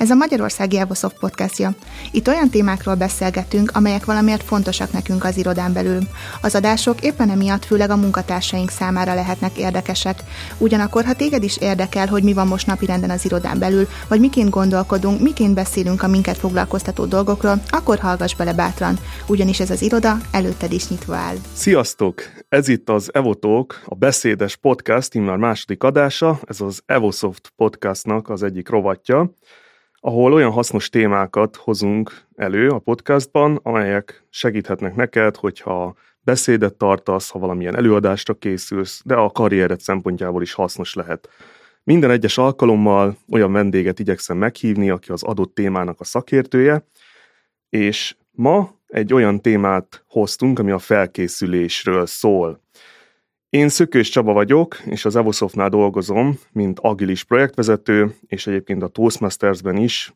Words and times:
Ez 0.00 0.10
a 0.10 0.14
Magyarországi 0.14 0.78
Evosoft 0.78 1.18
podcastja. 1.18 1.70
Itt 2.10 2.28
olyan 2.28 2.50
témákról 2.50 2.94
beszélgetünk, 2.94 3.70
amelyek 3.74 4.04
valamiért 4.04 4.42
fontosak 4.42 4.92
nekünk 4.92 5.24
az 5.24 5.36
irodán 5.36 5.72
belül. 5.72 5.98
Az 6.42 6.54
adások 6.54 7.00
éppen 7.00 7.30
emiatt 7.30 7.64
főleg 7.64 7.90
a 7.90 7.96
munkatársaink 7.96 8.70
számára 8.70 9.14
lehetnek 9.14 9.58
érdekesek. 9.58 10.18
Ugyanakkor, 10.58 11.04
ha 11.04 11.14
téged 11.14 11.42
is 11.42 11.56
érdekel, 11.56 12.06
hogy 12.06 12.22
mi 12.22 12.32
van 12.32 12.46
most 12.46 12.66
napirenden 12.66 13.10
az 13.10 13.24
irodán 13.24 13.58
belül, 13.58 13.88
vagy 14.08 14.20
miként 14.20 14.50
gondolkodunk, 14.50 15.20
miként 15.20 15.54
beszélünk 15.54 16.02
a 16.02 16.08
minket 16.08 16.36
foglalkoztató 16.36 17.04
dolgokról, 17.04 17.62
akkor 17.68 17.98
hallgass 17.98 18.34
bele 18.34 18.52
bátran, 18.52 18.98
ugyanis 19.26 19.60
ez 19.60 19.70
az 19.70 19.82
iroda 19.82 20.16
előtted 20.30 20.72
is 20.72 20.88
nyitva 20.88 21.14
áll. 21.14 21.36
Sziasztok! 21.52 22.22
Ez 22.48 22.68
itt 22.68 22.88
az 22.88 23.10
Evotók, 23.12 23.80
a 23.84 23.94
beszédes 23.94 24.56
podcast, 24.56 25.14
immár 25.14 25.36
második 25.36 25.82
adása, 25.82 26.40
ez 26.46 26.60
az 26.60 26.80
Evosoft 26.86 27.52
podcastnak 27.56 28.28
az 28.28 28.42
egyik 28.42 28.68
rovatja 28.68 29.32
ahol 30.00 30.32
olyan 30.32 30.50
hasznos 30.50 30.88
témákat 30.88 31.56
hozunk 31.56 32.26
elő 32.36 32.68
a 32.68 32.78
podcastban, 32.78 33.60
amelyek 33.62 34.24
segíthetnek 34.30 34.94
neked, 34.94 35.36
hogyha 35.36 35.94
beszédet 36.20 36.74
tartasz, 36.74 37.30
ha 37.30 37.38
valamilyen 37.38 37.76
előadásra 37.76 38.34
készülsz, 38.34 39.02
de 39.04 39.14
a 39.14 39.30
karriered 39.30 39.80
szempontjából 39.80 40.42
is 40.42 40.52
hasznos 40.52 40.94
lehet. 40.94 41.28
Minden 41.84 42.10
egyes 42.10 42.38
alkalommal 42.38 43.16
olyan 43.30 43.52
vendéget 43.52 43.98
igyekszem 43.98 44.36
meghívni, 44.36 44.90
aki 44.90 45.12
az 45.12 45.22
adott 45.22 45.54
témának 45.54 46.00
a 46.00 46.04
szakértője, 46.04 46.86
és 47.68 48.16
ma 48.30 48.74
egy 48.86 49.14
olyan 49.14 49.40
témát 49.40 50.04
hoztunk, 50.08 50.58
ami 50.58 50.70
a 50.70 50.78
felkészülésről 50.78 52.06
szól. 52.06 52.60
Én 53.50 53.68
Szökős 53.68 54.08
Csaba 54.08 54.32
vagyok, 54.32 54.80
és 54.84 55.04
az 55.04 55.16
Evosoftnál 55.16 55.68
dolgozom, 55.68 56.38
mint 56.52 56.78
agilis 56.78 57.24
projektvezető, 57.24 58.14
és 58.26 58.46
egyébként 58.46 58.82
a 58.82 58.88
Toastmastersben 58.88 59.76
is 59.76 60.14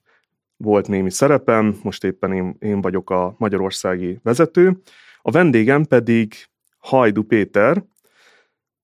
volt 0.57 0.89
némi 0.89 1.11
szerepem, 1.11 1.79
most 1.83 2.05
éppen 2.05 2.33
én, 2.33 2.57
én 2.59 2.81
vagyok 2.81 3.11
a 3.11 3.35
magyarországi 3.39 4.19
vezető. 4.23 4.81
A 5.23 5.31
vendégem 5.31 5.85
pedig 5.85 6.35
Hajdu 6.79 7.23
Péter, 7.23 7.85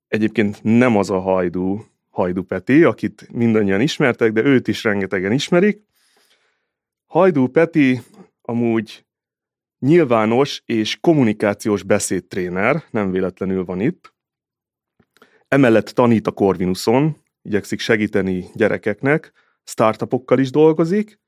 egyébként 0.09 0.63
nem 0.63 0.97
az 0.97 1.11
a 1.11 1.21
Hajdu, 1.21 1.81
Hajdu 2.11 2.43
Peti, 2.43 2.85
akit 2.85 3.29
mindannyian 3.33 3.81
ismertek, 3.81 4.33
de 4.33 4.45
őt 4.45 4.69
is 4.69 4.85
rengetegen 4.85 5.33
ismerik. 5.33 5.83
Hajdu 7.07 7.47
Peti 7.47 8.01
amúgy 8.43 9.05
nyilvános 9.79 10.63
és 10.67 10.99
kommunikációs 11.01 11.83
beszédtréner, 11.83 12.83
nem 12.91 13.11
véletlenül 13.11 13.65
van 13.65 13.81
itt, 13.81 14.19
Emellett 15.51 15.89
tanít 15.89 16.27
a 16.27 16.31
Corvinuson, 16.31 17.17
igyekszik 17.43 17.81
segíteni 17.81 18.45
gyerekeknek, 18.55 19.33
startupokkal 19.65 20.39
is 20.39 20.51
dolgozik, 20.51 21.21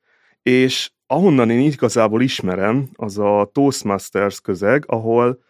és 0.42 0.91
ahonnan 1.06 1.51
én 1.51 1.61
igazából 1.61 2.23
ismerem, 2.23 2.89
az 2.95 3.19
a 3.19 3.51
Toastmasters 3.53 4.41
közeg, 4.41 4.84
ahol 4.87 5.42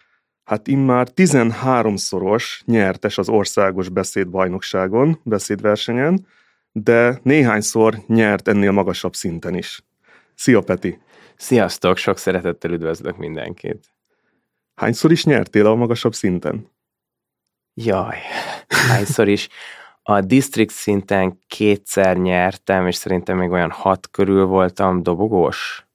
hát 0.45 0.69
immár 0.69 1.09
13-szoros 1.15 2.61
nyertes 2.65 3.19
az 3.19 3.29
országos 3.29 3.89
beszédbajnokságon, 3.89 5.21
beszédversenyen, 5.25 6.27
de 6.73 7.21
néhányszor 7.23 7.99
nyert 8.07 8.49
ennél 8.49 8.71
magasabb 8.71 9.15
szinten 9.15 9.55
is. 9.55 9.85
Szia, 10.35 10.61
Peti! 10.61 10.99
Sziasztok, 11.37 11.97
sok 11.97 12.19
szeretettel 12.19 12.71
üdvözlök 12.71 13.17
mindenkit! 13.17 13.85
Hányszor 14.75 15.11
is 15.11 15.25
nyertél 15.25 15.67
a 15.67 15.75
magasabb 15.75 16.15
szinten? 16.15 16.72
Jaj, 17.75 18.19
hányszor 18.89 19.29
is. 19.29 19.49
A 20.03 20.21
district 20.21 20.75
szinten 20.75 21.39
kétszer 21.47 22.17
nyertem, 22.17 22.87
és 22.87 22.95
szerintem 22.95 23.39
még 23.39 23.51
olyan 23.51 23.71
hat 23.71 24.11
körül 24.11 24.45
voltam 24.45 25.03
dobogós, 25.03 25.87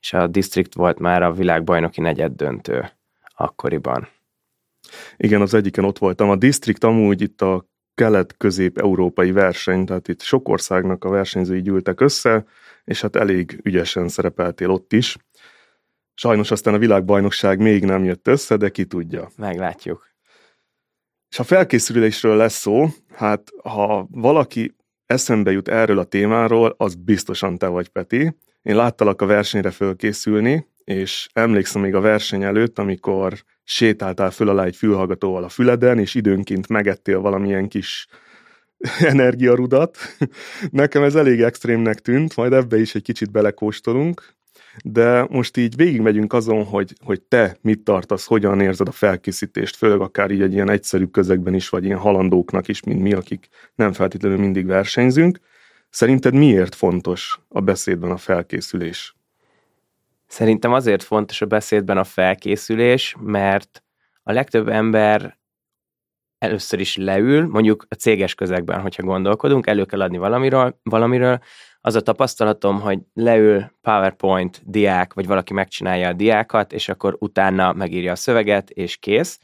és 0.00 0.12
a 0.12 0.26
district 0.26 0.74
volt 0.74 0.98
már 0.98 1.22
a 1.22 1.32
világbajnoki 1.32 2.00
negyed 2.00 2.32
döntő 2.32 2.90
akkoriban. 3.34 4.08
Igen, 5.16 5.40
az 5.40 5.54
egyiken 5.54 5.84
ott 5.84 5.98
voltam. 5.98 6.30
A 6.30 6.36
district 6.36 6.84
amúgy 6.84 7.20
itt 7.20 7.42
a 7.42 7.68
kelet-közép-európai 7.94 9.32
verseny, 9.32 9.84
tehát 9.84 10.08
itt 10.08 10.20
sok 10.20 10.48
országnak 10.48 11.04
a 11.04 11.08
versenyzői 11.08 11.62
gyűltek 11.62 12.00
össze, 12.00 12.44
és 12.84 13.00
hát 13.00 13.16
elég 13.16 13.60
ügyesen 13.62 14.08
szerepeltél 14.08 14.70
ott 14.70 14.92
is. 14.92 15.16
Sajnos 16.14 16.50
aztán 16.50 16.74
a 16.74 16.78
világbajnokság 16.78 17.58
még 17.58 17.84
nem 17.84 18.04
jött 18.04 18.28
össze, 18.28 18.56
de 18.56 18.68
ki 18.68 18.84
tudja. 18.84 19.28
Meglátjuk. 19.36 20.13
És 21.34 21.40
ha 21.40 21.46
felkészülésről 21.46 22.36
lesz 22.36 22.58
szó, 22.58 22.86
hát 23.14 23.42
ha 23.62 24.06
valaki 24.10 24.74
eszembe 25.06 25.50
jut 25.50 25.68
erről 25.68 25.98
a 25.98 26.04
témáról, 26.04 26.74
az 26.76 26.94
biztosan 26.94 27.58
te 27.58 27.66
vagy, 27.66 27.88
Peti. 27.88 28.36
Én 28.62 28.76
láttalak 28.76 29.22
a 29.22 29.26
versenyre 29.26 29.70
fölkészülni, 29.70 30.66
és 30.84 31.28
emlékszem 31.32 31.82
még 31.82 31.94
a 31.94 32.00
verseny 32.00 32.42
előtt, 32.42 32.78
amikor 32.78 33.44
sétáltál 33.64 34.30
föl 34.30 34.48
alá 34.48 34.64
egy 34.64 34.76
fülhallgatóval 34.76 35.44
a 35.44 35.48
füleden, 35.48 35.98
és 35.98 36.14
időnként 36.14 36.68
megettél 36.68 37.20
valamilyen 37.20 37.68
kis 37.68 38.06
energiarudat. 38.98 39.98
Nekem 40.70 41.02
ez 41.02 41.14
elég 41.14 41.40
extrémnek 41.40 41.98
tűnt, 41.98 42.36
majd 42.36 42.52
ebbe 42.52 42.80
is 42.80 42.94
egy 42.94 43.02
kicsit 43.02 43.30
belekóstolunk 43.30 44.34
de 44.84 45.26
most 45.30 45.56
így 45.56 45.76
végigmegyünk 45.76 46.32
azon, 46.32 46.64
hogy, 46.64 46.94
hogy 47.04 47.20
te 47.22 47.56
mit 47.60 47.80
tartasz, 47.80 48.26
hogyan 48.26 48.60
érzed 48.60 48.88
a 48.88 48.92
felkészítést, 48.92 49.76
főleg 49.76 50.00
akár 50.00 50.30
így 50.30 50.42
egy 50.42 50.52
ilyen 50.52 50.70
egyszerű 50.70 51.04
közegben 51.04 51.54
is, 51.54 51.68
vagy 51.68 51.84
ilyen 51.84 51.98
halandóknak 51.98 52.68
is, 52.68 52.82
mint 52.82 53.00
mi, 53.00 53.12
akik 53.12 53.48
nem 53.74 53.92
feltétlenül 53.92 54.38
mindig 54.38 54.66
versenyzünk. 54.66 55.38
Szerinted 55.90 56.34
miért 56.34 56.74
fontos 56.74 57.40
a 57.48 57.60
beszédben 57.60 58.10
a 58.10 58.16
felkészülés? 58.16 59.14
Szerintem 60.26 60.72
azért 60.72 61.02
fontos 61.02 61.40
a 61.40 61.46
beszédben 61.46 61.98
a 61.98 62.04
felkészülés, 62.04 63.16
mert 63.20 63.82
a 64.22 64.32
legtöbb 64.32 64.68
ember 64.68 65.38
először 66.44 66.80
is 66.80 66.96
leül, 66.96 67.48
mondjuk 67.48 67.86
a 67.88 67.94
céges 67.94 68.34
közegben, 68.34 68.80
hogyha 68.80 69.02
gondolkodunk, 69.02 69.66
elő 69.66 69.84
kell 69.84 70.00
adni 70.00 70.18
valamiről, 70.18 70.78
valamiről 70.82 71.38
az 71.80 71.94
a 71.94 72.00
tapasztalatom, 72.00 72.80
hogy 72.80 72.98
leül 73.14 73.70
PowerPoint 73.82 74.62
diák, 74.64 75.14
vagy 75.14 75.26
valaki 75.26 75.52
megcsinálja 75.52 76.08
a 76.08 76.12
diákat, 76.12 76.72
és 76.72 76.88
akkor 76.88 77.16
utána 77.18 77.72
megírja 77.72 78.12
a 78.12 78.16
szöveget, 78.16 78.70
és 78.70 78.96
kész. 78.96 79.38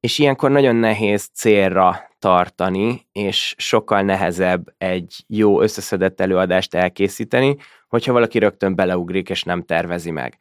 És 0.00 0.18
ilyenkor 0.18 0.50
nagyon 0.50 0.76
nehéz 0.76 1.28
célra 1.34 2.10
tartani, 2.18 3.06
és 3.12 3.54
sokkal 3.58 4.02
nehezebb 4.02 4.74
egy 4.78 5.24
jó 5.26 5.60
összeszedett 5.60 6.20
előadást 6.20 6.74
elkészíteni, 6.74 7.56
hogyha 7.88 8.12
valaki 8.12 8.38
rögtön 8.38 8.74
beleugrik, 8.74 9.30
és 9.30 9.42
nem 9.42 9.62
tervezi 9.62 10.10
meg. 10.10 10.38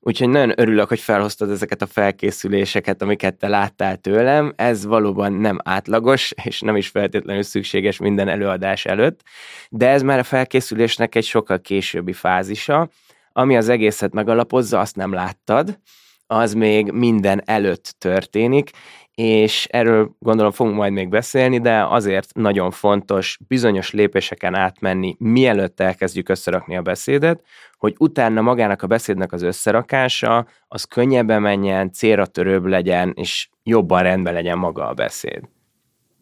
Úgyhogy 0.00 0.28
nagyon 0.28 0.60
örülök, 0.60 0.88
hogy 0.88 1.00
felhoztad 1.00 1.50
ezeket 1.50 1.82
a 1.82 1.86
felkészüléseket, 1.86 3.02
amiket 3.02 3.34
te 3.34 3.48
láttál 3.48 3.96
tőlem. 3.96 4.52
Ez 4.56 4.84
valóban 4.84 5.32
nem 5.32 5.58
átlagos, 5.64 6.32
és 6.42 6.60
nem 6.60 6.76
is 6.76 6.88
feltétlenül 6.88 7.42
szükséges 7.42 7.98
minden 7.98 8.28
előadás 8.28 8.84
előtt, 8.84 9.20
de 9.68 9.88
ez 9.88 10.02
már 10.02 10.18
a 10.18 10.22
felkészülésnek 10.22 11.14
egy 11.14 11.24
sokkal 11.24 11.60
későbbi 11.60 12.12
fázisa, 12.12 12.88
ami 13.32 13.56
az 13.56 13.68
egészet 13.68 14.12
megalapozza, 14.12 14.80
azt 14.80 14.96
nem 14.96 15.12
láttad, 15.12 15.78
az 16.26 16.52
még 16.52 16.90
minden 16.90 17.42
előtt 17.44 17.94
történik, 17.98 18.70
és 19.18 19.66
erről 19.70 20.16
gondolom 20.18 20.52
fogunk 20.52 20.76
majd 20.76 20.92
még 20.92 21.08
beszélni, 21.08 21.60
de 21.60 21.84
azért 21.84 22.34
nagyon 22.34 22.70
fontos 22.70 23.38
bizonyos 23.48 23.90
lépéseken 23.90 24.54
átmenni, 24.54 25.16
mielőtt 25.18 25.80
elkezdjük 25.80 26.28
összerakni 26.28 26.76
a 26.76 26.82
beszédet, 26.82 27.44
hogy 27.78 27.94
utána 27.98 28.40
magának 28.40 28.82
a 28.82 28.86
beszédnek 28.86 29.32
az 29.32 29.42
összerakása, 29.42 30.46
az 30.68 30.84
könnyebben 30.84 31.42
menjen, 31.42 31.92
célra 31.92 32.26
törőbb 32.26 32.64
legyen, 32.64 33.12
és 33.16 33.48
jobban 33.62 34.02
rendben 34.02 34.32
legyen 34.32 34.58
maga 34.58 34.88
a 34.88 34.94
beszéd. 34.94 35.48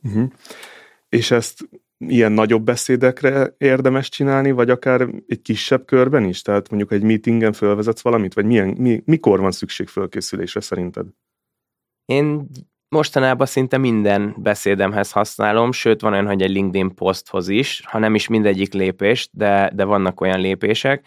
Uh-huh. 0.02 0.30
És 1.08 1.30
ezt 1.30 1.68
ilyen 1.98 2.32
nagyobb 2.32 2.62
beszédekre 2.62 3.54
érdemes 3.58 4.08
csinálni, 4.08 4.50
vagy 4.50 4.70
akár 4.70 5.08
egy 5.26 5.42
kisebb 5.42 5.84
körben 5.84 6.24
is? 6.24 6.42
Tehát 6.42 6.70
mondjuk 6.70 6.92
egy 6.92 7.02
meetingen 7.02 7.52
fölvezetsz 7.52 8.02
valamit, 8.02 8.34
vagy 8.34 8.44
milyen, 8.44 8.68
mi, 8.68 9.02
mikor 9.04 9.40
van 9.40 9.52
szükség 9.52 9.88
fölkészülésre 9.88 10.60
szerinted? 10.60 11.06
Én 12.04 12.48
mostanában 12.88 13.46
szinte 13.46 13.78
minden 13.78 14.34
beszédemhez 14.38 15.10
használom, 15.10 15.72
sőt 15.72 16.00
van 16.00 16.12
olyan, 16.12 16.26
hogy 16.26 16.42
egy 16.42 16.50
LinkedIn 16.50 16.94
poszthoz 16.94 17.48
is, 17.48 17.82
ha 17.84 17.98
nem 17.98 18.14
is 18.14 18.28
mindegyik 18.28 18.72
lépést, 18.72 19.30
de, 19.32 19.70
de 19.74 19.84
vannak 19.84 20.20
olyan 20.20 20.40
lépések. 20.40 21.06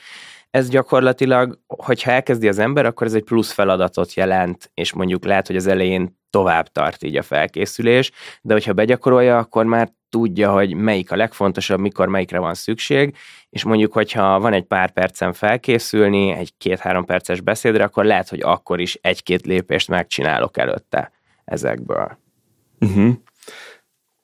Ez 0.50 0.70
gyakorlatilag, 0.70 1.60
hogyha 1.68 2.12
elkezdi 2.12 2.48
az 2.48 2.60
ember, 2.60 2.86
akkor 2.86 3.08
ez 3.08 3.14
egy 3.14 3.24
plusz 3.24 3.52
feladatot 3.52 4.14
jelent, 4.14 4.72
és 4.74 4.94
mondjuk 4.94 5.26
lehet, 5.26 5.48
hogy 5.48 5.56
az 5.56 5.68
elején 5.68 6.18
tovább 6.30 6.68
tart 6.68 7.04
így 7.04 7.18
a 7.18 7.22
felkészülés, 7.22 8.12
de 8.42 8.54
hogyha 8.54 8.74
begyakorolja, 8.74 9.38
akkor 9.38 9.66
már 9.66 9.92
tudja, 10.10 10.52
hogy 10.52 10.74
melyik 10.74 11.12
a 11.12 11.16
legfontosabb, 11.16 11.80
mikor 11.80 12.08
melyikre 12.08 12.40
van 12.40 12.54
szükség, 12.54 13.16
és 13.50 13.64
mondjuk, 13.64 13.94
hogyha 13.94 14.40
van 14.40 14.54
egy 14.54 14.64
pár 14.64 14.92
percen 14.92 15.34
felkészülni, 15.34 16.32
egy 16.32 16.54
két-három 16.58 17.06
perces 17.06 17.42
beszédre, 17.42 17.84
akkor 17.84 18.06
lehet, 18.06 18.30
hogy 18.30 18.42
akkor 18.42 18.80
is 18.80 18.98
egy-két 19.02 19.46
lépést 19.46 19.88
megcsinálok 19.88 20.58
előtte 20.58 21.12
ezekből. 21.50 22.18
Uh-huh. 22.80 23.14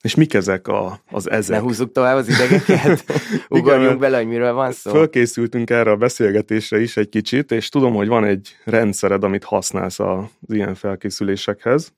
És 0.02 0.16
mik 0.16 0.34
ezek 0.34 0.68
a, 0.68 1.00
az 1.12 1.30
ezek? 1.30 1.58
Ne 1.58 1.64
húzzuk 1.64 1.92
tovább 1.92 2.16
az 2.16 2.28
idegeket, 2.28 3.04
ugorjunk 3.50 4.00
bele, 4.00 4.18
hogy 4.18 4.28
miről 4.28 4.54
van 4.54 4.72
szó. 4.72 4.92
Fölkészültünk 4.92 5.70
erre 5.70 5.92
a 5.92 5.96
beszélgetésre 5.96 6.80
is 6.80 6.98
egy 6.98 7.10
kicsit, 7.10 7.52
és 7.52 7.70
tudom, 7.70 7.94
hogy 7.94 8.08
van 8.08 8.24
egy 8.24 8.56
rendszered, 8.64 9.24
amit 9.24 9.44
használsz 9.44 10.00
az 10.00 10.26
ilyen 10.48 10.76
felkészülésekhez. 10.76 11.94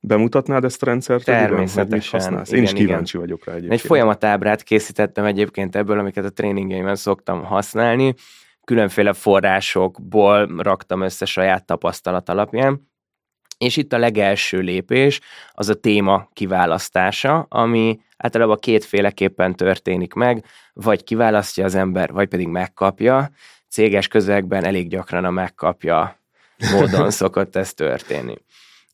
Bemutatnád 0.00 0.64
ezt 0.64 0.82
a 0.82 0.86
rendszert? 0.86 1.24
Természetesen. 1.24 1.90
Hogy 1.90 2.08
használsz? 2.08 2.50
Én 2.52 2.62
is 2.62 2.72
kíváncsi 2.72 3.16
igen. 3.16 3.28
vagyok 3.28 3.44
rá 3.44 3.52
egyébként. 3.52 3.80
Egy 3.80 3.86
folyamatábrát 3.86 4.62
készítettem 4.62 5.24
egyébként 5.24 5.76
ebből, 5.76 5.98
amiket 5.98 6.24
a 6.24 6.30
tréningeimen 6.30 6.96
szoktam 6.96 7.44
használni. 7.44 8.14
Különféle 8.64 9.12
forrásokból 9.12 10.54
raktam 10.56 11.00
össze 11.00 11.24
saját 11.24 11.66
tapasztalat 11.66 12.28
alapján 12.28 12.89
és 13.60 13.76
itt 13.76 13.92
a 13.92 13.98
legelső 13.98 14.58
lépés 14.58 15.20
az 15.52 15.68
a 15.68 15.74
téma 15.74 16.28
kiválasztása, 16.32 17.46
ami 17.48 18.00
általában 18.16 18.56
kétféleképpen 18.60 19.54
történik 19.54 20.12
meg, 20.14 20.44
vagy 20.72 21.04
kiválasztja 21.04 21.64
az 21.64 21.74
ember, 21.74 22.12
vagy 22.12 22.28
pedig 22.28 22.48
megkapja. 22.48 23.30
Céges 23.68 24.08
közegben 24.08 24.64
elég 24.64 24.88
gyakran 24.88 25.24
a 25.24 25.30
megkapja 25.30 26.18
módon 26.72 27.10
szokott 27.20 27.56
ez 27.56 27.74
történni. 27.74 28.34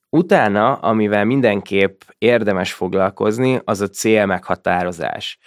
Utána, 0.09 0.75
amivel 0.75 1.25
mindenképp 1.25 2.01
érdemes 2.19 2.73
foglalkozni, 2.73 3.61
az 3.65 3.81
a 3.81 3.89
cél 3.89 4.27
meghatározás. 4.27 5.39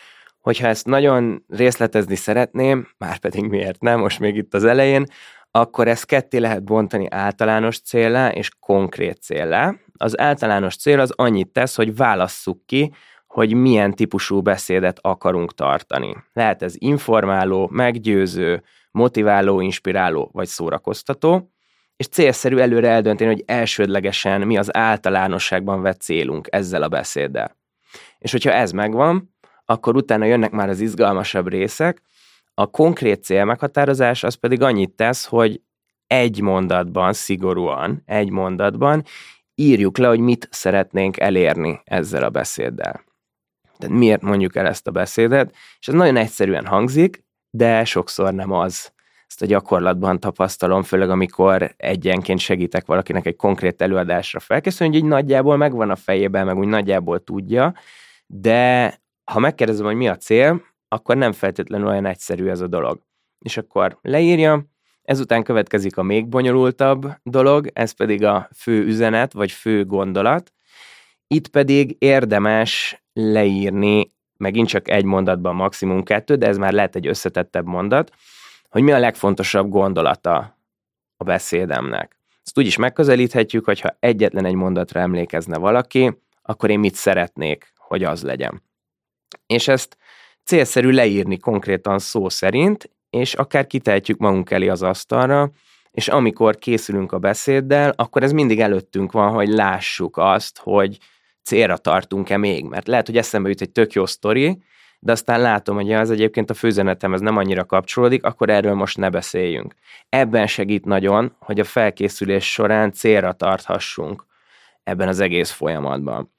Hogyha 0.42 0.68
ezt 0.68 0.86
nagyon 0.86 1.44
részletezni 1.48 2.16
szeretném, 2.16 2.88
már 2.98 3.18
pedig 3.18 3.44
miért 3.44 3.82
nem, 3.82 4.00
most 4.00 4.20
még 4.20 4.36
itt 4.36 4.54
az 4.54 4.64
elején, 4.64 5.06
akkor 5.52 5.88
ezt 5.88 6.06
ketté 6.06 6.38
lehet 6.38 6.64
bontani 6.64 7.08
általános 7.10 7.80
célra 7.80 8.32
és 8.32 8.52
konkrét 8.60 9.22
célra. 9.22 9.76
Az 9.98 10.20
általános 10.20 10.76
cél 10.76 11.00
az 11.00 11.14
annyit 11.16 11.48
tesz, 11.48 11.76
hogy 11.76 11.96
válasszuk 11.96 12.66
ki, 12.66 12.92
hogy 13.28 13.54
milyen 13.54 13.94
típusú 13.94 14.42
beszédet 14.42 15.00
akarunk 15.02 15.54
tartani. 15.54 16.16
Lehet 16.34 16.62
ez 16.62 16.74
informáló, 16.78 17.68
meggyőző, 17.72 18.64
motiváló, 18.92 19.62
inspiráló 19.62 20.30
vagy 20.34 20.48
szórakoztató, 20.48 21.52
és 21.96 22.08
célszerű 22.08 22.58
előre 22.58 22.90
eldönteni, 22.90 23.32
hogy 23.32 23.44
elsődlegesen 23.46 24.42
mi 24.42 24.58
az 24.58 24.76
általánosságban 24.76 25.82
vett 25.82 26.02
célunk 26.02 26.48
ezzel 26.52 26.84
a 26.84 26.88
beszéddel. 26.88 27.58
És 28.20 28.32
hogyha 28.32 28.52
ez 28.52 28.72
megvan, 28.72 29.36
akkor 29.66 29.96
utána 29.96 30.26
jönnek 30.26 30.52
már 30.52 30.70
az 30.70 30.80
izgalmasabb 30.80 31.48
részek, 31.48 32.02
a 32.60 32.66
konkrét 32.66 33.24
cél 33.24 33.46
meghatározás 33.46 34.24
az 34.24 34.34
pedig 34.34 34.62
annyit 34.62 34.92
tesz, 34.92 35.26
hogy 35.26 35.62
egy 36.08 36.42
mondatban, 36.42 37.14
szigorúan 37.14 38.02
egy 38.06 38.30
mondatban 38.30 39.04
írjuk 39.56 39.98
le, 39.98 40.08
hogy 40.08 40.20
mit 40.20 40.48
szeretnénk 40.52 41.20
elérni 41.20 41.82
ezzel 41.84 42.24
a 42.24 42.30
beszéddel. 42.30 43.04
Tehát 43.78 43.96
miért 43.96 44.22
mondjuk 44.22 44.56
el 44.56 44.68
ezt 44.68 44.88
a 44.88 44.92
beszédet, 44.92 45.56
és 45.80 45.88
ez 45.88 45.94
nagyon 45.94 46.16
egyszerűen 46.16 46.66
hangzik, 46.66 47.24
de 47.50 47.86
sokszor 47.86 48.34
nem 48.34 48.52
az. 48.52 48.92
Ezt 49.28 49.42
a 49.42 49.46
gyakorlatban 49.46 50.20
tapasztalom, 50.20 50.84
főleg 50.84 51.10
amikor 51.10 51.74
egyenként 51.78 52.40
segítek 52.40 52.86
valakinek 52.86 53.26
egy 53.26 53.36
konkrét 53.36 53.82
előadásra 53.82 54.40
felkészülni, 54.40 54.94
hogy 54.94 55.04
így 55.04 55.10
nagyjából 55.10 55.58
megvan 55.58 55.90
a 55.90 55.96
fejében, 55.96 56.46
meg 56.46 56.58
úgy 56.58 56.68
nagyjából 56.68 57.24
tudja, 57.24 57.74
de 58.26 58.94
ha 59.24 59.40
megkérdezem, 59.40 59.86
hogy 59.86 59.96
mi 59.96 60.08
a 60.08 60.18
cél, 60.18 60.68
akkor 60.90 61.18
nem 61.18 61.32
feltétlenül 61.32 61.88
olyan 61.88 62.06
egyszerű 62.06 62.48
ez 62.48 62.62
a 62.62 62.68
dolog. 62.68 63.02
És 63.40 63.58
akkor 63.58 63.98
leírja, 64.02 64.66
ezután 65.02 65.44
következik 65.44 65.98
a 65.98 66.04
még 66.04 66.28
bonyolultabb 66.28 67.12
dolog, 67.24 67.70
ez 67.74 67.92
pedig 67.92 68.24
a 68.24 68.50
fő 68.56 68.86
üzenet, 68.86 69.34
vagy 69.34 69.52
fő 69.52 69.86
gondolat. 69.86 70.54
Itt 71.28 71.48
pedig 71.48 71.96
érdemes 72.00 73.04
leírni, 73.14 74.14
megint 74.38 74.68
csak 74.68 74.90
egy 74.90 75.04
mondatban 75.04 75.56
maximum 75.56 76.04
kettő, 76.04 76.36
de 76.36 76.48
ez 76.48 76.58
már 76.58 76.74
lehet 76.74 76.96
egy 76.96 77.08
összetettebb 77.08 77.66
mondat, 77.66 78.12
hogy 78.70 78.82
mi 78.82 78.92
a 78.92 79.00
legfontosabb 79.00 79.70
gondolata 79.70 80.58
a 81.18 81.24
beszédemnek. 81.24 82.18
Ezt 82.44 82.58
úgy 82.58 82.66
is 82.66 82.78
megközelíthetjük, 82.78 83.66
hogyha 83.66 83.96
egyetlen 84.00 84.46
egy 84.46 84.54
mondatra 84.54 85.00
emlékezne 85.00 85.58
valaki, 85.58 86.18
akkor 86.42 86.70
én 86.70 86.80
mit 86.80 86.96
szeretnék, 86.96 87.74
hogy 87.76 88.04
az 88.04 88.24
legyen. 88.24 88.64
És 89.48 89.68
ezt 89.68 89.98
célszerű 90.50 90.90
leírni 90.90 91.38
konkrétan 91.38 92.00
szó 92.00 92.30
szerint, 92.30 92.90
és 93.10 93.34
akár 93.34 93.68
kitehetjük 93.68 94.18
magunk 94.18 94.52
elé 94.52 94.68
az 94.68 94.84
asztalra, 94.84 95.52
és 95.92 96.08
amikor 96.08 96.58
készülünk 96.58 97.12
a 97.12 97.20
beszéddel, 97.20 97.94
akkor 97.96 98.24
ez 98.24 98.32
mindig 98.32 98.60
előttünk 98.60 99.12
van, 99.12 99.32
hogy 99.32 99.48
lássuk 99.48 100.18
azt, 100.18 100.60
hogy 100.60 100.98
célra 101.44 101.78
tartunk-e 101.78 102.38
még, 102.38 102.66
mert 102.66 102.88
lehet, 102.88 103.06
hogy 103.06 103.18
eszembe 103.18 103.50
jut 103.50 103.62
egy 103.62 103.72
tök 103.72 103.94
jó 103.94 104.06
sztori, 104.06 104.62
de 105.00 105.12
aztán 105.12 105.42
látom, 105.42 105.76
hogy 105.76 105.92
az 105.92 106.12
egyébként 106.12 106.50
a 106.50 106.54
főzenetemhez 106.54 107.22
nem 107.22 107.38
annyira 107.38 107.66
kapcsolódik, 107.66 108.24
akkor 108.24 108.50
erről 108.50 108.74
most 108.74 108.98
ne 108.98 109.10
beszéljünk. 109.10 109.74
Ebben 110.10 110.48
segít 110.48 110.86
nagyon, 110.86 111.36
hogy 111.40 111.60
a 111.60 111.64
felkészülés 111.64 112.52
során 112.52 112.92
célra 112.92 113.34
tarthassunk 113.34 114.26
ebben 114.84 115.08
az 115.08 115.20
egész 115.20 115.52
folyamatban. 115.52 116.32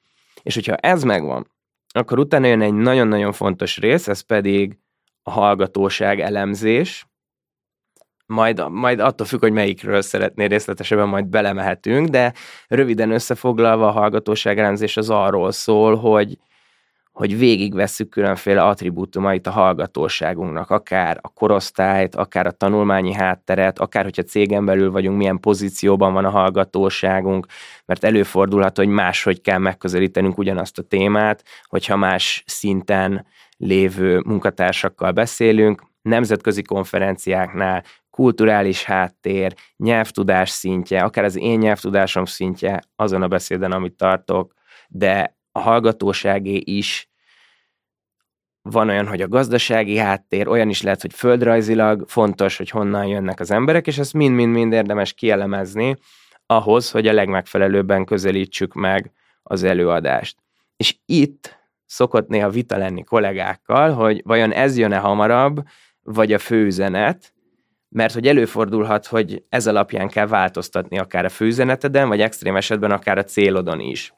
És 0.43 0.53
hogyha 0.53 0.75
ez 0.75 1.03
megvan, 1.03 1.50
akkor 1.91 2.19
utána 2.19 2.47
jön 2.47 2.61
egy 2.61 2.73
nagyon-nagyon 2.73 3.31
fontos 3.31 3.77
rész, 3.77 4.07
ez 4.07 4.21
pedig 4.21 4.77
a 5.23 5.31
hallgatóság 5.31 6.19
elemzés, 6.19 7.05
majd, 8.25 8.69
majd 8.69 8.99
attól 8.99 9.25
függ, 9.25 9.39
hogy 9.39 9.51
melyikről 9.51 10.01
szeretnél 10.01 10.47
részletesebben, 10.47 11.07
majd 11.07 11.25
belemehetünk, 11.25 12.07
de 12.07 12.33
röviden 12.67 13.11
összefoglalva 13.11 13.87
a 13.87 13.91
hallgatóság 13.91 14.59
elemzés 14.59 14.97
az 14.97 15.09
arról 15.09 15.51
szól, 15.51 15.95
hogy, 15.95 16.37
hogy 17.11 17.37
végigvesszük 17.37 18.09
különféle 18.09 18.63
attribútumait 18.63 19.47
a 19.47 19.51
hallgatóságunknak, 19.51 20.69
akár 20.69 21.19
a 21.21 21.29
korosztályt, 21.29 22.15
akár 22.15 22.47
a 22.47 22.51
tanulmányi 22.51 23.13
hátteret, 23.13 23.79
akár 23.79 24.03
hogyha 24.03 24.23
cégen 24.23 24.65
belül 24.65 24.91
vagyunk, 24.91 25.17
milyen 25.17 25.39
pozícióban 25.39 26.13
van 26.13 26.25
a 26.25 26.29
hallgatóságunk, 26.29 27.45
mert 27.85 28.03
előfordulhat, 28.03 28.77
hogy 28.77 28.87
máshogy 28.87 29.41
kell 29.41 29.57
megközelítenünk 29.57 30.37
ugyanazt 30.37 30.79
a 30.79 30.83
témát, 30.83 31.43
hogyha 31.63 31.95
más 31.95 32.43
szinten 32.45 33.25
lévő 33.57 34.21
munkatársakkal 34.25 35.11
beszélünk, 35.11 35.81
nemzetközi 36.01 36.61
konferenciáknál, 36.61 37.83
kulturális 38.09 38.83
háttér, 38.83 39.53
nyelvtudás 39.77 40.49
szintje, 40.49 41.03
akár 41.03 41.23
az 41.23 41.37
én 41.37 41.57
nyelvtudásom 41.57 42.25
szintje 42.25 42.81
azon 42.95 43.21
a 43.21 43.27
beszéden, 43.27 43.71
amit 43.71 43.93
tartok, 43.93 44.53
de 44.87 45.39
a 45.51 45.59
hallgatóságé 45.59 46.55
is 46.55 47.09
van 48.61 48.89
olyan, 48.89 49.07
hogy 49.07 49.21
a 49.21 49.27
gazdasági 49.27 49.97
háttér, 49.97 50.47
olyan 50.47 50.69
is 50.69 50.81
lehet, 50.81 51.01
hogy 51.01 51.13
földrajzilag 51.13 52.03
fontos, 52.07 52.57
hogy 52.57 52.69
honnan 52.69 53.05
jönnek 53.05 53.39
az 53.39 53.51
emberek, 53.51 53.87
és 53.87 53.97
ezt 53.97 54.13
mind-mind-mind 54.13 54.73
érdemes 54.73 55.13
kielemezni 55.13 55.97
ahhoz, 56.45 56.91
hogy 56.91 57.07
a 57.07 57.13
legmegfelelőbben 57.13 58.05
közelítsük 58.05 58.73
meg 58.73 59.11
az 59.43 59.63
előadást. 59.63 60.37
És 60.77 60.95
itt 61.05 61.59
szokott 61.85 62.27
néha 62.27 62.49
vita 62.49 62.77
lenni 62.77 63.03
kollégákkal, 63.03 63.93
hogy 63.93 64.21
vajon 64.25 64.53
ez 64.53 64.77
jön-e 64.77 64.97
hamarabb, 64.97 65.63
vagy 66.03 66.33
a 66.33 66.39
főüzenet, 66.39 67.33
mert 67.89 68.13
hogy 68.13 68.27
előfordulhat, 68.27 69.05
hogy 69.05 69.43
ez 69.49 69.67
alapján 69.67 70.07
kell 70.07 70.27
változtatni 70.27 70.99
akár 70.99 71.25
a 71.25 71.29
főüzeneteden, 71.29 72.07
vagy 72.07 72.21
extrém 72.21 72.55
esetben 72.55 72.91
akár 72.91 73.17
a 73.17 73.23
célodon 73.23 73.79
is. 73.79 74.13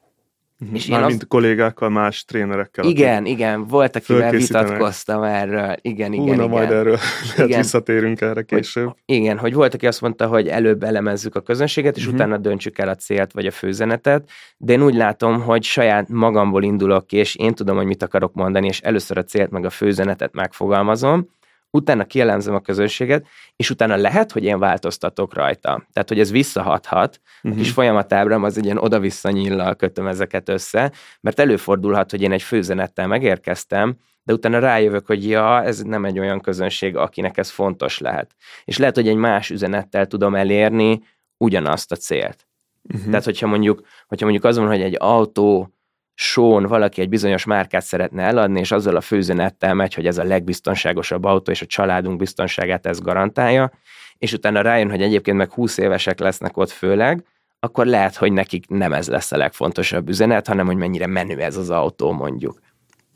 Uh-huh. 0.60 0.76
És 0.76 0.86
Mármint 0.86 1.22
az... 1.22 1.28
kollégákkal, 1.28 1.88
más 1.88 2.24
trénerekkel. 2.24 2.84
Igen, 2.84 3.26
igen, 3.26 3.66
volt, 3.66 3.96
akivel 3.96 4.30
vitatkoztam 4.30 5.22
erről. 5.22 5.76
Igen, 5.80 6.12
igen, 6.12 6.24
Hú, 6.24 6.28
na 6.28 6.34
igen. 6.34 6.48
majd 6.48 6.70
erről 6.70 6.98
lehet 7.36 7.56
visszatérünk 7.56 8.20
erre 8.20 8.42
később. 8.42 8.84
Hogy, 8.84 8.94
igen, 9.04 9.38
hogy 9.38 9.54
volt, 9.54 9.74
aki 9.74 9.86
azt 9.86 10.00
mondta, 10.00 10.26
hogy 10.26 10.48
előbb 10.48 10.82
elemezzük 10.82 11.34
a 11.34 11.40
közönséget, 11.40 11.96
és 11.96 12.02
uh-huh. 12.02 12.18
utána 12.18 12.38
döntsük 12.38 12.78
el 12.78 12.88
a 12.88 12.94
célt 12.94 13.32
vagy 13.32 13.46
a 13.46 13.50
főzenetet, 13.50 14.30
de 14.56 14.72
én 14.72 14.82
úgy 14.82 14.94
látom, 14.94 15.40
hogy 15.40 15.62
saját 15.62 16.08
magamból 16.08 16.62
indulok 16.62 17.06
ki, 17.06 17.16
és 17.16 17.36
én 17.36 17.54
tudom, 17.54 17.76
hogy 17.76 17.86
mit 17.86 18.02
akarok 18.02 18.34
mondani, 18.34 18.66
és 18.66 18.80
először 18.80 19.18
a 19.18 19.24
célt 19.24 19.50
meg 19.50 19.64
a 19.64 19.70
főzenetet 19.70 20.34
megfogalmazom, 20.34 21.28
utána 21.74 22.04
kielemzem 22.04 22.54
a 22.54 22.60
közönséget, 22.60 23.26
és 23.56 23.70
utána 23.70 23.96
lehet, 23.96 24.32
hogy 24.32 24.44
én 24.44 24.58
változtatok 24.58 25.34
rajta. 25.34 25.86
Tehát, 25.92 26.08
hogy 26.08 26.20
ez 26.20 26.30
visszahathat, 26.30 27.20
uh-huh. 27.36 27.52
a 27.52 27.54
kis 27.54 27.66
mhm. 27.66 27.74
folyamatábram 27.74 28.42
az 28.42 28.58
egy 28.58 28.64
ilyen 28.64 28.78
oda-vissza 28.78 29.30
nyillal 29.30 29.74
kötöm 29.74 30.06
ezeket 30.06 30.48
össze, 30.48 30.92
mert 31.20 31.40
előfordulhat, 31.40 32.10
hogy 32.10 32.22
én 32.22 32.32
egy 32.32 32.42
főzenettel 32.42 33.06
megérkeztem, 33.06 33.96
de 34.22 34.32
utána 34.32 34.58
rájövök, 34.58 35.06
hogy 35.06 35.28
ja, 35.28 35.62
ez 35.62 35.80
nem 35.80 36.04
egy 36.04 36.18
olyan 36.18 36.40
közönség, 36.40 36.96
akinek 36.96 37.36
ez 37.36 37.50
fontos 37.50 37.98
lehet. 37.98 38.34
És 38.64 38.78
lehet, 38.78 38.94
hogy 38.94 39.08
egy 39.08 39.16
más 39.16 39.50
üzenettel 39.50 40.06
tudom 40.06 40.34
elérni 40.34 41.02
ugyanazt 41.36 41.92
a 41.92 41.96
célt. 41.96 42.46
Uh-huh. 42.82 43.08
Tehát, 43.08 43.24
hogyha 43.24 43.46
mondjuk, 43.46 43.86
hogyha 44.06 44.24
mondjuk 44.24 44.44
az 44.44 44.56
van, 44.56 44.66
hogy 44.66 44.82
egy 44.82 44.96
autó 44.98 45.73
són 46.14 46.66
valaki 46.66 47.00
egy 47.00 47.08
bizonyos 47.08 47.44
márkát 47.44 47.82
szeretne 47.82 48.22
eladni, 48.22 48.60
és 48.60 48.72
azzal 48.72 48.96
a 48.96 49.00
főzenettel 49.00 49.74
megy, 49.74 49.94
hogy 49.94 50.06
ez 50.06 50.18
a 50.18 50.24
legbiztonságosabb 50.24 51.24
autó, 51.24 51.50
és 51.50 51.62
a 51.62 51.66
családunk 51.66 52.18
biztonságát 52.18 52.86
ez 52.86 53.00
garantálja, 53.00 53.72
és 54.18 54.32
utána 54.32 54.60
rájön, 54.60 54.90
hogy 54.90 55.02
egyébként 55.02 55.36
meg 55.36 55.52
20 55.52 55.78
évesek 55.78 56.18
lesznek 56.18 56.56
ott 56.56 56.70
főleg, 56.70 57.24
akkor 57.60 57.86
lehet, 57.86 58.16
hogy 58.16 58.32
nekik 58.32 58.68
nem 58.68 58.92
ez 58.92 59.08
lesz 59.08 59.32
a 59.32 59.36
legfontosabb 59.36 60.08
üzenet, 60.08 60.46
hanem 60.46 60.66
hogy 60.66 60.76
mennyire 60.76 61.06
menő 61.06 61.40
ez 61.40 61.56
az 61.56 61.70
autó 61.70 62.12
mondjuk. 62.12 62.60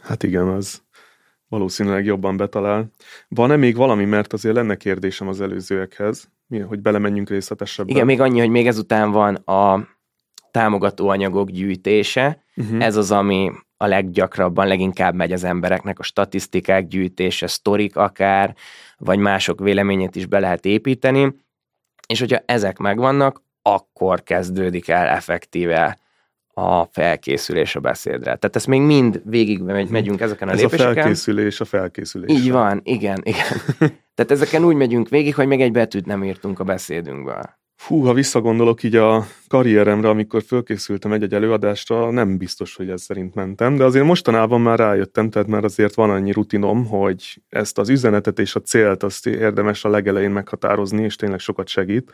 Hát 0.01 0.23
igen, 0.23 0.49
az 0.49 0.83
valószínűleg 1.49 2.05
jobban 2.05 2.37
betalál. 2.37 2.91
Van-e 3.29 3.57
még 3.57 3.77
valami, 3.77 4.05
mert 4.05 4.33
azért 4.33 4.55
lenne 4.55 4.77
kérdésem 4.77 5.29
az 5.29 5.41
előzőekhez, 5.41 6.29
hogy 6.67 6.81
belemenjünk 6.81 7.29
részletesebben? 7.29 7.95
Igen, 7.95 8.07
még 8.07 8.21
annyi, 8.21 8.39
hogy 8.39 8.49
még 8.49 8.67
ezután 8.67 9.11
van 9.11 9.35
a 9.35 9.89
támogató 10.51 11.09
anyagok 11.09 11.51
gyűjtése. 11.51 12.45
Uh-huh. 12.57 12.85
Ez 12.85 12.97
az, 12.97 13.11
ami 13.11 13.51
a 13.77 13.87
leggyakrabban, 13.87 14.67
leginkább 14.67 15.15
megy 15.15 15.33
az 15.33 15.45
embereknek, 15.45 15.99
a 15.99 16.03
statisztikák 16.03 16.87
gyűjtése, 16.87 17.47
sztorik 17.47 17.97
akár, 17.97 18.55
vagy 18.99 19.19
mások 19.19 19.61
véleményét 19.61 20.17
is 20.17 20.27
be 20.27 20.39
lehet 20.39 20.65
építeni, 20.65 21.35
és 22.07 22.19
hogyha 22.19 22.43
ezek 22.47 22.79
megvannak, 22.79 23.43
akkor 23.63 24.23
kezdődik 24.23 24.89
el 24.89 25.07
effektíve 25.07 25.99
a 26.55 26.85
felkészülés 26.85 27.77
a 27.77 27.81
beszédre. 27.81 28.21
Tehát 28.21 28.57
ezt 28.57 28.67
még 28.67 28.81
mind 28.81 29.23
végig 29.25 29.61
megy, 29.61 29.89
megyünk 29.89 30.21
ezeken 30.21 30.49
a 30.49 30.53
Ez 30.53 30.61
lépéseken. 30.61 30.91
a 30.91 30.95
felkészülés 30.95 31.61
a 31.61 31.65
felkészülés. 31.65 32.31
Így 32.31 32.51
van, 32.51 32.81
igen, 32.85 33.21
igen. 33.23 33.61
Tehát 34.15 34.31
ezeken 34.31 34.65
úgy 34.65 34.75
megyünk 34.75 35.09
végig, 35.09 35.35
hogy 35.35 35.47
még 35.47 35.61
egy 35.61 35.73
betűt 35.73 36.07
nem 36.07 36.25
írtunk 36.25 36.61
a 36.61 36.65
beszédünkből. 36.65 37.58
Fú, 37.79 38.01
ha 38.01 38.13
visszagondolok 38.13 38.83
így 38.83 38.97
a 38.97 39.27
karrieremre, 39.49 40.09
amikor 40.09 40.43
fölkészültem 40.43 41.13
egy-egy 41.13 41.35
előadásra, 41.35 42.11
nem 42.11 42.37
biztos, 42.37 42.77
hogy 42.77 42.91
ez 42.91 43.03
szerint 43.03 43.35
mentem, 43.35 43.77
de 43.77 43.85
azért 43.85 44.05
mostanában 44.05 44.61
már 44.61 44.79
rájöttem, 44.79 45.31
tehát 45.31 45.49
már 45.49 45.65
azért 45.65 45.95
van 45.95 46.11
annyi 46.11 46.33
rutinom, 46.33 46.87
hogy 46.87 47.43
ezt 47.49 47.79
az 47.79 47.89
üzenetet 47.89 48.39
és 48.39 48.55
a 48.55 48.61
célt 48.61 49.03
azt 49.03 49.27
érdemes 49.27 49.85
a 49.85 49.89
legelején 49.89 50.31
meghatározni, 50.31 51.03
és 51.03 51.17
tényleg 51.17 51.39
sokat 51.39 51.69
segít. 51.69 52.13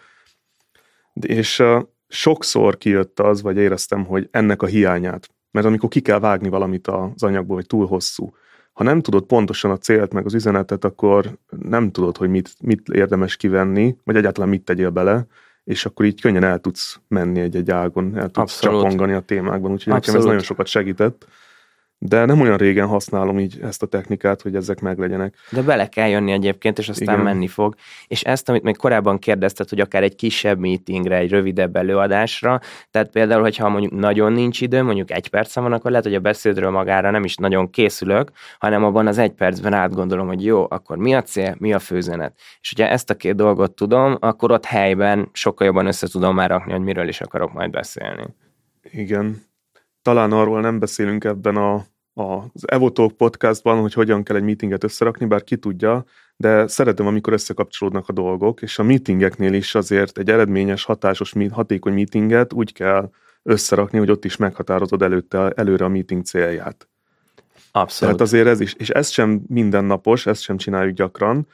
És 1.21 1.63
sokszor 2.09 2.77
kijött 2.77 3.21
az, 3.21 3.43
vagy 3.43 3.57
éreztem, 3.57 4.05
hogy 4.05 4.29
ennek 4.31 4.63
a 4.63 4.67
hiányát. 4.67 5.29
Mert 5.51 5.67
amikor 5.67 5.89
ki 5.89 6.01
kell 6.01 6.19
vágni 6.19 6.49
valamit 6.49 6.87
az 6.87 7.23
anyagból, 7.23 7.57
hogy 7.57 7.67
túl 7.67 7.87
hosszú, 7.87 8.35
ha 8.73 8.85
nem 8.85 9.01
tudod 9.01 9.25
pontosan 9.25 9.71
a 9.71 9.79
célt, 9.79 10.13
meg 10.13 10.25
az 10.25 10.35
üzenetet, 10.35 10.85
akkor 10.85 11.39
nem 11.61 11.91
tudod, 11.91 12.17
hogy 12.17 12.29
mit, 12.29 12.51
mit 12.61 12.89
érdemes 12.89 13.37
kivenni, 13.37 13.97
vagy 14.05 14.17
egyáltalán 14.17 14.49
mit 14.49 14.65
tegyél 14.65 14.91
bele, 14.91 15.27
és 15.65 15.87
akkor 15.87 16.07
így 16.07 16.21
könnyen 16.21 16.45
el 16.45 16.59
tudsz 16.59 17.01
menni 17.09 17.41
egy-egy 17.41 17.71
ágon, 17.71 18.17
el 18.17 18.23
tudsz 18.23 18.39
Abszolút. 18.39 18.81
csapongani 18.81 19.13
a 19.13 19.21
témákban, 19.21 19.73
úgyhogy 19.73 19.93
nekem 19.93 19.99
ez 20.03 20.09
Abszolút. 20.09 20.27
nagyon 20.27 20.43
sokat 20.43 20.67
segített. 20.67 21.27
De 22.07 22.25
nem 22.25 22.41
olyan 22.41 22.57
régen 22.57 22.87
használom 22.87 23.39
így 23.39 23.59
ezt 23.63 23.83
a 23.83 23.87
technikát, 23.87 24.43
hogy 24.43 24.57
ezek 24.57 24.81
meglegyenek. 24.81 25.35
De 25.51 25.63
bele 25.63 25.89
kell 25.89 26.09
jönni 26.09 26.33
egyébként, 26.33 26.79
és 26.79 26.89
aztán 26.89 27.15
Igen. 27.15 27.25
menni 27.25 27.49
fog. 27.49 27.75
És 28.07 28.23
ezt, 28.23 28.49
amit 28.49 28.63
még 28.63 28.77
korábban 28.77 29.19
kérdezted, 29.19 29.69
hogy 29.69 29.81
akár 29.81 30.03
egy 30.03 30.15
kisebb 30.15 30.59
meetingre, 30.59 31.17
egy 31.17 31.31
rövidebb 31.31 31.77
előadásra, 31.77 32.61
tehát 32.91 33.11
például, 33.11 33.43
hogyha 33.43 33.69
mondjuk 33.69 33.93
nagyon 33.93 34.33
nincs 34.33 34.61
idő, 34.61 34.83
mondjuk 34.83 35.11
egy 35.11 35.29
percem 35.29 35.63
van, 35.63 35.73
akkor 35.73 35.91
lehet, 35.91 36.07
hogy 36.07 36.15
a 36.15 36.21
beszédről 36.21 36.71
magára 36.71 37.11
nem 37.11 37.25
is 37.25 37.37
nagyon 37.37 37.71
készülök, 37.71 38.31
hanem 38.59 38.85
abban 38.85 39.07
az 39.07 39.19
egy 39.19 39.33
percben 39.33 39.73
átgondolom, 39.73 40.27
hogy 40.27 40.45
jó, 40.45 40.67
akkor 40.69 40.97
mi 40.97 41.15
a 41.15 41.23
cél, 41.23 41.55
mi 41.59 41.73
a 41.73 41.79
főzenet. 41.79 42.35
És 42.61 42.73
hogyha 42.75 42.91
ezt 42.91 43.11
a 43.11 43.15
két 43.15 43.35
dolgot 43.35 43.73
tudom, 43.73 44.17
akkor 44.21 44.51
ott 44.51 44.65
helyben 44.65 45.29
sokkal 45.33 45.67
jobban 45.67 45.87
össze 45.87 46.09
tudom 46.09 46.35
már 46.35 46.51
rakni, 46.51 46.73
hogy 46.73 46.83
miről 46.83 47.09
is 47.09 47.21
akarok 47.21 47.53
majd 47.53 47.71
beszélni. 47.71 48.25
Igen. 48.83 49.43
Talán 50.05 50.33
arról 50.33 50.61
nem 50.61 50.79
beszélünk 50.79 51.25
ebben 51.25 51.57
a, 51.57 51.75
a, 51.75 51.85
az 52.15 52.63
Evotalk 52.71 53.17
podcastban, 53.17 53.81
hogy 53.81 53.93
hogyan 53.93 54.23
kell 54.23 54.37
egy 54.37 54.43
meetinget 54.43 54.85
összerakni, 54.85 55.27
bár 55.27 55.45
ki 55.45 55.57
tudja, 55.57 56.05
de 56.37 56.67
szeretem, 56.67 57.07
amikor 57.07 57.33
összekapcsolódnak 57.33 58.09
a 58.09 58.13
dolgok, 58.13 58.63
és 58.63 58.79
a 58.79 58.83
meetingeknél 58.83 59.53
is 59.53 59.75
azért 59.75 60.19
egy 60.19 60.31
eredményes, 60.31 60.85
hatásos, 60.85 61.35
hatékony 61.51 61.93
meetinget 61.93 62.53
úgy 62.53 62.73
kell 62.73 63.11
összerakni, 63.43 63.99
hogy 63.99 64.11
ott 64.11 64.25
is 64.25 64.37
meghatározod 64.37 65.03
előtte, 65.03 65.51
előre 65.51 65.85
a 65.85 65.89
meeting 65.89 66.25
célját. 66.25 66.89
Abszolút. 67.73 68.15
Tehát 68.15 68.21
azért 68.21 68.47
ez 68.47 68.61
is, 68.61 68.75
és 68.75 68.91
ez 68.91 69.09
sem 69.09 69.43
mindennapos, 69.47 70.27
ezt 70.27 70.43
sem 70.43 70.57
csináljuk 70.57 70.95
gyakran, 70.97 71.47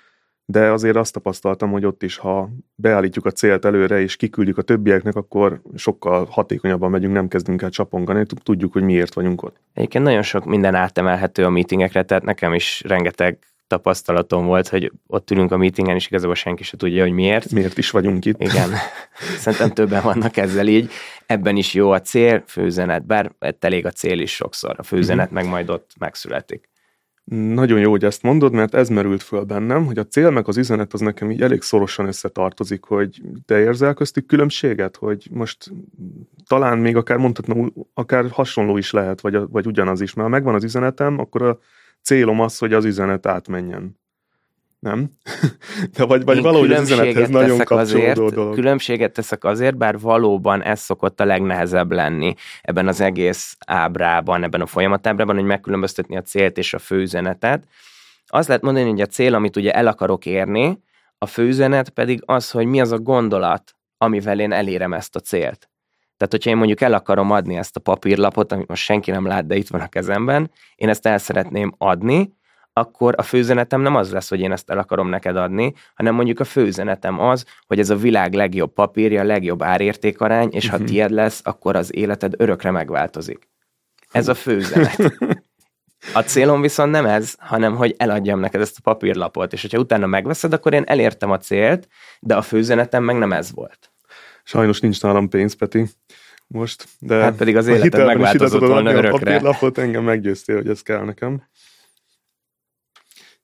de 0.50 0.70
azért 0.70 0.96
azt 0.96 1.12
tapasztaltam, 1.12 1.70
hogy 1.70 1.84
ott 1.84 2.02
is, 2.02 2.16
ha 2.16 2.50
beállítjuk 2.74 3.26
a 3.26 3.30
célt 3.30 3.64
előre, 3.64 4.00
és 4.00 4.16
kiküldjük 4.16 4.58
a 4.58 4.62
többieknek, 4.62 5.16
akkor 5.16 5.60
sokkal 5.76 6.26
hatékonyabban 6.30 6.90
megyünk, 6.90 7.12
nem 7.12 7.28
kezdünk 7.28 7.62
el 7.62 7.70
csapongani, 7.70 8.26
tud- 8.26 8.42
tudjuk, 8.42 8.72
hogy 8.72 8.82
miért 8.82 9.14
vagyunk 9.14 9.42
ott. 9.42 9.56
Egyébként 9.74 10.04
nagyon 10.04 10.22
sok 10.22 10.44
minden 10.44 10.74
átemelhető 10.74 11.44
a 11.44 11.50
meetingekre, 11.50 12.02
tehát 12.02 12.24
nekem 12.24 12.54
is 12.54 12.82
rengeteg 12.86 13.38
tapasztalatom 13.66 14.46
volt, 14.46 14.68
hogy 14.68 14.92
ott 15.06 15.30
ülünk 15.30 15.52
a 15.52 15.56
meetingen, 15.56 15.96
és 15.96 16.06
igazából 16.06 16.34
senki 16.34 16.62
se 16.62 16.76
tudja, 16.76 17.02
hogy 17.02 17.12
miért. 17.12 17.52
Miért 17.52 17.78
is 17.78 17.90
vagyunk 17.90 18.24
itt? 18.24 18.40
Igen, 18.40 18.70
szerintem 19.42 19.70
többen 19.70 20.02
vannak 20.02 20.36
ezzel 20.36 20.66
így. 20.66 20.90
Ebben 21.26 21.56
is 21.56 21.74
jó 21.74 21.90
a 21.90 22.00
cél, 22.00 22.42
főzenet, 22.46 23.06
bár 23.06 23.32
elég 23.58 23.86
a 23.86 23.90
cél 23.90 24.18
is 24.18 24.34
sokszor, 24.34 24.74
a 24.78 24.82
főzenet 24.82 25.30
meg 25.30 25.46
majd 25.46 25.70
ott 25.70 25.90
megszületik. 25.98 26.68
Nagyon 27.30 27.78
jó, 27.80 27.90
hogy 27.90 28.04
ezt 28.04 28.22
mondod, 28.22 28.52
mert 28.52 28.74
ez 28.74 28.88
merült 28.88 29.22
föl 29.22 29.42
bennem, 29.42 29.86
hogy 29.86 29.98
a 29.98 30.06
cél 30.06 30.30
meg 30.30 30.48
az 30.48 30.56
üzenet 30.56 30.92
az 30.92 31.00
nekem 31.00 31.30
így 31.30 31.42
elég 31.42 31.62
szorosan 31.62 32.06
összetartozik, 32.06 32.84
hogy 32.84 33.22
te 33.46 33.58
érzel 33.58 33.94
köztük 33.94 34.26
különbséget, 34.26 34.96
hogy 34.96 35.28
most 35.30 35.72
talán 36.46 36.78
még 36.78 36.96
akár 36.96 37.16
mondhatna, 37.16 37.70
akár 37.94 38.30
hasonló 38.30 38.76
is 38.76 38.90
lehet, 38.90 39.20
vagy, 39.20 39.38
vagy 39.48 39.66
ugyanaz 39.66 40.00
is, 40.00 40.14
mert 40.14 40.28
ha 40.28 40.34
megvan 40.34 40.54
az 40.54 40.64
üzenetem, 40.64 41.18
akkor 41.18 41.42
a 41.42 41.58
célom 42.02 42.40
az, 42.40 42.58
hogy 42.58 42.72
az 42.72 42.84
üzenet 42.84 43.26
átmenjen. 43.26 43.98
Nem? 44.80 45.10
De 45.96 46.04
vagy, 46.04 46.24
vagy 46.24 46.36
Én 46.36 46.42
valahogy 46.42 46.72
az 46.72 46.90
üzenethez 46.90 47.28
nagyon 47.28 47.58
kapcsolódó 47.58 47.80
azért, 47.80 48.34
dolog. 48.34 48.54
Különbséget 48.54 49.12
teszek 49.12 49.44
azért, 49.44 49.76
bár 49.76 49.98
valóban 49.98 50.62
ez 50.62 50.80
szokott 50.80 51.20
a 51.20 51.24
legnehezebb 51.24 51.92
lenni 51.92 52.34
ebben 52.62 52.88
az 52.88 53.00
egész 53.00 53.56
ábrában, 53.66 54.42
ebben 54.42 54.60
a 54.60 54.66
folyamatábrában, 54.66 55.34
hogy 55.34 55.44
megkülönböztetni 55.44 56.16
a 56.16 56.22
célt 56.22 56.58
és 56.58 56.74
a 56.74 56.78
főüzenetet. 56.78 57.64
Az 58.26 58.46
lehet 58.46 58.62
mondani, 58.62 58.88
hogy 58.90 59.00
a 59.00 59.06
cél, 59.06 59.34
amit 59.34 59.56
ugye 59.56 59.72
el 59.72 59.86
akarok 59.86 60.26
érni, 60.26 60.82
a 61.18 61.26
főüzenet 61.26 61.88
pedig 61.88 62.22
az, 62.24 62.50
hogy 62.50 62.66
mi 62.66 62.80
az 62.80 62.92
a 62.92 62.98
gondolat, 62.98 63.74
amivel 63.98 64.40
én 64.40 64.52
elérem 64.52 64.92
ezt 64.92 65.16
a 65.16 65.20
célt. 65.20 65.70
Tehát, 66.16 66.34
hogyha 66.34 66.50
én 66.50 66.56
mondjuk 66.56 66.80
el 66.80 66.92
akarom 66.92 67.30
adni 67.30 67.56
ezt 67.56 67.76
a 67.76 67.80
papírlapot, 67.80 68.52
amit 68.52 68.68
most 68.68 68.82
senki 68.82 69.10
nem 69.10 69.26
lát, 69.26 69.46
de 69.46 69.56
itt 69.56 69.68
van 69.68 69.80
a 69.80 69.88
kezemben, 69.88 70.50
én 70.74 70.88
ezt 70.88 71.06
el 71.06 71.18
szeretném 71.18 71.74
adni, 71.78 72.38
akkor 72.72 73.14
a 73.16 73.22
főzenetem 73.22 73.80
nem 73.80 73.96
az 73.96 74.12
lesz, 74.12 74.28
hogy 74.28 74.40
én 74.40 74.52
ezt 74.52 74.70
el 74.70 74.78
akarom 74.78 75.08
neked 75.08 75.36
adni, 75.36 75.72
hanem 75.94 76.14
mondjuk 76.14 76.40
a 76.40 76.44
főzenetem 76.44 77.20
az, 77.20 77.44
hogy 77.66 77.78
ez 77.78 77.90
a 77.90 77.96
világ 77.96 78.34
legjobb 78.34 78.72
papírja, 78.72 79.22
legjobb 79.22 79.62
árértékarány, 79.62 80.48
és 80.52 80.68
ha 80.68 80.76
Mhm. 80.76 80.86
tied 80.86 81.10
lesz, 81.10 81.40
akkor 81.44 81.76
az 81.76 81.94
életed 81.96 82.32
örökre 82.36 82.70
megváltozik. 82.70 83.48
Ez 84.10 84.28
a 84.28 84.34
főzenet. 84.34 84.96
A 86.14 86.20
célom 86.20 86.60
viszont 86.60 86.90
nem 86.90 87.06
ez, 87.06 87.34
hanem 87.38 87.76
hogy 87.76 87.94
eladjam 87.98 88.40
neked 88.40 88.60
ezt 88.60 88.76
a 88.78 88.80
papírlapot, 88.82 89.52
és 89.52 89.60
hogyha 89.62 89.78
utána 89.78 90.06
megveszed, 90.06 90.52
akkor 90.52 90.72
én 90.72 90.82
elértem 90.86 91.30
a 91.30 91.38
célt, 91.38 91.88
de 92.20 92.36
a 92.36 92.42
főzenetem 92.42 93.04
meg 93.04 93.18
nem 93.18 93.32
ez 93.32 93.52
volt. 93.52 93.92
Sajnos 94.44 94.80
nincs 94.80 95.02
nálam 95.02 95.28
pénz, 95.28 95.54
Peti, 95.54 95.86
most, 96.46 96.84
de 96.98 97.14
Hát 97.14 97.36
pedig 97.36 97.56
az 97.56 97.66
életed 97.66 98.06
megváltozott 98.06 98.60
volna 98.60 98.74
adni 98.76 98.88
a 98.88 98.92
örökre. 98.92 99.10
papírlapot, 99.18 99.78
engem 99.78 100.04
meggyőztél, 100.04 100.56
hogy 100.56 100.68
ez 100.68 100.82
kell 100.82 101.04
nekem. 101.04 101.42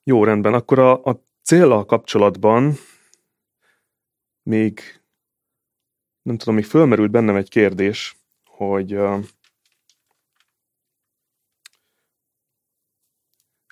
Jó, 0.07 0.23
rendben. 0.23 0.53
Akkor 0.53 0.79
a, 0.79 1.03
a 1.03 1.23
céllal 1.43 1.85
kapcsolatban 1.85 2.73
még 4.43 4.79
nem 6.21 6.37
tudom, 6.37 6.55
még 6.55 6.65
fölmerült 6.65 7.11
bennem 7.11 7.35
egy 7.35 7.49
kérdés, 7.49 8.15
hogy 8.45 8.97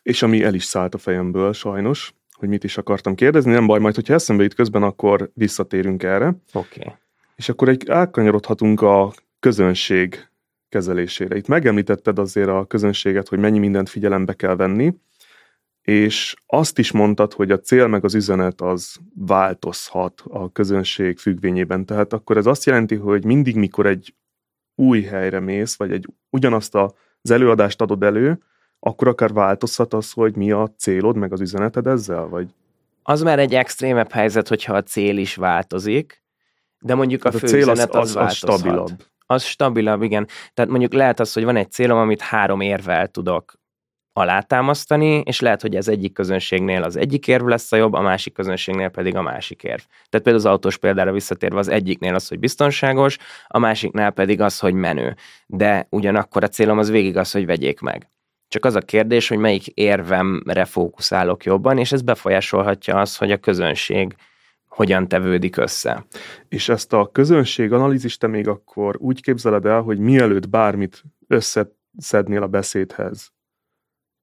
és 0.01 0.21
ami 0.21 0.43
el 0.43 0.53
is 0.53 0.63
szállt 0.63 0.93
a 0.93 0.97
fejemből 0.97 1.53
sajnos, 1.53 2.13
hogy 2.31 2.49
mit 2.49 2.63
is 2.63 2.77
akartam 2.77 3.15
kérdezni, 3.15 3.51
nem 3.51 3.67
baj, 3.67 3.79
majd 3.79 3.95
hogyha 3.95 4.13
eszembe 4.13 4.43
jut 4.43 4.53
közben, 4.53 4.83
akkor 4.83 5.31
visszatérünk 5.33 6.03
erre. 6.03 6.27
Oké. 6.53 6.79
Okay. 6.79 6.93
És 7.35 7.49
akkor 7.49 7.69
egy 7.69 7.89
elkanyarodhatunk 7.89 8.81
a 8.81 9.13
közönség 9.39 10.29
kezelésére. 10.69 11.35
Itt 11.35 11.47
megemlítetted 11.47 12.19
azért 12.19 12.49
a 12.49 12.65
közönséget, 12.65 13.27
hogy 13.27 13.39
mennyi 13.39 13.59
mindent 13.59 13.89
figyelembe 13.89 14.33
kell 14.33 14.55
venni, 14.55 14.93
és 15.85 16.35
azt 16.45 16.79
is 16.79 16.91
mondtad, 16.91 17.33
hogy 17.33 17.51
a 17.51 17.59
cél 17.59 17.87
meg 17.87 18.03
az 18.03 18.15
üzenet 18.15 18.61
az 18.61 18.95
változhat 19.15 20.23
a 20.29 20.51
közönség 20.51 21.17
függvényében. 21.17 21.85
Tehát 21.85 22.13
akkor 22.13 22.37
ez 22.37 22.45
azt 22.45 22.65
jelenti, 22.65 22.95
hogy 22.95 23.25
mindig, 23.25 23.55
mikor 23.55 23.85
egy 23.85 24.15
új 24.75 25.01
helyre 25.01 25.39
mész, 25.39 25.75
vagy 25.75 25.91
egy 25.91 26.07
ugyanazt 26.29 26.75
az 26.75 27.31
előadást 27.31 27.81
adod 27.81 28.03
elő, 28.03 28.39
akkor 28.79 29.07
akár 29.07 29.33
változhat 29.33 29.93
az, 29.93 30.11
hogy 30.11 30.35
mi 30.35 30.51
a 30.51 30.73
célod, 30.77 31.15
meg 31.15 31.33
az 31.33 31.41
üzeneted 31.41 31.87
ezzel, 31.87 32.27
vagy? 32.27 32.47
Az 33.03 33.21
már 33.21 33.39
egy 33.39 33.53
extrémebb 33.53 34.11
helyzet, 34.11 34.47
hogyha 34.47 34.73
a 34.73 34.83
cél 34.83 35.17
is 35.17 35.35
változik, 35.35 36.23
de 36.79 36.95
mondjuk 36.95 37.23
a, 37.23 37.31
Hát 37.31 37.39
fő 37.39 37.47
cél 37.47 37.69
az, 37.69 37.79
üzenet 37.79 37.95
az, 37.95 38.01
az, 38.01 38.07
az 38.07 38.13
változhat. 38.13 38.59
stabilabb. 38.59 39.05
Az 39.25 39.43
stabilabb, 39.43 40.01
igen. 40.01 40.27
Tehát 40.53 40.71
mondjuk 40.71 40.93
lehet 40.93 41.19
az, 41.19 41.33
hogy 41.33 41.43
van 41.43 41.55
egy 41.55 41.71
célom, 41.71 41.97
amit 41.97 42.21
három 42.21 42.61
érvel 42.61 43.07
tudok 43.07 43.53
alátámasztani, 44.17 45.21
és 45.25 45.39
lehet, 45.39 45.61
hogy 45.61 45.75
ez 45.75 45.87
egyik 45.87 46.13
közönségnél 46.13 46.83
az 46.83 46.95
egyik 46.95 47.27
érv 47.27 47.45
lesz 47.45 47.71
a 47.71 47.75
jobb, 47.75 47.93
a 47.93 48.01
másik 48.01 48.33
közönségnél 48.33 48.89
pedig 48.89 49.15
a 49.15 49.21
másik 49.21 49.63
érv. 49.63 49.81
Tehát 50.09 50.25
például 50.25 50.35
az 50.35 50.45
autós 50.45 50.77
példára 50.77 51.11
visszatérve 51.11 51.59
az 51.59 51.67
egyiknél 51.67 52.15
az, 52.15 52.27
hogy 52.27 52.39
biztonságos, 52.39 53.17
a 53.47 53.59
másiknál 53.59 54.11
pedig 54.11 54.41
az, 54.41 54.59
hogy 54.59 54.73
menő. 54.73 55.15
De 55.47 55.87
ugyanakkor 55.89 56.43
a 56.43 56.47
célom 56.47 56.77
az 56.77 56.89
végig 56.89 57.17
az, 57.17 57.31
hogy 57.31 57.45
vegyék 57.45 57.79
meg. 57.79 58.09
Csak 58.47 58.65
az 58.65 58.75
a 58.75 58.79
kérdés, 58.79 59.27
hogy 59.27 59.37
melyik 59.37 59.67
érvemre 59.67 60.65
fókuszálok 60.65 61.43
jobban, 61.43 61.77
és 61.77 61.91
ez 61.91 62.01
befolyásolhatja 62.01 62.99
azt, 62.99 63.17
hogy 63.17 63.31
a 63.31 63.37
közönség 63.37 64.15
hogyan 64.67 65.07
tevődik 65.07 65.57
össze. 65.57 66.05
És 66.49 66.69
ezt 66.69 66.93
a 66.93 67.09
közönség 67.11 67.73
analízist 67.73 68.19
te 68.19 68.27
még 68.27 68.47
akkor 68.47 68.95
úgy 68.99 69.21
képzeled 69.21 69.65
el, 69.65 69.81
hogy 69.81 69.99
mielőtt 69.99 70.49
bármit 70.49 71.03
összeszednél 71.27 72.43
a 72.43 72.47
beszédhez, 72.47 73.33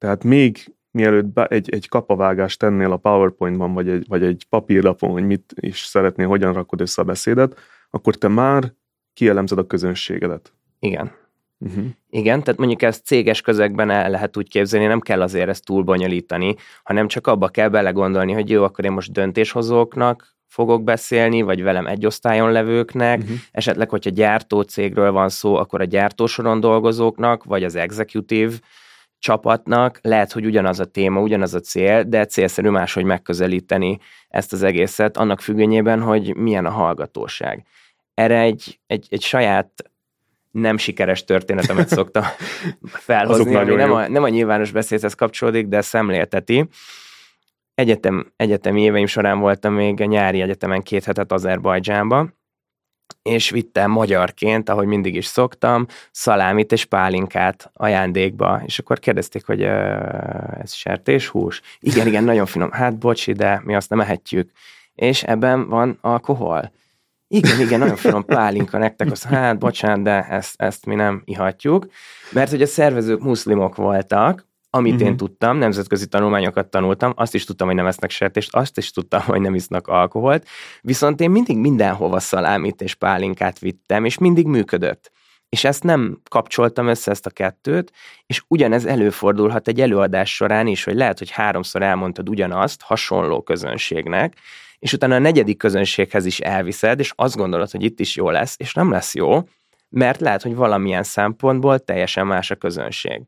tehát 0.02 0.24
még 0.24 0.74
mielőtt 0.90 1.38
egy, 1.38 1.70
egy 1.70 1.88
kapavágást 1.88 2.58
tennél 2.58 2.92
a 2.92 2.96
PowerPointban, 2.96 3.74
vagy 3.74 3.88
egy, 3.88 4.04
vagy 4.08 4.22
egy 4.22 4.46
papírlapon, 4.48 5.10
hogy 5.10 5.26
mit 5.26 5.54
is 5.60 5.78
szeretnél, 5.78 6.26
hogyan 6.26 6.52
rakod 6.52 6.80
össze 6.80 7.02
a 7.02 7.04
beszédet, 7.04 7.58
akkor 7.90 8.14
te 8.14 8.28
már 8.28 8.72
kielemzed 9.12 9.58
a 9.58 9.66
közönségedet. 9.66 10.52
Igen. 10.78 11.10
Uh-huh. 11.58 11.84
Igen, 12.10 12.42
tehát 12.42 12.58
mondjuk 12.58 12.82
ezt 12.82 13.04
céges 13.04 13.40
közegben 13.40 13.90
el 13.90 14.10
lehet 14.10 14.36
úgy 14.36 14.48
képzelni, 14.48 14.86
nem 14.86 15.00
kell 15.00 15.22
azért 15.22 15.48
ezt 15.48 15.64
túl 15.64 15.82
bonyolítani, 15.82 16.54
hanem 16.82 17.08
csak 17.08 17.26
abba 17.26 17.48
kell 17.48 17.68
belegondolni, 17.68 18.32
hogy 18.32 18.50
jó, 18.50 18.64
akkor 18.64 18.84
én 18.84 18.92
most 18.92 19.12
döntéshozóknak 19.12 20.36
fogok 20.46 20.84
beszélni, 20.84 21.42
vagy 21.42 21.62
velem 21.62 21.86
egy 21.86 22.06
osztályon 22.06 22.52
levőknek, 22.52 23.20
uh-huh. 23.20 23.36
esetleg, 23.52 23.88
hogyha 23.88 24.10
gyártócégről 24.10 25.12
van 25.12 25.28
szó, 25.28 25.54
akkor 25.54 25.80
a 25.80 25.84
gyártósoron 25.84 26.60
dolgozóknak, 26.60 27.44
vagy 27.44 27.64
az 27.64 27.74
executive 27.74 28.54
csapatnak 29.22 29.98
lehet, 30.02 30.32
hogy 30.32 30.46
ugyanaz 30.46 30.80
a 30.80 30.84
téma, 30.84 31.20
ugyanaz 31.20 31.54
a 31.54 31.60
cél, 31.60 32.02
de 32.02 32.26
célszerű 32.26 32.68
máshogy 32.68 33.04
megközelíteni 33.04 33.98
ezt 34.28 34.52
az 34.52 34.62
egészet, 34.62 35.16
annak 35.16 35.40
függvényében, 35.40 36.00
hogy 36.00 36.36
milyen 36.36 36.66
a 36.66 36.70
hallgatóság. 36.70 37.66
Erre 38.14 38.40
egy, 38.40 38.80
egy, 38.86 39.06
egy 39.10 39.22
saját 39.22 39.90
nem 40.50 40.76
sikeres 40.76 41.24
történetemet 41.24 41.88
szokta 41.98 42.24
felhozni, 42.82 43.54
ami 43.54 43.74
nem 43.74 43.92
a, 43.92 44.08
nem 44.08 44.22
a 44.22 44.28
nyilvános 44.28 44.70
beszédhez 44.70 45.14
kapcsolódik, 45.14 45.66
de 45.66 45.80
szemlélteti. 45.80 46.68
Egyetem, 47.74 48.32
egyetemi 48.36 48.82
éveim 48.82 49.06
során 49.06 49.38
voltam 49.38 49.74
még 49.74 50.00
a 50.00 50.04
nyári 50.04 50.40
egyetemen 50.40 50.82
két 50.82 51.04
hetet 51.04 51.32
Azerbajdzsánba, 51.32 52.28
és 53.22 53.50
vittem 53.50 53.90
magyarként, 53.90 54.68
ahogy 54.68 54.86
mindig 54.86 55.14
is 55.14 55.26
szoktam, 55.26 55.86
szalámit 56.10 56.72
és 56.72 56.84
pálinkát 56.84 57.70
ajándékba, 57.72 58.62
és 58.64 58.78
akkor 58.78 58.98
kérdezték, 58.98 59.46
hogy 59.46 59.62
ez 59.62 60.72
sertéshús? 60.72 61.60
Igen, 61.80 62.06
igen, 62.06 62.24
nagyon 62.24 62.46
finom. 62.46 62.70
Hát 62.70 62.98
bocsi, 62.98 63.32
de 63.32 63.60
mi 63.64 63.74
azt 63.74 63.90
nem 63.90 64.00
ehetjük. 64.00 64.50
És 64.94 65.22
ebben 65.22 65.68
van 65.68 65.98
alkohol. 66.00 66.72
Igen, 67.28 67.60
igen, 67.60 67.78
nagyon 67.78 67.96
finom 67.96 68.24
pálinka 68.24 68.78
nektek, 68.78 69.10
az 69.10 69.22
hát 69.22 69.58
bocsánat, 69.58 70.02
de 70.02 70.22
ezt, 70.28 70.62
ezt 70.62 70.86
mi 70.86 70.94
nem 70.94 71.22
ihatjuk. 71.24 71.86
Mert 72.32 72.50
hogy 72.50 72.62
a 72.62 72.66
szervezők 72.66 73.20
muszlimok 73.20 73.76
voltak, 73.76 74.46
amit 74.74 74.92
uh-huh. 74.92 75.06
én 75.06 75.12
mhm. 75.12 75.24
tudtam, 75.24 75.56
nemzetközi 75.56 76.06
tanulmányokat 76.06 76.66
tanultam, 76.66 77.12
azt 77.16 77.34
is 77.34 77.44
tudtam, 77.44 77.66
hogy 77.66 77.76
nem 77.76 77.86
esznek 77.86 78.10
sertést, 78.10 78.54
azt 78.54 78.78
is 78.78 78.90
tudtam, 78.90 79.20
hogy 79.22 79.40
nem 79.40 79.54
isznak 79.54 79.86
alkoholt, 79.86 80.46
viszont 80.80 81.20
én 81.20 81.30
mindig 81.30 81.56
mindenhova 81.56 82.20
szalámit 82.20 82.80
és 82.80 82.94
pálinkát 82.94 83.58
vittem, 83.58 84.04
és 84.04 84.18
mindig 84.18 84.46
működött. 84.46 85.10
És 85.48 85.64
ezt 85.64 85.82
nem 85.82 86.20
kapcsoltam 86.30 86.86
össze 86.86 87.10
ezt 87.10 87.26
a 87.26 87.30
kettőt, 87.30 87.92
és 88.26 88.42
ugyanez 88.48 88.84
előfordulhat 88.84 89.68
egy 89.68 89.80
előadás 89.80 90.34
során 90.34 90.66
is, 90.66 90.84
hogy 90.84 90.94
lehet, 90.94 91.18
hogy 91.18 91.30
háromszor 91.30 91.82
elmondtad 91.82 92.28
ugyanazt 92.28 92.82
hasonló 92.82 93.42
közönségnek, 93.42 94.36
és 94.78 94.92
utána 94.92 95.14
a 95.14 95.18
negyedik 95.18 95.56
közönséghez 95.56 96.26
is 96.26 96.40
elviszed, 96.40 96.98
és 96.98 97.12
azt 97.16 97.36
gondolod, 97.36 97.70
hogy 97.70 97.82
itt 97.82 98.00
is 98.00 98.16
jó 98.16 98.30
lesz, 98.30 98.54
és 98.58 98.74
nem 98.74 98.90
lesz 98.90 99.14
jó, 99.14 99.42
mert 99.88 100.20
lehet, 100.20 100.42
hogy 100.42 100.54
valamilyen 100.54 101.02
szempontból 101.02 101.78
teljesen 101.78 102.26
más 102.26 102.50
a 102.50 102.56
közönség. 102.56 103.22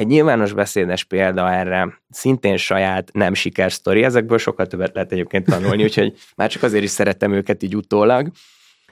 Egy 0.00 0.06
nyilvános 0.06 0.52
beszédes 0.52 1.04
példa 1.04 1.52
erre 1.52 2.00
szintén 2.10 2.56
saját 2.56 3.10
nem 3.12 3.34
sikersztori, 3.34 4.02
ezekből 4.02 4.38
sokkal 4.38 4.66
többet 4.66 4.94
lehet 4.94 5.12
egyébként 5.12 5.44
tanulni, 5.46 5.82
úgyhogy 5.82 6.14
már 6.36 6.50
csak 6.50 6.62
azért 6.62 6.84
is 6.84 6.90
szeretem 6.90 7.32
őket 7.32 7.62
így 7.62 7.76
utólag. 7.76 8.30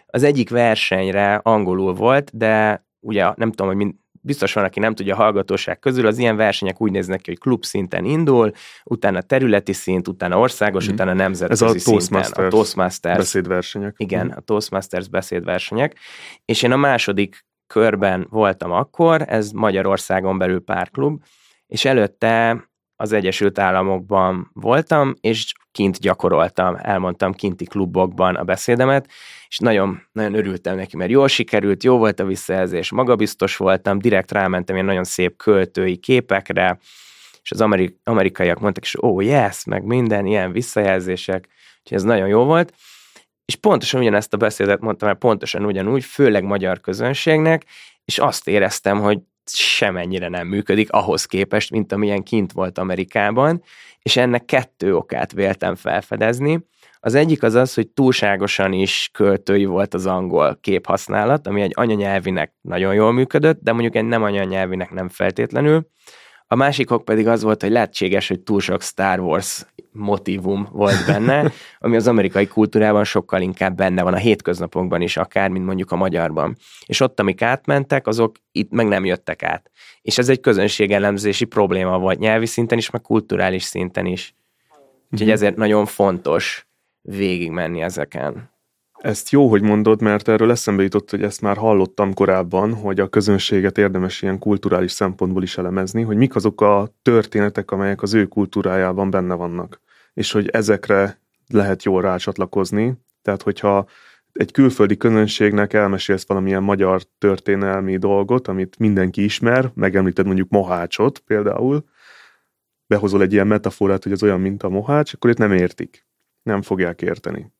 Az 0.06 0.22
egyik 0.22 0.50
versenyre 0.50 1.34
angolul 1.34 1.94
volt, 1.94 2.36
de 2.36 2.84
ugye 3.00 3.32
nem 3.36 3.50
tudom, 3.50 3.66
hogy 3.66 3.76
mind, 3.76 3.94
biztos 4.20 4.52
van, 4.52 4.64
aki 4.64 4.80
nem 4.80 4.94
tudja 4.94 5.14
a 5.14 5.16
hallgatóság 5.16 5.78
közül, 5.78 6.06
az 6.06 6.18
ilyen 6.18 6.36
versenyek 6.36 6.80
úgy 6.80 6.90
néznek 6.90 7.20
ki, 7.20 7.30
hogy 7.30 7.38
klub 7.38 7.64
szinten 7.64 8.04
indul, 8.04 8.52
utána 8.84 9.20
területi 9.20 9.72
szint, 9.72 10.08
utána 10.08 10.38
országos, 10.38 10.88
mm. 10.88 10.92
utána 10.92 11.12
nemzetközi 11.12 11.64
Ez 11.64 11.70
a 11.70 11.90
Toastmasters 11.90 12.26
szinten. 12.26 12.44
A 12.44 12.48
Toastmasters 12.48 13.16
beszédversenyek. 13.16 13.94
Igen, 13.96 14.26
mm. 14.26 14.30
a 14.36 14.40
Toastmasters 14.40 15.08
beszédversenyek. 15.08 15.98
És 16.44 16.62
én 16.62 16.72
a 16.72 16.76
második 16.76 17.46
körben 17.68 18.26
voltam 18.30 18.72
akkor, 18.72 19.24
ez 19.26 19.50
Magyarországon 19.50 20.38
belül 20.38 20.64
pár 20.64 20.90
klub, 20.90 21.22
és 21.66 21.84
előtte 21.84 22.68
az 22.96 23.12
Egyesült 23.12 23.58
Államokban 23.58 24.50
voltam, 24.52 25.14
és 25.20 25.52
kint 25.72 25.98
gyakoroltam, 25.98 26.76
elmondtam 26.82 27.32
kinti 27.32 27.64
klubokban 27.64 28.34
a 28.34 28.44
beszédemet, 28.44 29.08
és 29.48 29.58
nagyon, 29.58 30.02
nagyon 30.12 30.34
örültem 30.34 30.76
neki, 30.76 30.96
mert 30.96 31.10
jól 31.10 31.28
sikerült, 31.28 31.84
jó 31.84 31.98
volt 31.98 32.20
a 32.20 32.24
visszajelzés, 32.24 32.90
magabiztos 32.90 33.56
voltam, 33.56 33.98
direkt 33.98 34.32
rámentem 34.32 34.74
ilyen 34.74 34.86
nagyon 34.86 35.04
szép 35.04 35.36
költői 35.36 35.96
képekre, 35.96 36.78
és 37.42 37.50
az 37.50 37.60
amerik- 37.60 38.00
amerikaiak 38.04 38.60
mondtak, 38.60 38.84
és 38.84 39.02
ó, 39.02 39.08
oh, 39.08 39.24
yes, 39.24 39.64
meg 39.64 39.84
minden, 39.84 40.26
ilyen 40.26 40.52
visszajelzések, 40.52 41.48
úgyhogy 41.78 41.98
ez 41.98 42.02
nagyon 42.02 42.28
jó 42.28 42.44
volt, 42.44 42.72
és 43.48 43.56
pontosan 43.56 44.00
ugyanezt 44.00 44.34
a 44.34 44.36
beszédet 44.36 44.80
mondtam 44.80 45.08
el, 45.08 45.14
pontosan 45.14 45.64
ugyanúgy, 45.64 46.04
főleg 46.04 46.44
magyar 46.44 46.80
közönségnek, 46.80 47.64
és 48.04 48.18
azt 48.18 48.48
éreztem, 48.48 49.00
hogy 49.00 49.18
semennyire 49.52 50.28
nem 50.28 50.46
működik 50.46 50.92
ahhoz 50.92 51.24
képest, 51.24 51.70
mint 51.70 51.92
amilyen 51.92 52.22
kint 52.22 52.52
volt 52.52 52.78
Amerikában, 52.78 53.62
és 54.02 54.16
ennek 54.16 54.44
kettő 54.44 54.96
okát 54.96 55.32
véltem 55.32 55.74
felfedezni. 55.74 56.66
Az 57.00 57.14
egyik 57.14 57.42
az 57.42 57.54
az, 57.54 57.74
hogy 57.74 57.88
túlságosan 57.88 58.72
is 58.72 59.10
költői 59.12 59.64
volt 59.64 59.94
az 59.94 60.06
angol 60.06 60.58
képhasználat, 60.60 61.46
ami 61.46 61.62
egy 61.62 61.72
anyanyelvinek 61.74 62.52
nagyon 62.60 62.94
jól 62.94 63.12
működött, 63.12 63.60
de 63.62 63.72
mondjuk 63.72 63.94
egy 63.96 64.04
nem 64.06 64.22
anyanyelvinek 64.22 64.90
nem 64.90 65.08
feltétlenül. 65.08 65.86
A 66.50 66.54
másik 66.54 66.90
ok 66.90 67.04
pedig 67.04 67.26
az 67.26 67.42
volt, 67.42 67.62
hogy 67.62 67.70
lehetséges, 67.70 68.28
hogy 68.28 68.40
túl 68.40 68.60
sok 68.60 68.82
Star 68.82 69.20
Wars 69.20 69.66
motivum 69.92 70.68
volt 70.72 71.06
benne, 71.06 71.52
ami 71.78 71.96
az 71.96 72.06
amerikai 72.06 72.46
kultúrában 72.46 73.04
sokkal 73.04 73.40
inkább 73.40 73.76
benne 73.76 74.02
van 74.02 74.14
a 74.14 74.16
hétköznapokban 74.16 75.00
is, 75.00 75.16
akár, 75.16 75.48
mint 75.48 75.64
mondjuk 75.64 75.90
a 75.90 75.96
magyarban. 75.96 76.56
És 76.86 77.00
ott, 77.00 77.20
amik 77.20 77.42
átmentek, 77.42 78.06
azok 78.06 78.36
itt 78.52 78.70
meg 78.70 78.86
nem 78.86 79.04
jöttek 79.04 79.42
át. 79.42 79.70
És 80.02 80.18
ez 80.18 80.28
egy 80.28 80.40
közönségelemzési 80.40 81.44
probléma 81.44 81.98
volt 81.98 82.18
nyelvi 82.18 82.46
szinten 82.46 82.78
is, 82.78 82.90
meg 82.90 83.00
kulturális 83.00 83.62
szinten 83.62 84.06
is. 84.06 84.34
Úgyhogy 85.10 85.26
mhm. 85.26 85.36
ezért 85.36 85.56
nagyon 85.56 85.86
fontos 85.86 86.68
végigmenni 87.00 87.80
ezeken. 87.80 88.50
Ezt 88.98 89.30
jó, 89.30 89.48
hogy 89.48 89.62
mondod, 89.62 90.00
mert 90.02 90.28
erről 90.28 90.50
eszembe 90.50 90.82
jutott, 90.82 91.10
hogy 91.10 91.22
ezt 91.22 91.40
már 91.40 91.56
hallottam 91.56 92.14
korábban, 92.14 92.74
hogy 92.74 93.00
a 93.00 93.08
közönséget 93.08 93.78
érdemes 93.78 94.22
ilyen 94.22 94.38
kulturális 94.38 94.92
szempontból 94.92 95.42
is 95.42 95.58
elemezni, 95.58 96.02
hogy 96.02 96.16
mik 96.16 96.34
azok 96.34 96.60
a 96.60 96.88
történetek, 97.02 97.70
amelyek 97.70 98.02
az 98.02 98.14
ő 98.14 98.26
kultúrájában 98.26 99.10
benne 99.10 99.34
vannak, 99.34 99.80
és 100.14 100.32
hogy 100.32 100.48
ezekre 100.48 101.20
lehet 101.48 101.82
jól 101.82 102.02
rácsatlakozni. 102.02 102.94
Tehát, 103.22 103.42
hogyha 103.42 103.86
egy 104.32 104.52
külföldi 104.52 104.96
közönségnek 104.96 105.72
elmesélsz 105.72 106.26
valamilyen 106.26 106.62
magyar 106.62 107.02
történelmi 107.18 107.96
dolgot, 107.96 108.48
amit 108.48 108.78
mindenki 108.78 109.24
ismer, 109.24 109.70
megemlíted 109.74 110.26
mondjuk 110.26 110.48
Mohácsot 110.48 111.18
például, 111.18 111.84
behozol 112.86 113.22
egy 113.22 113.32
ilyen 113.32 113.46
metaforát, 113.46 114.02
hogy 114.02 114.12
ez 114.12 114.22
olyan, 114.22 114.40
mint 114.40 114.62
a 114.62 114.68
Mohács, 114.68 115.12
akkor 115.12 115.30
itt 115.30 115.38
nem 115.38 115.52
értik. 115.52 116.06
Nem 116.42 116.62
fogják 116.62 117.02
érteni 117.02 117.56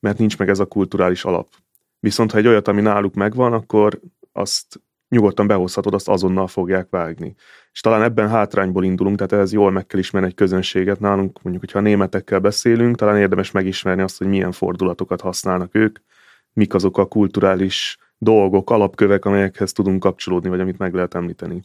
mert 0.00 0.18
nincs 0.18 0.38
meg 0.38 0.48
ez 0.48 0.58
a 0.58 0.66
kulturális 0.66 1.24
alap. 1.24 1.48
Viszont 2.00 2.32
ha 2.32 2.38
egy 2.38 2.46
olyat, 2.46 2.68
ami 2.68 2.80
náluk 2.80 3.14
megvan, 3.14 3.52
akkor 3.52 4.00
azt 4.32 4.80
nyugodtan 5.08 5.46
behozhatod, 5.46 5.94
azt 5.94 6.08
azonnal 6.08 6.46
fogják 6.46 6.86
vágni. 6.90 7.34
És 7.72 7.80
talán 7.80 8.02
ebben 8.02 8.28
hátrányból 8.28 8.84
indulunk, 8.84 9.16
tehát 9.16 9.44
ez 9.44 9.52
jól 9.52 9.70
meg 9.70 9.86
kell 9.86 10.00
ismerni 10.00 10.28
egy 10.28 10.34
közönséget 10.34 11.00
nálunk, 11.00 11.42
mondjuk, 11.42 11.64
hogyha 11.64 11.78
a 11.78 11.82
németekkel 11.82 12.38
beszélünk, 12.38 12.96
talán 12.96 13.16
érdemes 13.16 13.50
megismerni 13.50 14.02
azt, 14.02 14.18
hogy 14.18 14.26
milyen 14.26 14.52
fordulatokat 14.52 15.20
használnak 15.20 15.74
ők, 15.74 15.98
mik 16.52 16.74
azok 16.74 16.98
a 16.98 17.06
kulturális 17.06 17.98
dolgok, 18.18 18.70
alapkövek, 18.70 19.24
amelyekhez 19.24 19.72
tudunk 19.72 20.00
kapcsolódni, 20.00 20.48
vagy 20.48 20.60
amit 20.60 20.78
meg 20.78 20.94
lehet 20.94 21.14
említeni. 21.14 21.62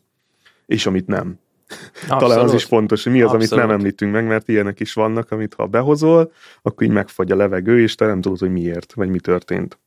És 0.65 0.85
amit 0.85 1.07
nem. 1.07 1.39
Abszolút. 1.67 2.19
Talán 2.19 2.39
az 2.39 2.53
is 2.53 2.63
fontos, 2.63 3.03
hogy 3.03 3.11
mi 3.13 3.21
az, 3.21 3.33
Abszolút. 3.33 3.51
amit 3.51 3.67
nem 3.67 3.77
említünk 3.77 4.11
meg, 4.11 4.27
mert 4.27 4.47
ilyenek 4.47 4.79
is 4.79 4.93
vannak, 4.93 5.31
amit 5.31 5.53
ha 5.53 5.65
behozol, 5.65 6.31
akkor 6.61 6.87
így 6.87 6.93
megfagy 6.93 7.31
a 7.31 7.35
levegő, 7.35 7.81
és 7.81 7.95
te 7.95 8.05
nem 8.05 8.21
tudod, 8.21 8.39
hogy 8.39 8.51
miért, 8.51 8.93
vagy 8.93 9.09
mi 9.09 9.19
történt. 9.19 9.79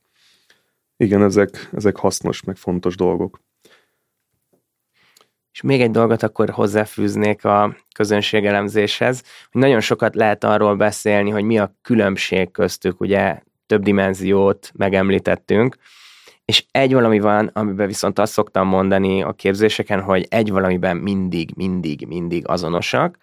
Igen, 0.97 1.21
ezek, 1.21 1.69
ezek 1.73 1.95
hasznos, 1.95 2.43
meg 2.43 2.55
fontos 2.55 2.95
dolgok. 2.95 3.39
És 5.51 5.61
még 5.61 5.81
egy 5.81 5.91
dolgot 5.91 6.23
akkor 6.23 6.49
hozzáfűznék 6.49 7.45
a 7.45 7.75
közönségelemzéshez, 7.95 9.23
hogy 9.51 9.61
nagyon 9.61 9.79
sokat 9.79 10.15
lehet 10.15 10.43
arról 10.43 10.75
beszélni, 10.75 11.29
hogy 11.29 11.43
mi 11.43 11.59
a 11.59 11.75
különbség 11.81 12.51
köztük, 12.51 12.99
ugye 12.99 13.41
több 13.65 13.83
dimenziót 13.83 14.71
megemlítettünk, 14.75 15.77
és 16.49 16.65
egy 16.71 16.93
valami 16.93 17.19
van, 17.19 17.49
amiben 17.53 17.87
viszont 17.87 18.19
azt 18.19 18.33
szoktam 18.33 18.67
mondani 18.67 19.23
a 19.23 19.33
képzéseken, 19.33 20.01
hogy 20.01 20.25
egy 20.29 20.51
valamiben 20.51 20.97
mindig, 20.97 21.51
mindig, 21.55 22.07
mindig 22.07 22.47
azonosak, 22.47 23.17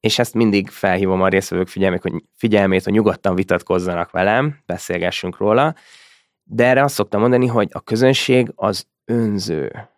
és 0.00 0.18
ezt 0.18 0.34
mindig 0.34 0.68
felhívom 0.68 1.22
a 1.22 1.28
részvevők 1.28 1.68
figyelmét, 1.68 2.02
hogy, 2.02 2.12
figyelmét, 2.36 2.84
hogy 2.84 2.92
nyugodtan 2.92 3.34
vitatkozzanak 3.34 4.10
velem, 4.10 4.58
beszélgessünk 4.66 5.36
róla, 5.36 5.74
de 6.42 6.66
erre 6.66 6.82
azt 6.82 6.94
szoktam 6.94 7.20
mondani, 7.20 7.46
hogy 7.46 7.68
a 7.72 7.80
közönség 7.80 8.52
az 8.54 8.86
önző, 9.04 9.88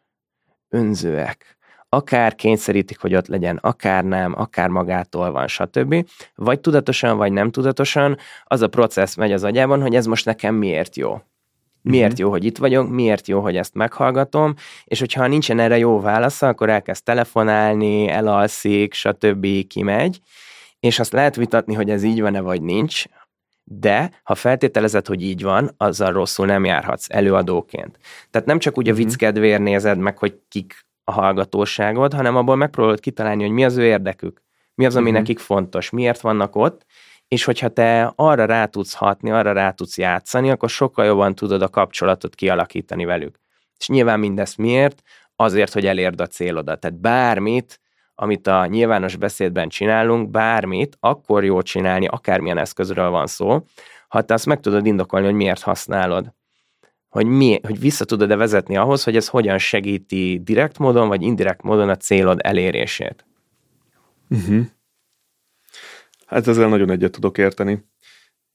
önzőek. 0.69 1.57
Akár 1.89 2.35
kényszerítik, 2.35 3.01
hogy 3.01 3.15
ott 3.15 3.27
legyen, 3.27 3.57
akár 3.57 4.05
nem, 4.05 4.35
akár 4.37 4.69
magától 4.69 5.31
van, 5.31 5.47
stb. 5.47 6.09
Vagy 6.35 6.61
tudatosan, 6.61 7.17
vagy 7.17 7.33
nem 7.33 7.51
tudatosan, 7.51 8.17
az 8.45 8.63
a 8.63 8.69
processz 8.69 9.17
megy 9.17 9.33
az 9.33 9.45
agyában, 9.45 9.81
hogy 9.81 9.95
ez 9.95 10.07
most 10.07 10.25
nekem 10.25 10.55
miért 10.55 10.97
jó. 10.97 11.23
Miért 11.89 12.13
uh-huh. 12.13 12.21
jó, 12.21 12.31
hogy 12.31 12.45
itt 12.45 12.59
vagyok, 12.59 12.89
miért 12.89 13.29
jó, 13.29 13.41
hogy 13.41 13.57
ezt 13.57 13.75
meghallgatom, 13.75 14.55
és 14.85 14.99
hogyha 14.99 15.27
nincsen 15.27 15.59
erre 15.59 15.79
jó 15.79 16.01
válasza, 16.01 16.49
akkor 16.49 16.71
elkezd 16.71 17.05
telefonálni, 17.05 18.09
elalszik, 18.09 18.95
stb. 18.95 19.47
kimegy, 19.67 20.21
és 20.81 20.99
azt 20.99 21.13
lehet 21.13 21.37
vitatni, 21.37 21.75
hogy 21.75 21.91
ez 21.91 22.03
így 22.03 22.21
van-e 22.21 22.41
vagy 22.41 22.63
nincs, 22.63 23.05
de 23.65 24.11
ha 24.23 24.35
feltételezed, 24.35 25.07
hogy 25.07 25.23
így 25.23 25.43
van, 25.43 25.71
azzal 25.77 26.13
rosszul 26.13 26.47
nem 26.47 26.65
járhatsz 26.65 27.07
előadóként. 27.09 27.99
Tehát 28.31 28.47
nem 28.47 28.59
csak 28.59 28.79
úgy 28.79 28.89
a 28.89 28.93
mhm. 28.93 29.01
vicc 29.01 29.15
kedvéért 29.15 29.63
nézed 29.63 29.99
meg, 29.99 30.19
hogy 30.19 30.41
kik 30.49 30.87
a 31.05 31.13
hallgatóságod, 31.13 32.13
hanem 32.13 32.37
abból 32.37 32.57
megpróbálod 32.57 33.01
kitalálni, 33.01 33.43
hogy 33.43 33.53
mi 33.53 33.65
az 33.65 33.77
ő 33.77 33.85
érdekük, 33.85 34.43
mi 34.75 34.87
az, 34.87 34.97
ami 34.97 35.05
uh-huh. 35.05 35.21
nekik 35.21 35.39
fontos, 35.39 35.91
miért 35.91 36.21
vannak 36.21 36.57
ott, 36.57 36.87
és 37.35 37.45
hogyha 37.45 37.69
te 37.69 38.13
arra 38.17 38.45
rá 38.45 38.65
tudsz 38.65 38.95
hatni, 38.95 39.31
arra 39.31 39.53
rá 39.53 39.71
tudsz 39.71 39.99
játszani, 39.99 40.51
akkor 40.51 40.69
sokkal 40.69 41.05
jobban 41.05 41.35
tudod 41.35 41.63
a 41.63 41.69
kapcsolatot 41.69 42.35
kialakítani 42.35 43.05
velük. 43.05 43.39
És 43.79 43.89
nyilván 43.89 44.19
mindezt 44.19 44.57
miért? 44.57 45.03
Azért, 45.37 45.73
hogy 45.73 45.87
elérd 45.87 46.21
a 46.21 46.27
célodat. 46.27 46.81
Tehát 46.81 47.01
bármit, 47.01 47.81
amit 48.15 48.47
a 48.47 48.67
nyilvános 48.67 49.17
beszédben 49.17 49.69
csinálunk, 49.69 50.31
bármit, 50.31 50.97
akkor 51.01 51.45
jó 51.45 51.63
csinálni, 51.63 52.07
akármilyen 52.07 52.59
eszközről 52.59 53.11
van 53.11 53.27
szó, 53.27 53.65
ha 54.09 54.23
te 54.23 54.35
azt 54.35 54.47
meg 54.47 54.61
tudod 54.61 54.87
indokolni, 54.87 55.27
hogy 55.27 55.35
miért 55.35 55.63
használod. 55.63 56.33
Hogy, 57.09 57.27
mi, 57.27 57.61
hogy 57.63 57.81
vissza 57.81 58.05
tudod-e 58.05 58.37
vezetni 58.37 58.77
ahhoz, 58.77 59.05
hogy 59.05 59.17
ez 59.17 59.29
hogyan 59.29 59.59
segíti 59.59 60.41
direkt 60.45 60.79
módon, 60.79 61.09
vagy 61.09 61.23
indirekt 61.23 61.63
módon 61.63 61.89
a 61.89 61.97
célod 61.97 62.39
elérését. 62.43 63.27
Uh-huh. 64.31 64.65
Hát 66.35 66.49
ezzel 66.49 66.69
nagyon 66.69 66.91
egyet 66.91 67.13
tudok 67.13 67.39
érteni. 67.39 67.85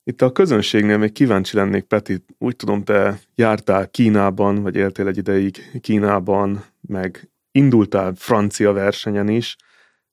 Itt 0.04 0.22
a 0.22 0.32
közönségnél 0.32 0.98
még 0.98 1.12
kíváncsi 1.12 1.56
lennék, 1.56 1.84
Peti, 1.84 2.26
úgy 2.38 2.56
tudom, 2.56 2.84
te 2.84 3.20
jártál 3.36 3.90
Kínában, 3.90 4.62
vagy 4.62 4.76
éltél 4.76 5.08
egy 5.08 5.18
ideig 5.18 5.80
Kínában, 5.82 6.64
meg 6.82 7.30
indultál 7.52 8.14
francia 8.16 8.72
versenyen 8.72 9.28
is. 9.28 9.56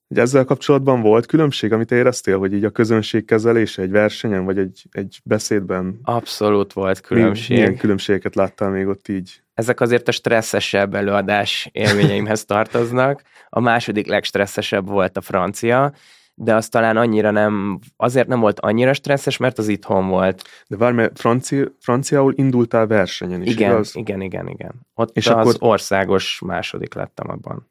Hogy 0.08 0.18
ezzel 0.18 0.44
kapcsolatban 0.44 1.00
volt 1.00 1.26
különbség, 1.26 1.72
amit 1.72 1.90
éreztél, 1.90 2.38
hogy 2.38 2.52
így 2.52 2.64
a 2.64 2.70
közönség 2.70 3.24
kezelése 3.24 3.82
egy 3.82 3.90
versenyen, 3.90 4.44
vagy 4.44 4.58
egy, 4.58 4.86
egy 4.90 5.20
beszédben? 5.24 5.98
Abszolút 6.02 6.72
volt 6.72 7.00
különbség. 7.00 7.56
Milyen 7.56 7.76
különbségeket 7.76 8.34
láttál 8.34 8.70
még 8.70 8.86
ott 8.86 9.08
így? 9.08 9.42
Ezek 9.54 9.80
azért 9.80 10.08
a 10.08 10.12
stresszesebb 10.12 10.94
előadás 10.94 11.68
élményeimhez 11.72 12.44
tartoznak. 12.44 13.22
A 13.48 13.60
második 13.60 14.06
legstresszesebb 14.06 14.88
volt 14.88 15.16
a 15.16 15.20
francia, 15.20 15.92
de 16.38 16.54
az 16.54 16.68
talán 16.68 16.96
annyira 16.96 17.30
nem, 17.30 17.78
azért 17.96 18.28
nem 18.28 18.40
volt 18.40 18.60
annyira 18.60 18.92
stresszes, 18.92 19.36
mert 19.36 19.58
az 19.58 19.68
itthon 19.68 20.08
volt. 20.08 20.42
De 20.68 20.76
várj, 20.76 20.94
mert 20.94 21.18
franci, 21.18 21.64
franciául 21.80 22.32
indultál 22.36 22.86
versenyen 22.86 23.42
is, 23.42 23.52
igen, 23.52 23.70
igaz? 23.70 23.96
Igen, 23.96 24.20
igen, 24.20 24.48
igen. 24.48 24.86
Ott 24.94 25.16
És 25.16 25.26
az 25.26 25.34
akkor... 25.54 25.70
országos 25.70 26.40
második 26.44 26.94
lettem 26.94 27.30
abban. 27.30 27.70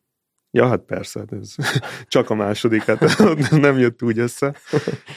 Ja, 0.52 0.68
hát 0.68 0.80
persze, 0.80 1.20
hát 1.20 1.32
ez 1.42 1.56
csak 2.08 2.30
a 2.30 2.36
második, 2.36 2.84
hát 2.84 3.18
nem 3.66 3.78
jött 3.78 4.04
úgy 4.04 4.20
össze. 4.20 4.54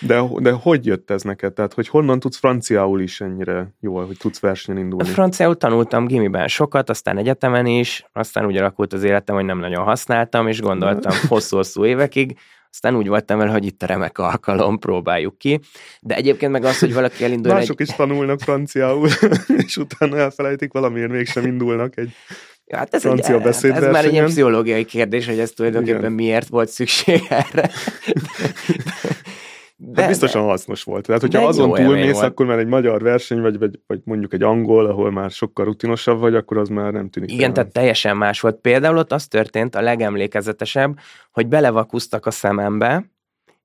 De, 0.01 0.23
de 0.39 0.53
hogy 0.53 0.87
jött 0.87 1.11
ez 1.11 1.23
neked? 1.23 1.53
Tehát, 1.53 1.75
hogy 1.75 1.89
honnan 1.89 2.21
tudsz 2.21 2.37
franciául 2.37 3.01
is 3.01 3.21
ennyire 3.21 3.75
jól, 3.81 4.07
hogy 4.07 4.17
tudsz 4.17 4.41
versenyen 4.41 4.83
indulni? 4.83 5.09
A 5.09 5.13
franciául 5.13 5.57
tanultam 5.57 6.07
gimiben 6.07 6.49
sokat, 6.49 6.91
aztán 6.91 7.19
egyetemen 7.19 7.67
is, 7.67 8.05
aztán 8.13 8.47
úgy 8.47 8.57
alakult 8.57 8.93
az 8.93 9.03
életem, 9.03 9.35
hogy 9.35 9.45
nem 9.45 9.59
nagyon 9.59 9.85
használtam, 9.85 10.49
és 10.49 10.61
gondoltam 10.61 11.13
hosszú-hosszú 11.29 11.85
évekig, 11.85 12.39
aztán 12.70 12.96
úgy 12.96 13.09
voltam 13.09 13.38
vele, 13.38 13.50
hogy 13.50 13.66
itt 13.66 13.83
a 13.83 13.87
remek 13.87 14.18
alkalom, 14.18 14.78
próbáljuk 14.78 15.38
ki. 15.38 15.61
De 16.00 16.16
egyébként 16.16 16.52
meg 16.52 16.64
az, 16.64 16.78
hogy 16.78 16.94
valaki 16.94 17.24
elindul 17.24 17.52
Mások 17.52 17.81
egy... 17.81 17.88
is 17.88 17.94
tanulnak 17.94 18.40
franciául, 18.40 19.09
és 19.66 19.76
utána 19.76 20.18
elfelejtik, 20.18 20.72
valamiért 20.72 21.11
mégsem 21.11 21.46
indulnak 21.46 21.98
egy 21.98 22.14
Ja, 22.70 22.76
hát 22.76 22.94
ez, 22.94 23.00
francia 23.00 23.40
egy, 23.40 23.70
ez 23.70 23.92
már 23.92 24.04
egy 24.04 24.22
pszichológiai 24.22 24.85
kérdés, 24.85 25.26
hogy 25.26 25.38
ez 25.38 25.50
tulajdonképpen 25.50 25.98
Igen. 25.98 26.12
miért 26.12 26.48
volt 26.48 26.68
szükség 26.68 27.20
erre. 27.28 27.44
De, 27.52 27.70
hát 29.95 30.09
biztosan 30.09 30.43
de, 30.43 30.49
hasznos 30.49 30.83
volt. 30.83 31.07
Tehát, 31.07 31.21
hogyha 31.21 31.47
azon 31.47 31.73
túlmész, 31.73 32.21
akkor 32.21 32.47
már 32.47 32.59
egy 32.59 32.67
magyar 32.67 33.03
verseny, 33.03 33.41
vagy, 33.41 33.59
vagy, 33.59 33.81
vagy 33.87 34.01
mondjuk 34.05 34.33
egy 34.33 34.43
angol, 34.43 34.87
ahol 34.87 35.11
már 35.11 35.31
sokkal 35.31 35.64
rutinosabb 35.64 36.19
vagy, 36.19 36.35
akkor 36.35 36.59
az 36.59 36.69
már 36.69 36.93
nem 36.93 37.11
tűnik. 37.11 37.33
Igen, 37.33 37.53
tehát 37.53 37.73
teljesen 37.73 38.17
más 38.17 38.41
volt. 38.41 38.57
Például 38.57 38.99
ott 38.99 39.12
az 39.12 39.27
történt 39.27 39.75
a 39.75 39.81
legemlékezetesebb, 39.81 40.99
hogy 41.31 41.47
belevakusztak 41.47 42.27
a 42.27 42.31
szemembe, 42.31 43.11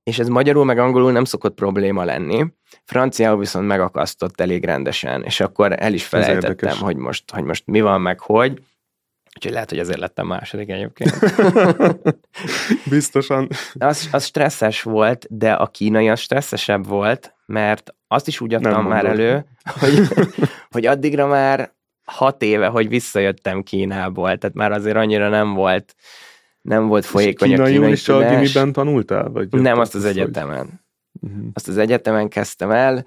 és 0.03 0.19
ez 0.19 0.27
magyarul 0.27 0.65
meg 0.65 0.77
angolul 0.77 1.11
nem 1.11 1.23
szokott 1.23 1.53
probléma 1.53 2.03
lenni. 2.03 2.45
Franciául 2.83 3.39
viszont 3.39 3.67
megakasztott 3.67 4.41
elég 4.41 4.65
rendesen, 4.65 5.23
és 5.23 5.39
akkor 5.39 5.75
el 5.79 5.93
is 5.93 6.05
felejtettem, 6.05 6.77
hogy 6.77 6.95
most, 6.95 7.31
hogy 7.31 7.43
most 7.43 7.63
mi 7.65 7.81
van 7.81 8.01
meg, 8.01 8.19
hogy 8.19 8.61
Úgyhogy 9.35 9.51
lehet, 9.51 9.69
hogy 9.69 9.79
ezért 9.79 9.99
lettem 9.99 10.27
második 10.27 10.69
egyébként. 10.69 11.19
Biztosan. 12.89 13.49
Az, 13.73 14.09
az 14.11 14.25
stresszes 14.25 14.81
volt, 14.81 15.25
de 15.29 15.53
a 15.53 15.67
kínai 15.67 16.09
az 16.09 16.19
stresszesebb 16.19 16.87
volt, 16.87 17.35
mert 17.45 17.95
azt 18.07 18.27
is 18.27 18.41
úgy 18.41 18.53
adtam 18.53 18.87
már 18.87 19.05
elő, 19.05 19.45
hogy, 19.79 19.99
hogy 20.69 20.85
addigra 20.85 21.27
már 21.27 21.71
hat 22.03 22.41
éve, 22.41 22.67
hogy 22.67 22.87
visszajöttem 22.87 23.63
Kínából, 23.63 24.37
tehát 24.37 24.55
már 24.55 24.71
azért 24.71 24.95
annyira 24.95 25.29
nem 25.29 25.53
volt 25.53 25.95
nem 26.63 26.87
volt 26.87 27.05
folyékony 27.05 27.59
a 27.59 27.63
kínai 27.63 27.91
is 27.91 28.09
a 28.09 28.29
gimiben 28.29 28.71
tanultál? 28.71 29.29
Vagy 29.29 29.49
nem, 29.49 29.79
azt 29.79 29.95
az 29.95 30.05
egyetemen. 30.05 30.81
Uh-huh. 31.21 31.45
Azt 31.53 31.67
az 31.67 31.77
egyetemen 31.77 32.29
kezdtem 32.29 32.71
el, 32.71 33.05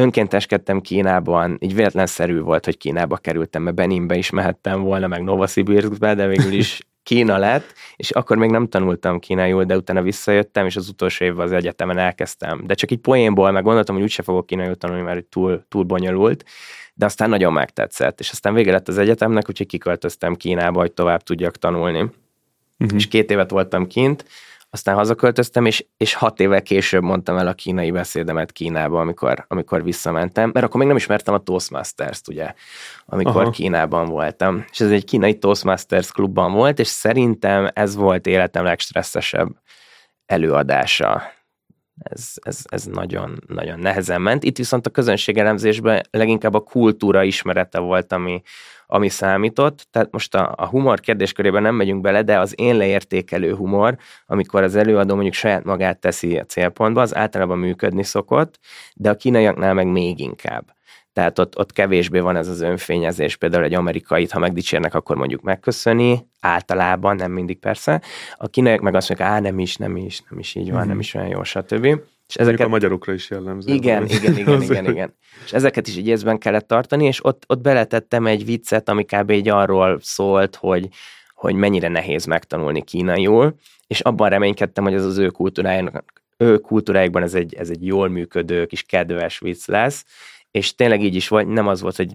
önkénteskedtem 0.00 0.80
Kínában, 0.80 1.56
így 1.60 1.74
véletlenszerű 1.74 2.40
volt, 2.40 2.64
hogy 2.64 2.76
Kínába 2.76 3.16
kerültem, 3.16 3.62
mert 3.62 3.76
Beninbe 3.76 4.16
is 4.16 4.30
mehettem 4.30 4.82
volna, 4.82 5.06
meg 5.06 5.22
Novosibirskbe, 5.22 6.14
de 6.14 6.26
végül 6.26 6.52
is 6.52 6.80
Kína 7.02 7.38
lett, 7.38 7.72
és 7.96 8.10
akkor 8.10 8.36
még 8.36 8.50
nem 8.50 8.68
tanultam 8.68 9.18
kínaiul, 9.18 9.64
de 9.64 9.76
utána 9.76 10.02
visszajöttem, 10.02 10.66
és 10.66 10.76
az 10.76 10.88
utolsó 10.88 11.24
évben 11.24 11.46
az 11.46 11.52
egyetemen 11.52 11.98
elkezdtem. 11.98 12.62
De 12.66 12.74
csak 12.74 12.90
így 12.90 12.98
poénból, 12.98 13.50
meg 13.50 13.62
gondoltam, 13.62 13.94
hogy 13.94 14.04
úgyse 14.04 14.22
fogok 14.22 14.46
kínaiul 14.46 14.74
tanulni, 14.74 15.02
mert 15.02 15.24
túl, 15.24 15.64
túl 15.68 15.82
bonyolult, 15.82 16.44
de 16.94 17.04
aztán 17.04 17.28
nagyon 17.28 17.52
megtetszett, 17.52 18.20
és 18.20 18.30
aztán 18.30 18.54
vége 18.54 18.72
lett 18.72 18.88
az 18.88 18.98
egyetemnek, 18.98 19.48
úgyhogy 19.48 19.66
kiköltöztem 19.66 20.34
Kínába, 20.34 20.80
hogy 20.80 20.92
tovább 20.92 21.22
tudjak 21.22 21.56
tanulni. 21.56 22.00
Uh-huh. 22.78 22.98
És 22.98 23.08
két 23.08 23.30
évet 23.30 23.50
voltam 23.50 23.86
kint, 23.86 24.24
aztán 24.70 24.94
hazaköltöztem, 24.94 25.66
és, 25.66 25.86
és 25.96 26.14
hat 26.14 26.40
évvel 26.40 26.62
később 26.62 27.02
mondtam 27.02 27.36
el 27.36 27.46
a 27.46 27.52
kínai 27.52 27.90
beszédemet 27.90 28.52
Kínába, 28.52 29.00
amikor, 29.00 29.44
amikor 29.48 29.82
visszamentem, 29.82 30.50
mert 30.52 30.66
akkor 30.66 30.78
még 30.78 30.88
nem 30.88 30.96
ismertem 30.96 31.34
a 31.34 31.38
Toastmasters-t, 31.38 32.28
ugye, 32.28 32.54
amikor 33.06 33.42
Aha. 33.42 33.50
Kínában 33.50 34.08
voltam. 34.08 34.64
És 34.70 34.80
ez 34.80 34.90
egy 34.90 35.04
kínai 35.04 35.38
Toastmasters 35.38 36.12
klubban 36.12 36.52
volt, 36.52 36.78
és 36.78 36.86
szerintem 36.86 37.70
ez 37.72 37.94
volt 37.94 38.26
életem 38.26 38.64
legstresszesebb 38.64 39.48
előadása. 40.26 41.22
Ez, 42.02 42.32
ez, 42.40 42.64
ez 42.68 42.84
nagyon, 42.84 43.38
nagyon 43.46 43.78
nehezen 43.78 44.20
ment. 44.20 44.44
Itt 44.44 44.56
viszont 44.56 44.86
a 44.86 44.90
közönségelemzésben 44.90 46.02
leginkább 46.10 46.54
a 46.54 46.60
kultúra 46.60 47.22
ismerete 47.22 47.78
volt, 47.78 48.12
ami, 48.12 48.42
ami 48.90 49.08
számított. 49.08 49.86
Tehát 49.90 50.12
most 50.12 50.34
a, 50.34 50.54
a 50.56 50.66
humor 50.66 51.00
kérdéskörében 51.00 51.62
nem 51.62 51.74
megyünk 51.74 52.00
bele, 52.00 52.22
de 52.22 52.38
az 52.38 52.54
én 52.56 52.76
leértékelő 52.76 53.54
humor, 53.54 53.96
amikor 54.26 54.62
az 54.62 54.76
előadó 54.76 55.14
mondjuk 55.14 55.34
saját 55.34 55.64
magát 55.64 55.98
teszi 55.98 56.38
a 56.38 56.44
célpontba, 56.44 57.00
az 57.00 57.16
általában 57.16 57.58
működni 57.58 58.02
szokott, 58.02 58.58
de 58.94 59.10
a 59.10 59.16
kínaiaknál 59.16 59.74
meg 59.74 59.86
még 59.86 60.20
inkább. 60.20 60.64
Tehát 61.12 61.38
ott, 61.38 61.58
ott 61.58 61.72
kevésbé 61.72 62.18
van 62.18 62.36
ez 62.36 62.48
az 62.48 62.60
önfényezés, 62.60 63.36
például 63.36 63.64
egy 63.64 63.74
amerikait, 63.74 64.30
ha 64.30 64.38
megdicsérnek, 64.38 64.94
akkor 64.94 65.16
mondjuk 65.16 65.42
megköszöni, 65.42 66.26
általában, 66.40 67.16
nem 67.16 67.32
mindig 67.32 67.58
persze. 67.58 68.02
A 68.36 68.48
kínaiak 68.48 68.80
meg 68.80 68.94
azt 68.94 69.08
mondják, 69.08 69.30
á, 69.30 69.40
nem 69.40 69.58
is, 69.58 69.76
nem 69.76 69.96
is, 69.96 70.22
nem 70.30 70.38
is 70.38 70.54
így 70.54 70.70
van, 70.70 70.78
mm-hmm. 70.78 70.88
nem 70.88 70.98
is 70.98 71.14
olyan 71.14 71.28
jó, 71.28 71.42
stb. 71.42 72.00
És 72.30 72.36
ezeket, 72.36 72.66
a 72.66 72.68
magyarokra 72.68 73.12
is 73.12 73.30
jellemző. 73.30 73.74
Igen, 73.74 74.06
igen, 74.06 74.38
igen, 74.38 74.62
igen, 74.62 74.84
igen. 74.84 75.14
És 75.44 75.52
ezeket 75.52 75.88
is 75.88 75.96
így 75.96 76.06
észben 76.06 76.38
kellett 76.38 76.66
tartani, 76.66 77.06
és 77.06 77.24
ott, 77.24 77.44
ott 77.46 77.60
beletettem 77.60 78.26
egy 78.26 78.44
viccet, 78.44 78.88
ami 78.88 79.04
kb. 79.04 79.30
így 79.30 79.48
arról 79.48 79.98
szólt, 80.02 80.56
hogy, 80.56 80.88
hogy 81.34 81.54
mennyire 81.54 81.88
nehéz 81.88 82.24
megtanulni 82.24 82.82
kínaiul, 82.82 83.54
és 83.86 84.00
abban 84.00 84.28
reménykedtem, 84.28 84.84
hogy 84.84 84.94
ez 84.94 85.04
az 85.04 85.18
ő 85.18 85.28
kultúrájának 85.28 86.20
ő 86.40 86.58
kultúráikban 86.58 87.22
ez 87.22 87.34
egy, 87.34 87.54
ez 87.54 87.70
egy 87.70 87.86
jól 87.86 88.08
működő, 88.08 88.66
kis 88.66 88.82
kedves 88.82 89.38
vicc 89.38 89.66
lesz, 89.66 90.04
és 90.50 90.74
tényleg 90.74 91.02
így 91.02 91.14
is 91.14 91.28
volt, 91.28 91.48
nem 91.48 91.66
az 91.66 91.80
volt, 91.80 91.96
hogy 91.96 92.12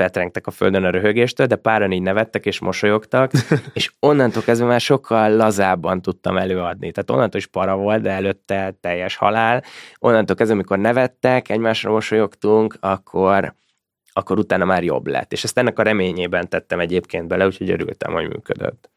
fetrengtek 0.00 0.46
a 0.46 0.50
földön 0.50 0.84
a 0.84 0.90
röhögéstől, 0.90 1.46
de 1.46 1.56
páran 1.56 1.92
így 1.92 2.02
nevettek 2.02 2.46
és 2.46 2.58
mosolyogtak, 2.60 3.30
és 3.72 3.92
onnantól 3.98 4.42
kezdve 4.42 4.66
már 4.66 4.80
sokkal 4.80 5.36
lazábban 5.36 6.02
tudtam 6.02 6.36
előadni. 6.36 6.90
Tehát 6.90 7.10
onnantól 7.10 7.40
is 7.40 7.46
para 7.46 7.76
volt, 7.76 8.02
de 8.02 8.10
előtte 8.10 8.76
teljes 8.80 9.16
halál. 9.16 9.62
Onnantól 9.98 10.36
kezdve, 10.36 10.54
amikor 10.54 10.78
nevettek, 10.78 11.48
egymásra 11.48 11.90
mosolyogtunk, 11.90 12.76
akkor, 12.80 13.54
akkor 14.12 14.38
utána 14.38 14.64
már 14.64 14.84
jobb 14.84 15.06
lett. 15.06 15.32
És 15.32 15.44
ezt 15.44 15.58
ennek 15.58 15.78
a 15.78 15.82
reményében 15.82 16.48
tettem 16.48 16.80
egyébként 16.80 17.26
bele, 17.26 17.46
úgyhogy 17.46 17.70
örültem, 17.70 18.12
hogy 18.12 18.28
működött. 18.28 18.89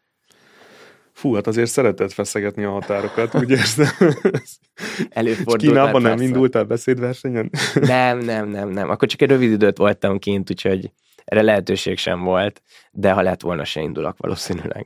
Fú, 1.14 1.34
hát 1.34 1.48
azért 1.48 1.70
szeretett 1.70 2.12
feszegetni 2.12 2.64
a 2.64 2.72
határokat, 2.72 3.36
úgy 3.36 3.50
érzem. 3.50 3.88
Előfordult. 5.10 5.62
Kínában 5.62 6.02
nem 6.02 6.12
persze. 6.12 6.26
indultál 6.26 6.64
beszédversenyen? 6.64 7.50
Nem, 7.82 8.18
nem, 8.18 8.50
nem, 8.50 8.70
nem. 8.70 8.90
Akkor 8.90 9.08
csak 9.08 9.22
egy 9.22 9.30
rövid 9.30 9.52
időt 9.52 9.78
voltam 9.78 10.20
kint, 10.20 10.50
úgyhogy 10.50 10.92
erre 11.26 11.42
lehetőség 11.42 11.98
sem 11.98 12.20
volt, 12.20 12.62
de 12.92 13.12
ha 13.12 13.22
lett 13.22 13.42
volna, 13.42 13.64
se 13.64 13.82
indulok 13.82 14.18
valószínűleg. 14.18 14.86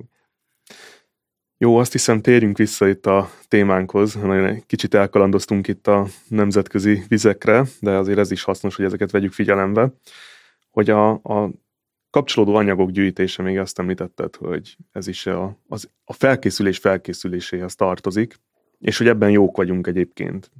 Jó, 1.58 1.78
azt 1.78 1.92
hiszem 1.92 2.22
térjünk 2.22 2.58
vissza 2.58 2.88
itt 2.88 3.06
a 3.06 3.30
témánkhoz. 3.48 4.14
Nagyon 4.16 4.64
kicsit 4.66 4.94
elkalandoztunk 4.94 5.68
itt 5.68 5.88
a 5.88 6.08
nemzetközi 6.28 7.04
vizekre, 7.08 7.64
de 7.80 7.92
azért 7.92 8.18
ez 8.20 8.32
is 8.32 8.44
hasznos, 8.44 8.76
hogy 8.76 8.86
ezeket 8.86 9.12
vegyük 9.12 9.34
figyelembe. 9.34 9.94
Hogy 10.72 10.90
a, 10.90 11.10
a 11.10 11.50
kapcsolódó 12.18 12.56
anyagok 12.56 12.92
gyűjtése, 12.92 13.44
még 13.44 13.60
azt 13.60 13.80
említetted, 13.80 14.36
hogy 14.36 14.78
ez 14.92 15.08
is 15.08 15.26
a, 15.26 15.58
az, 15.68 15.90
a 16.06 16.14
felkészülés 16.14 16.78
felkészüléséhez 16.78 17.76
tartozik, 17.76 18.36
és 18.80 18.98
hogy 18.98 19.08
ebben 19.08 19.30
jók 19.30 19.58
vagyunk 19.58 19.88
egyébként. 19.88 20.52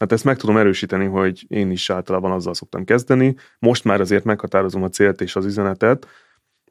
Hát 0.00 0.12
ezt 0.12 0.24
meg 0.24 0.36
tudom 0.36 0.56
erősíteni, 0.56 1.06
hogy 1.06 1.44
én 1.48 1.70
is 1.70 1.90
általában 1.90 2.30
azzal 2.30 2.54
szoktam 2.54 2.84
kezdeni. 2.84 3.34
Most 3.58 3.84
már 3.84 4.00
azért 4.00 4.24
meghatározom 4.24 4.82
a 4.82 4.88
célt 4.88 5.20
és 5.20 5.36
az 5.36 5.44
üzenetet, 5.44 6.06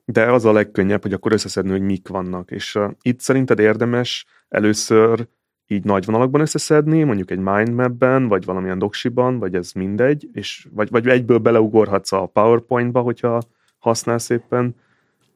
de 0.06 0.32
az 0.32 0.46
a 0.46 0.52
legkönnyebb, 0.52 1.02
hogy 1.02 1.14
akkor 1.14 1.32
összeszedni, 1.32 1.72
hogy 1.72 1.82
mik 1.82 2.08
vannak. 2.08 2.52
És 2.52 2.76
uh, 2.76 2.92
itt 3.02 3.20
szerinted 3.20 3.60
érdemes 3.60 4.26
először 4.50 5.28
így 5.68 5.84
nagy 5.84 6.06
vonalakban 6.06 6.42
összeszedni, 6.42 7.04
mondjuk 7.04 7.32
egy 7.32 7.40
mindmapben, 7.40 8.28
vagy 8.28 8.46
valamilyen 8.46 8.80
doksiban, 8.80 9.40
vagy 9.40 9.56
ez 9.56 9.72
mindegy, 9.72 10.30
és 10.34 10.68
vagy, 10.72 10.90
vagy 10.90 11.08
egyből 11.08 11.38
beleugorhatsz 11.38 12.12
a 12.12 12.26
PowerPointba, 12.26 13.02
hogyha 13.02 13.42
használsz 13.88 14.30
éppen, 14.30 14.76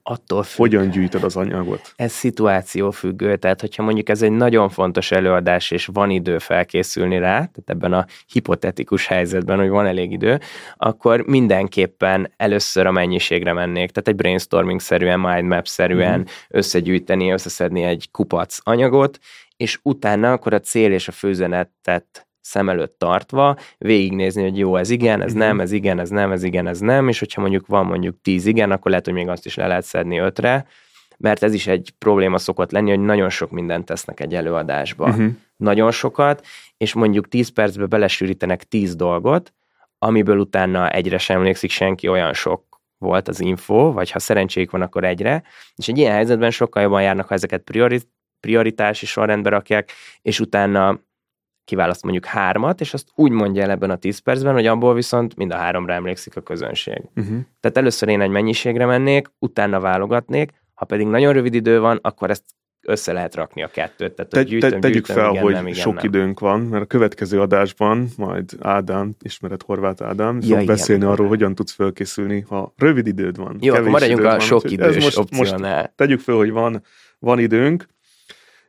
attól 0.03 0.43
függ. 0.43 0.57
Hogyan 0.57 0.89
gyűjtöd 0.89 1.23
az 1.23 1.35
anyagot? 1.35 1.93
Ez 1.95 2.11
szituáció 2.11 2.91
függő, 2.91 3.35
tehát 3.35 3.61
hogyha 3.61 3.83
mondjuk 3.83 4.09
ez 4.09 4.21
egy 4.21 4.31
nagyon 4.31 4.69
fontos 4.69 5.11
előadás, 5.11 5.71
és 5.71 5.85
van 5.93 6.09
idő 6.09 6.37
felkészülni 6.37 7.17
rá, 7.17 7.33
tehát 7.35 7.63
ebben 7.65 7.93
a 7.93 8.05
hipotetikus 8.27 9.07
helyzetben, 9.07 9.57
hogy 9.57 9.69
van 9.69 9.85
elég 9.85 10.11
idő, 10.11 10.39
akkor 10.77 11.21
mindenképpen 11.21 12.33
először 12.37 12.85
a 12.85 12.91
mennyiségre 12.91 13.53
mennék, 13.53 13.91
tehát 13.91 14.07
egy 14.07 14.15
brainstorming-szerűen, 14.15 15.19
mindmap-szerűen 15.19 16.19
mm. 16.19 16.23
összegyűjteni, 16.49 17.31
összeszedni 17.31 17.83
egy 17.83 18.07
kupac 18.11 18.57
anyagot, 18.63 19.19
és 19.57 19.79
utána 19.83 20.31
akkor 20.31 20.53
a 20.53 20.59
cél 20.59 20.91
és 20.91 21.07
a 21.07 21.11
főzenetet 21.11 22.27
szem 22.41 22.69
előtt 22.69 22.95
tartva, 22.97 23.55
végignézni, 23.77 24.43
hogy 24.43 24.57
jó, 24.57 24.75
ez 24.75 24.89
igen, 24.89 25.21
ez 25.21 25.33
nem, 25.33 25.51
mhm. 25.51 25.61
ez 25.61 25.71
igen, 25.71 25.99
ez 25.99 26.09
nem, 26.09 26.31
ez 26.31 26.43
igen, 26.43 26.67
ez 26.67 26.79
nem, 26.79 27.07
és 27.07 27.19
hogyha 27.19 27.41
mondjuk 27.41 27.67
van 27.67 27.85
mondjuk 27.85 28.21
tíz 28.21 28.45
igen, 28.45 28.71
akkor 28.71 28.89
lehet, 28.89 29.05
hogy 29.05 29.13
még 29.13 29.27
azt 29.27 29.45
is 29.45 29.55
le 29.55 29.67
lehet 29.67 29.83
szedni 29.83 30.17
ötre, 30.17 30.65
mert 31.17 31.43
ez 31.43 31.53
is 31.53 31.67
egy 31.67 31.93
probléma 31.97 32.37
szokott 32.37 32.71
lenni, 32.71 32.89
hogy 32.89 32.99
nagyon 32.99 33.29
sok 33.29 33.51
mindent 33.51 33.85
tesznek 33.85 34.19
egy 34.19 34.35
előadásba. 34.35 35.07
Uh-huh. 35.07 35.29
Nagyon 35.55 35.91
sokat, 35.91 36.45
és 36.77 36.93
mondjuk 36.93 37.27
10 37.27 37.49
percbe 37.49 37.85
belesűrítenek 37.85 38.63
10 38.63 38.95
dolgot, 38.95 39.53
amiből 39.97 40.37
utána 40.37 40.89
egyre 40.89 41.17
sem 41.17 41.37
emlékszik 41.37 41.69
senki, 41.69 42.07
olyan 42.07 42.33
sok 42.33 42.71
volt 42.97 43.27
az 43.27 43.39
info, 43.39 43.91
vagy 43.91 44.11
ha 44.11 44.19
szerencséjük 44.19 44.71
van, 44.71 44.81
akkor 44.81 45.03
egyre, 45.03 45.43
és 45.75 45.87
egy 45.87 45.97
ilyen 45.97 46.13
helyzetben 46.13 46.51
sokkal 46.51 46.81
jobban 46.83 47.01
járnak, 47.01 47.27
ha 47.27 47.33
ezeket 47.33 47.61
priori- 47.61 48.09
prioritási 48.39 49.05
sorrendbe 49.05 49.49
rakják, 49.49 49.91
és 50.21 50.39
utána 50.39 50.99
kiválaszt 51.65 52.03
mondjuk 52.03 52.25
hármat, 52.25 52.81
és 52.81 52.93
azt 52.93 53.07
úgy 53.15 53.31
mondja 53.31 53.63
el 53.63 53.69
ebben 53.69 53.89
a 53.89 53.95
10 53.95 54.19
percben, 54.19 54.53
hogy 54.53 54.67
abból 54.67 54.93
viszont 54.93 55.35
mind 55.35 55.51
a 55.51 55.55
háromra 55.55 55.93
emlékszik 55.93 56.35
a 56.35 56.41
közönség. 56.41 57.01
Uh-huh. 57.15 57.37
Tehát 57.59 57.77
először 57.77 58.09
én 58.09 58.21
egy 58.21 58.29
mennyiségre 58.29 58.85
mennék, 58.85 59.27
utána 59.39 59.79
válogatnék, 59.79 60.51
ha 60.73 60.85
pedig 60.85 61.07
nagyon 61.07 61.33
rövid 61.33 61.53
idő 61.53 61.79
van, 61.79 61.99
akkor 62.01 62.29
ezt 62.29 62.43
össze 62.81 63.13
lehet 63.13 63.35
rakni 63.35 63.63
a 63.63 63.67
kettőt. 63.67 64.13
Tehát 64.13 64.31
te, 64.31 64.43
gyűjtöm, 64.43 64.69
te, 64.69 64.79
tegyük 64.79 65.05
gyűjtöm, 65.05 65.15
fel, 65.15 65.31
igen, 65.31 65.43
hogy 65.43 65.53
nem, 65.53 65.67
igen, 65.67 65.79
sok 65.79 65.95
nem. 65.95 66.05
időnk 66.05 66.39
van, 66.39 66.59
mert 66.59 66.83
a 66.83 66.85
következő 66.85 67.41
adásban 67.41 68.07
majd 68.17 68.51
Ádám, 68.59 69.15
ismered 69.21 69.61
Horváth 69.61 70.03
Ádám, 70.03 70.39
ja, 70.41 70.57
fog 70.57 70.65
beszélni 70.65 71.01
igen, 71.01 71.13
arról, 71.13 71.27
hogyan 71.27 71.55
tudsz 71.55 71.71
felkészülni, 71.71 72.45
ha 72.47 72.73
rövid 72.77 73.07
időd 73.07 73.37
van. 73.37 73.57
Jó, 73.59 73.73
akkor 73.73 73.89
maradjunk 73.89 74.23
a 74.23 74.29
van, 74.29 74.39
sok 74.39 74.71
idős 74.71 75.03
most, 75.03 75.17
opciónál. 75.17 75.81
Most 75.81 75.91
tegyük 75.95 76.19
fel, 76.19 76.35
hogy 76.35 76.51
van, 76.51 76.83
van 77.19 77.39
időnk, 77.39 77.85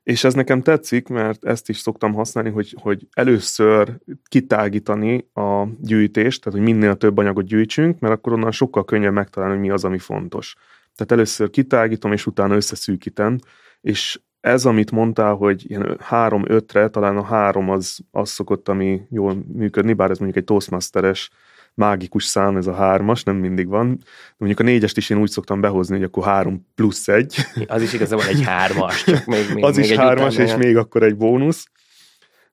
és 0.02 0.24
ez 0.24 0.34
nekem 0.34 0.62
tetszik, 0.62 1.08
mert 1.08 1.44
ezt 1.44 1.68
is 1.68 1.78
szoktam 1.78 2.14
használni, 2.14 2.50
hogy, 2.50 2.76
hogy 2.80 3.06
először 3.12 3.98
kitágítani 4.28 5.28
a 5.34 5.66
gyűjtést, 5.80 6.42
tehát 6.42 6.58
hogy 6.58 6.68
minél 6.68 6.96
több 6.96 7.18
anyagot 7.18 7.44
gyűjtsünk, 7.44 7.98
mert 7.98 8.14
akkor 8.14 8.32
onnan 8.32 8.50
sokkal 8.50 8.84
könnyebb 8.84 9.12
megtalálni, 9.12 9.54
hogy 9.54 9.64
mi 9.64 9.70
az, 9.70 9.84
ami 9.84 9.98
fontos. 9.98 10.54
Tehát 10.94 11.12
először 11.12 11.50
kitágítom, 11.50 12.12
és 12.12 12.26
utána 12.26 12.54
összeszűkítem, 12.54 13.38
és 13.80 14.20
ez, 14.40 14.64
amit 14.64 14.90
mondtál, 14.90 15.34
hogy 15.34 15.70
ilyen 15.70 15.96
három-ötre, 16.00 16.88
talán 16.88 17.16
a 17.16 17.22
három 17.22 17.70
az, 17.70 17.98
az 18.10 18.30
szokott, 18.30 18.68
ami 18.68 19.02
jól 19.10 19.44
működni, 19.52 19.92
bár 19.92 20.10
ez 20.10 20.18
mondjuk 20.18 20.38
egy 20.38 20.44
Toastmasteres 20.44 21.30
mágikus 21.74 22.24
szám, 22.24 22.56
ez 22.56 22.66
a 22.66 22.74
hármas, 22.74 23.22
nem 23.22 23.37
mindig 23.37 23.68
van. 23.68 23.96
De 23.98 24.35
mondjuk 24.37 24.61
a 24.61 24.62
négyest 24.62 24.96
is 24.96 25.11
én 25.11 25.18
úgy 25.18 25.30
szoktam 25.30 25.61
behozni, 25.61 25.94
hogy 25.94 26.04
akkor 26.04 26.24
három 26.24 26.66
plusz 26.74 27.08
egy. 27.08 27.37
Az 27.66 27.82
is 27.82 27.92
igazából 27.92 28.24
egy 28.26 28.42
hármas, 28.42 29.04
csak 29.04 29.24
még, 29.24 29.54
még 29.54 29.64
Az 29.64 29.76
még 29.76 29.85
is 29.85 29.90
egy 29.90 29.98
hármas, 29.98 30.37
és 30.37 30.56
még 30.56 30.76
akkor 30.76 31.02
egy 31.02 31.16
bónusz. 31.16 31.66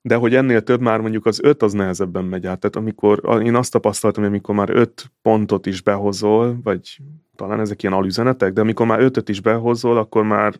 De 0.01 0.15
hogy 0.15 0.35
ennél 0.35 0.61
több 0.61 0.81
már 0.81 0.99
mondjuk 0.99 1.25
az 1.25 1.39
öt 1.43 1.63
az 1.63 1.73
nehezebben 1.73 2.25
megy 2.25 2.45
át. 2.45 2.59
Tehát 2.59 2.75
amikor, 2.75 3.41
én 3.43 3.55
azt 3.55 3.71
tapasztaltam, 3.71 4.23
hogy 4.23 4.31
amikor 4.31 4.55
már 4.55 4.69
öt 4.69 5.11
pontot 5.21 5.65
is 5.65 5.81
behozol, 5.81 6.59
vagy 6.63 6.97
talán 7.35 7.59
ezek 7.59 7.83
ilyen 7.83 7.95
alüzenetek, 7.95 8.53
de 8.53 8.61
amikor 8.61 8.85
már 8.85 8.99
ötöt 8.99 9.29
is 9.29 9.41
behozol, 9.41 9.97
akkor 9.97 10.23
már 10.23 10.53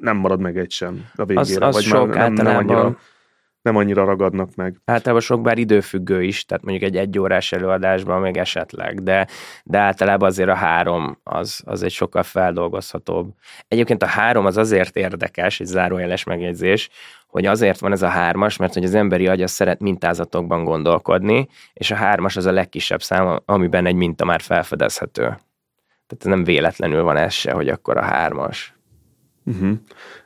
nem 0.00 0.16
marad 0.16 0.40
meg 0.40 0.58
egy 0.58 0.70
sem 0.70 1.04
a 1.14 1.24
végére. 1.24 1.40
Az, 1.40 1.56
az 1.60 1.74
vagy 1.74 1.82
sok 1.82 2.14
már 2.14 2.32
nem, 2.32 2.44
nem 2.44 2.56
annyira 2.56 2.98
nem 3.62 3.76
annyira 3.76 4.04
ragadnak 4.04 4.54
meg. 4.54 4.76
Általában 4.84 5.22
sok 5.22 5.42
bár 5.42 5.58
időfüggő 5.58 6.22
is, 6.22 6.44
tehát 6.44 6.64
mondjuk 6.64 6.90
egy 6.90 6.96
egyórás 6.96 7.52
előadásban 7.52 8.20
még 8.20 8.36
esetleg, 8.36 9.02
de, 9.02 9.26
de 9.64 9.78
általában 9.78 10.28
azért 10.28 10.48
a 10.48 10.54
három 10.54 11.18
az, 11.22 11.62
az 11.64 11.82
egy 11.82 11.92
sokkal 11.92 12.22
feldolgozhatóbb. 12.22 13.32
Egyébként 13.68 14.02
a 14.02 14.06
három 14.06 14.46
az 14.46 14.56
azért 14.56 14.96
érdekes, 14.96 15.60
egy 15.60 15.66
zárójeles 15.66 16.24
megjegyzés, 16.24 16.88
hogy 17.26 17.46
azért 17.46 17.78
van 17.78 17.92
ez 17.92 18.02
a 18.02 18.08
hármas, 18.08 18.56
mert 18.56 18.74
hogy 18.74 18.84
az 18.84 18.94
emberi 18.94 19.26
agy 19.26 19.42
az 19.42 19.50
szeret 19.50 19.80
mintázatokban 19.80 20.64
gondolkodni, 20.64 21.48
és 21.72 21.90
a 21.90 21.94
hármas 21.94 22.36
az 22.36 22.46
a 22.46 22.52
legkisebb 22.52 23.02
szám, 23.02 23.40
amiben 23.44 23.86
egy 23.86 23.94
minta 23.94 24.24
már 24.24 24.40
felfedezhető. 24.40 25.22
Tehát 26.06 26.36
nem 26.36 26.44
véletlenül 26.44 27.02
van 27.02 27.16
ez 27.16 27.32
se, 27.32 27.52
hogy 27.52 27.68
akkor 27.68 27.96
a 27.96 28.04
hármas. 28.04 28.74
Uh-huh. 29.44 29.72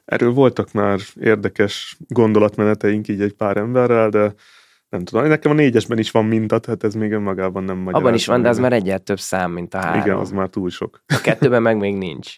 Erről 0.05 0.33
voltak 0.33 0.73
már 0.73 0.99
érdekes 1.21 1.97
gondolatmeneteink 2.09 3.09
így 3.09 3.21
egy 3.21 3.33
pár 3.33 3.57
emberrel, 3.57 4.09
de 4.09 4.35
nem 4.89 5.05
tudom, 5.05 5.27
nekem 5.27 5.51
a 5.51 5.55
négyesben 5.55 5.99
is 5.99 6.11
van 6.11 6.25
minta, 6.25 6.59
tehát 6.59 6.85
ez 6.85 6.95
még 6.95 7.13
önmagában 7.13 7.65
nem 7.65 7.77
magyar. 7.77 8.01
Abban 8.01 8.15
is 8.15 8.27
van, 8.27 8.43
de 8.43 8.49
az 8.49 8.59
már 8.59 8.73
egyet 8.73 9.03
több 9.03 9.21
szám, 9.21 9.51
mint 9.51 9.75
a 9.75 9.79
három. 9.79 10.01
Igen, 10.01 10.17
az 10.17 10.31
már 10.31 10.49
túl 10.49 10.71
sok. 10.71 11.03
A 11.07 11.21
kettőben 11.23 11.63
meg 11.63 11.77
még 11.77 11.97
nincs. 11.97 12.37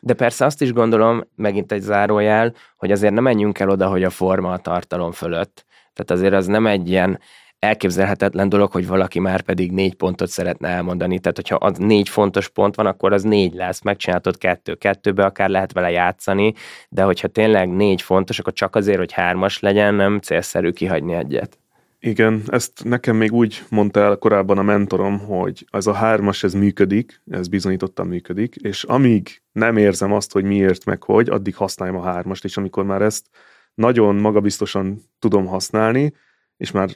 De 0.00 0.14
persze 0.14 0.44
azt 0.44 0.62
is 0.62 0.72
gondolom, 0.72 1.22
megint 1.34 1.72
egy 1.72 1.80
zárójel, 1.80 2.54
hogy 2.76 2.90
azért 2.90 3.12
nem 3.12 3.22
menjünk 3.22 3.58
el 3.58 3.68
oda, 3.68 3.88
hogy 3.88 4.04
a 4.04 4.10
forma 4.10 4.52
a 4.52 4.58
tartalom 4.58 5.12
fölött. 5.12 5.64
Tehát 5.92 6.10
azért 6.10 6.34
az 6.34 6.46
nem 6.46 6.66
egy 6.66 6.88
ilyen 6.88 7.20
elképzelhetetlen 7.58 8.48
dolog, 8.48 8.70
hogy 8.70 8.86
valaki 8.86 9.18
már 9.18 9.40
pedig 9.40 9.72
négy 9.72 9.94
pontot 9.94 10.28
szeretne 10.28 10.68
elmondani. 10.68 11.18
Tehát, 11.18 11.36
hogyha 11.36 11.56
az 11.56 11.78
négy 11.78 12.08
fontos 12.08 12.48
pont 12.48 12.74
van, 12.74 12.86
akkor 12.86 13.12
az 13.12 13.22
négy 13.22 13.54
lesz, 13.54 13.82
megcsináltad 13.82 14.38
kettő, 14.38 14.74
kettőbe 14.74 15.24
akár 15.24 15.48
lehet 15.48 15.72
vele 15.72 15.90
játszani, 15.90 16.54
de 16.88 17.02
hogyha 17.02 17.28
tényleg 17.28 17.68
négy 17.68 18.02
fontos, 18.02 18.38
akkor 18.38 18.52
csak 18.52 18.76
azért, 18.76 18.98
hogy 18.98 19.12
hármas 19.12 19.60
legyen, 19.60 19.94
nem 19.94 20.18
célszerű 20.18 20.70
kihagyni 20.70 21.14
egyet. 21.14 21.58
Igen, 22.00 22.42
ezt 22.46 22.84
nekem 22.84 23.16
még 23.16 23.32
úgy 23.32 23.62
mondta 23.68 24.00
el 24.00 24.16
korábban 24.16 24.58
a 24.58 24.62
mentorom, 24.62 25.18
hogy 25.18 25.66
az 25.70 25.86
a 25.86 25.92
hármas, 25.92 26.42
ez 26.42 26.54
működik, 26.54 27.22
ez 27.30 27.48
bizonyítottan 27.48 28.06
működik, 28.06 28.54
és 28.54 28.84
amíg 28.84 29.42
nem 29.52 29.76
érzem 29.76 30.12
azt, 30.12 30.32
hogy 30.32 30.44
miért 30.44 30.84
meg 30.84 31.02
hogy, 31.02 31.28
addig 31.28 31.56
használjam 31.56 31.96
a 31.96 32.04
hármast, 32.04 32.44
és 32.44 32.56
amikor 32.56 32.84
már 32.84 33.02
ezt 33.02 33.26
nagyon 33.74 34.16
magabiztosan 34.16 35.02
tudom 35.18 35.46
használni, 35.46 36.12
és 36.56 36.70
már 36.70 36.88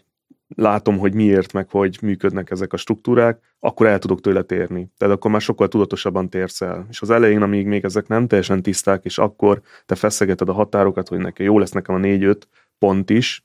látom, 0.56 0.98
hogy 0.98 1.14
miért, 1.14 1.52
meg 1.52 1.70
hogy 1.70 1.98
működnek 2.02 2.50
ezek 2.50 2.72
a 2.72 2.76
struktúrák, 2.76 3.40
akkor 3.58 3.86
el 3.86 3.98
tudok 3.98 4.20
tőle 4.20 4.42
térni. 4.42 4.90
Tehát 4.96 5.14
akkor 5.14 5.30
már 5.30 5.40
sokkal 5.40 5.68
tudatosabban 5.68 6.28
térsz 6.28 6.60
el. 6.60 6.86
És 6.90 7.00
az 7.00 7.10
elején, 7.10 7.42
amíg 7.42 7.66
még 7.66 7.84
ezek 7.84 8.08
nem 8.08 8.26
teljesen 8.26 8.62
tiszták, 8.62 9.04
és 9.04 9.18
akkor 9.18 9.60
te 9.86 9.94
feszegeted 9.94 10.48
a 10.48 10.52
határokat, 10.52 11.08
hogy 11.08 11.18
nekem 11.18 11.46
jó 11.46 11.58
lesz 11.58 11.70
nekem 11.70 11.94
a 11.94 11.98
négy-öt 11.98 12.48
pont 12.78 13.10
is, 13.10 13.44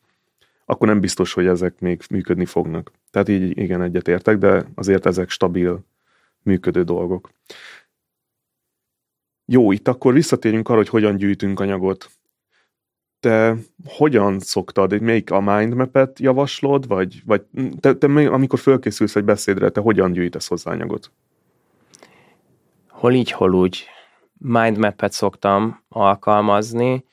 akkor 0.66 0.88
nem 0.88 1.00
biztos, 1.00 1.34
hogy 1.34 1.48
ezek 1.48 1.80
még 1.80 2.02
működni 2.10 2.46
fognak. 2.46 2.92
Tehát 3.12 3.30
így 3.30 3.58
igen, 3.58 3.82
egyetértek, 3.82 4.38
de 4.38 4.66
azért 4.76 5.06
ezek 5.06 5.30
stabil, 5.30 5.80
működő 6.42 6.84
dolgok. 6.84 7.30
Jó, 9.46 9.72
itt 9.72 9.88
akkor 9.88 10.14
visszatérjünk 10.14 10.70
arra, 10.70 10.78
hogy 10.78 10.90
hogyan 10.90 11.16
gyűjtünk 11.16 11.60
anyagot. 11.60 12.10
Te 13.26 13.56
hogyan 13.86 14.40
szoktad? 14.40 15.02
Melyik 15.02 15.32
a 15.32 15.40
mindmap-et 15.40 16.20
javaslod, 16.20 16.88
vagy, 16.88 17.22
vagy 17.26 17.42
te, 17.80 17.94
te 17.94 18.08
amikor 18.28 18.60
fölkészülsz 18.60 19.16
egy 19.16 19.24
beszédre, 19.24 19.70
te 19.70 19.82
hogyan 19.82 20.12
gyűjtesz 20.12 20.48
hozzá 20.48 20.72
anyagot? 20.72 21.12
Hol 22.90 23.14
így, 23.14 23.32
hol 23.32 23.54
úgy. 23.54 23.86
Mindmap-et 24.38 25.12
szoktam 25.12 25.84
alkalmazni, 25.90 27.06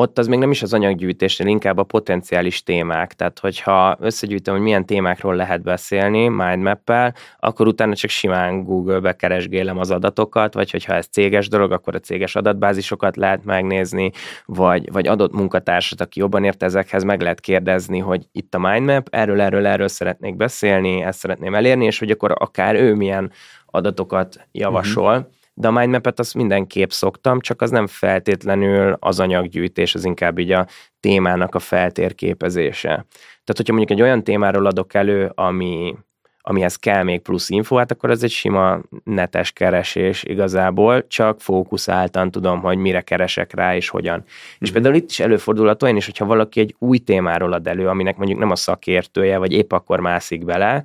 ott 0.00 0.18
az 0.18 0.26
még 0.26 0.38
nem 0.38 0.50
is 0.50 0.62
az 0.62 0.72
anyaggyűjtésnél, 0.72 1.48
inkább 1.48 1.78
a 1.78 1.82
potenciális 1.82 2.62
témák. 2.62 3.12
Tehát, 3.12 3.38
hogyha 3.38 3.96
összegyűjtöm, 4.00 4.54
hogy 4.54 4.62
milyen 4.62 4.86
témákról 4.86 5.34
lehet 5.34 5.62
beszélni 5.62 6.28
mindmap 6.28 6.92
akkor 7.38 7.66
utána 7.66 7.94
csak 7.94 8.10
simán 8.10 8.64
Google-be 8.64 9.16
keresgélem 9.16 9.78
az 9.78 9.90
adatokat, 9.90 10.54
vagy 10.54 10.70
hogyha 10.70 10.94
ez 10.94 11.06
céges 11.06 11.48
dolog, 11.48 11.72
akkor 11.72 11.94
a 11.94 11.98
céges 11.98 12.36
adatbázisokat 12.36 13.16
lehet 13.16 13.44
megnézni, 13.44 14.10
vagy, 14.44 14.92
vagy 14.92 15.06
adott 15.06 15.32
munkatársat, 15.32 16.00
aki 16.00 16.20
jobban 16.20 16.44
ért 16.44 16.62
ezekhez, 16.62 17.02
meg 17.02 17.20
lehet 17.20 17.40
kérdezni, 17.40 17.98
hogy 17.98 18.28
itt 18.32 18.54
a 18.54 18.58
mindmap, 18.58 19.08
erről, 19.10 19.40
erről, 19.40 19.66
erről 19.66 19.88
szeretnék 19.88 20.36
beszélni, 20.36 21.02
ezt 21.02 21.18
szeretném 21.18 21.54
elérni, 21.54 21.84
és 21.84 21.98
hogy 21.98 22.10
akkor 22.10 22.34
akár 22.38 22.74
ő 22.74 22.94
milyen 22.94 23.32
adatokat 23.66 24.46
javasol. 24.52 25.16
Uh-huh 25.16 25.36
de 25.58 25.68
a 25.68 25.70
mindmap-et 25.70 26.18
azt 26.18 26.34
mindenképp 26.34 26.90
szoktam, 26.90 27.40
csak 27.40 27.62
az 27.62 27.70
nem 27.70 27.86
feltétlenül 27.86 28.96
az 29.00 29.20
anyaggyűjtés, 29.20 29.94
az 29.94 30.04
inkább 30.04 30.38
így 30.38 30.52
a 30.52 30.66
témának 31.00 31.54
a 31.54 31.58
feltérképezése. 31.58 32.88
Tehát, 32.88 33.56
hogyha 33.56 33.72
mondjuk 33.72 33.98
egy 33.98 34.04
olyan 34.04 34.24
témáról 34.24 34.66
adok 34.66 34.94
elő, 34.94 35.32
ami, 35.34 35.96
amihez 36.40 36.76
kell 36.76 37.02
még 37.02 37.20
plusz 37.20 37.50
info, 37.50 37.76
hát 37.76 37.90
akkor 37.90 38.10
ez 38.10 38.22
egy 38.22 38.30
sima 38.30 38.80
netes 39.04 39.52
keresés 39.52 40.24
igazából, 40.24 41.06
csak 41.06 41.40
fókuszáltan 41.40 42.30
tudom, 42.30 42.60
hogy 42.60 42.78
mire 42.78 43.00
keresek 43.00 43.54
rá 43.54 43.76
és 43.76 43.88
hogyan. 43.88 44.18
Mm. 44.18 44.22
És 44.58 44.70
mhm. 44.70 44.72
például 44.72 44.94
itt 44.94 45.10
is 45.10 45.20
előfordulhat 45.20 45.82
olyan 45.82 45.96
is, 45.96 46.04
hogyha 46.04 46.24
valaki 46.24 46.60
egy 46.60 46.74
új 46.78 46.98
témáról 46.98 47.52
ad 47.52 47.66
elő, 47.66 47.88
aminek 47.88 48.16
mondjuk 48.16 48.38
nem 48.38 48.50
a 48.50 48.56
szakértője, 48.56 49.38
vagy 49.38 49.52
épp 49.52 49.72
akkor 49.72 50.00
mászik 50.00 50.44
bele, 50.44 50.84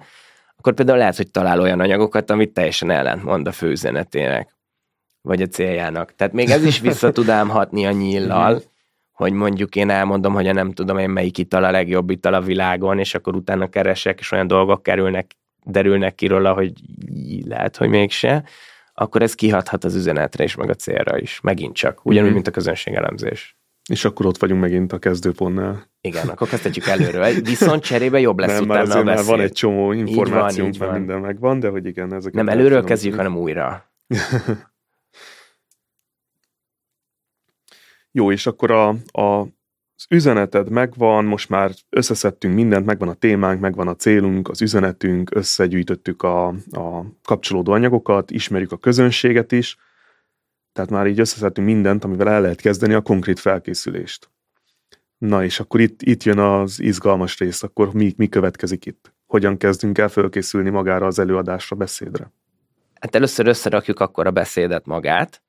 akkor 0.58 0.74
például 0.74 0.98
lehet, 0.98 1.18
hogy 1.18 1.32
talál 1.32 1.60
olyan 1.60 1.80
anyagokat, 1.80 2.30
amit 2.30 2.54
teljesen 2.54 2.90
ellentmond 2.90 3.48
a 3.48 3.52
főüzenetének 3.52 4.53
vagy 5.24 5.42
a 5.42 5.48
céljának. 5.48 6.16
Tehát 6.16 6.34
még 6.34 6.50
ez 6.50 6.66
is 6.66 6.80
vissza 6.80 7.12
tudám 7.12 7.50
hatni 7.50 7.86
a 7.86 7.92
nyíllal, 7.92 8.62
hogy 9.12 9.34
mondjuk 9.34 9.76
én 9.76 9.90
elmondom, 9.90 10.34
hogy 10.34 10.54
nem 10.54 10.72
tudom 10.72 10.98
én 10.98 11.10
melyik 11.10 11.38
ital 11.38 11.64
a 11.64 11.72
legjobb 11.72 12.10
ital 12.10 12.34
a 12.34 12.42
világon, 12.42 13.00
és 13.00 13.16
akkor 13.16 13.36
utána 13.36 13.70
keresek, 13.70 14.20
és 14.20 14.32
olyan 14.32 14.48
dolgok 14.48 14.84
kerülnek, 14.84 15.32
derülnek 15.66 16.16
ki 16.16 16.28
róla, 16.28 16.54
hogy 16.54 16.72
lehet, 17.46 17.78
hogy 17.78 17.90
mégse, 17.90 18.44
akkor 18.94 19.22
ez 19.22 19.36
kihathat 19.36 19.84
az 19.84 19.96
üzenetre 19.96 20.44
és 20.44 20.56
meg 20.56 20.70
a 20.70 20.74
célra 20.74 21.18
is. 21.18 21.40
Megint 21.42 21.76
csak. 21.76 22.06
Ugyanúgy, 22.06 22.26
mm-hmm. 22.26 22.34
mint 22.34 22.48
a 22.48 22.52
közönségelemzés. 22.52 23.58
És 23.90 24.06
akkor 24.06 24.26
ott 24.26 24.38
vagyunk 24.38 24.62
megint 24.62 24.94
a 24.94 25.00
kezdőpontnál. 25.00 25.92
Igen, 26.02 26.28
akkor 26.28 26.48
kezdhetjük 26.48 26.88
előről. 26.88 27.34
Viszont 27.42 27.84
cserébe 27.84 28.20
jobb 28.20 28.40
lesz 28.40 28.60
Nem, 28.60 28.70
utána 28.70 29.04
már, 29.04 29.16
már 29.16 29.26
van 29.26 29.40
egy 29.40 29.52
csomó 29.52 29.92
információnk, 29.92 30.78
mert 30.78 30.92
minden 30.92 31.20
megvan, 31.20 31.60
de 31.60 31.70
hogy 31.70 31.86
igen, 31.86 32.14
ezek. 32.14 32.34
Nem 32.34 32.50
előről 32.50 32.84
kezdjük, 32.84 33.16
hanem 33.16 33.38
újra. 33.38 33.92
Jó, 38.16 38.32
és 38.32 38.46
akkor 38.46 38.72
a, 38.72 38.88
a, 39.12 39.42
az 39.96 40.06
üzeneted 40.10 40.70
megvan, 40.70 41.26
most 41.26 41.50
már 41.50 41.72
összeszedtünk 41.90 42.56
mindent, 42.56 42.86
megvan 42.86 43.10
a 43.10 43.14
témánk, 43.14 43.60
megvan 43.60 43.88
a 43.88 43.96
célunk, 43.96 44.50
az 44.50 44.62
üzenetünk, 44.62 45.36
összegyűjtöttük 45.36 46.24
a, 46.24 46.48
a 46.72 47.06
kapcsolódó 47.24 47.72
anyagokat, 47.72 48.32
ismerjük 48.32 48.72
a 48.72 48.78
közönséget 48.78 49.52
is, 49.52 49.78
tehát 50.74 50.90
már 50.90 51.08
így 51.08 51.20
összeszedtünk 51.20 51.68
mindent, 51.68 52.04
amivel 52.04 52.30
el 52.30 52.42
lehet 52.42 52.62
kezdeni 52.62 52.94
a 52.94 53.02
konkrét 53.02 53.40
felkészülést. 53.40 54.30
Na 55.18 55.44
és 55.44 55.60
akkor 55.60 55.80
itt, 55.80 56.02
itt 56.02 56.24
jön 56.24 56.40
az 56.40 56.80
izgalmas 56.80 57.38
rész, 57.40 57.64
akkor 57.64 57.94
mi, 57.94 58.14
mi 58.18 58.28
következik 58.28 58.86
itt? 58.86 59.14
Hogyan 59.26 59.58
kezdünk 59.58 59.98
el 59.98 60.10
felkészülni 60.10 60.70
magára 60.70 61.06
az 61.06 61.20
előadásra, 61.20 61.76
beszédre? 61.76 62.32
Hát 63.00 63.16
először 63.16 63.48
összerakjuk 63.48 64.00
akkor 64.00 64.28
a 64.28 64.32
beszédet 64.32 64.86
magát, 64.86 65.43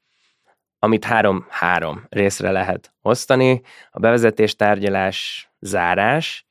amit 0.84 1.04
három-három 1.04 2.04
részre 2.08 2.50
lehet 2.50 2.92
osztani, 3.02 3.62
a 3.90 3.98
bevezetés, 3.98 4.56
tárgyalás, 4.56 5.48
zárás, 5.60 6.46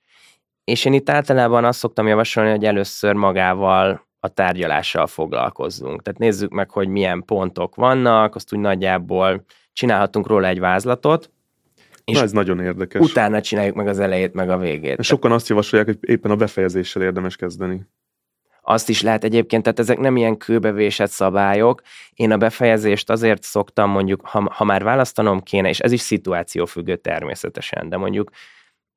és 0.63 0.85
én 0.85 0.93
itt 0.93 1.09
általában 1.09 1.65
azt 1.65 1.79
szoktam 1.79 2.07
javasolni, 2.07 2.49
hogy 2.49 2.65
először 2.65 3.13
magával 3.13 4.07
a 4.19 4.27
tárgyalással 4.27 5.07
foglalkozzunk. 5.07 6.01
Tehát 6.01 6.19
nézzük 6.19 6.51
meg, 6.51 6.69
hogy 6.69 6.87
milyen 6.87 7.23
pontok 7.25 7.75
vannak, 7.75 8.35
azt 8.35 8.53
úgy 8.53 8.59
nagyjából 8.59 9.43
csinálhatunk 9.73 10.27
róla 10.27 10.47
egy 10.47 10.59
vázlatot, 10.59 11.31
és 12.05 12.17
Na, 12.17 12.23
ez 12.23 12.31
nagyon 12.31 12.59
érdekes. 12.59 13.01
Utána 13.01 13.41
csináljuk 13.41 13.75
meg 13.75 13.87
az 13.87 13.99
elejét, 13.99 14.33
meg 14.33 14.49
a 14.49 14.57
végét. 14.57 15.03
Sokan 15.03 15.31
azt 15.31 15.47
javasolják, 15.47 15.87
hogy 15.87 15.97
éppen 16.09 16.31
a 16.31 16.35
befejezéssel 16.35 17.01
érdemes 17.01 17.35
kezdeni. 17.35 17.85
Azt 18.65 18.89
is 18.89 19.01
lehet 19.01 19.23
egyébként, 19.23 19.63
tehát 19.63 19.79
ezek 19.79 19.97
nem 19.97 20.17
ilyen 20.17 20.37
kőbevésett 20.37 21.09
szabályok. 21.09 21.81
Én 22.13 22.31
a 22.31 22.37
befejezést 22.37 23.09
azért 23.09 23.43
szoktam 23.43 23.89
mondjuk, 23.89 24.21
ha, 24.25 24.51
ha 24.51 24.63
már 24.63 24.83
választanom 24.83 25.41
kéne, 25.41 25.69
és 25.69 25.79
ez 25.79 25.91
is 25.91 26.01
szituációfüggő 26.01 26.95
természetesen, 26.95 27.89
de 27.89 27.97
mondjuk 27.97 28.31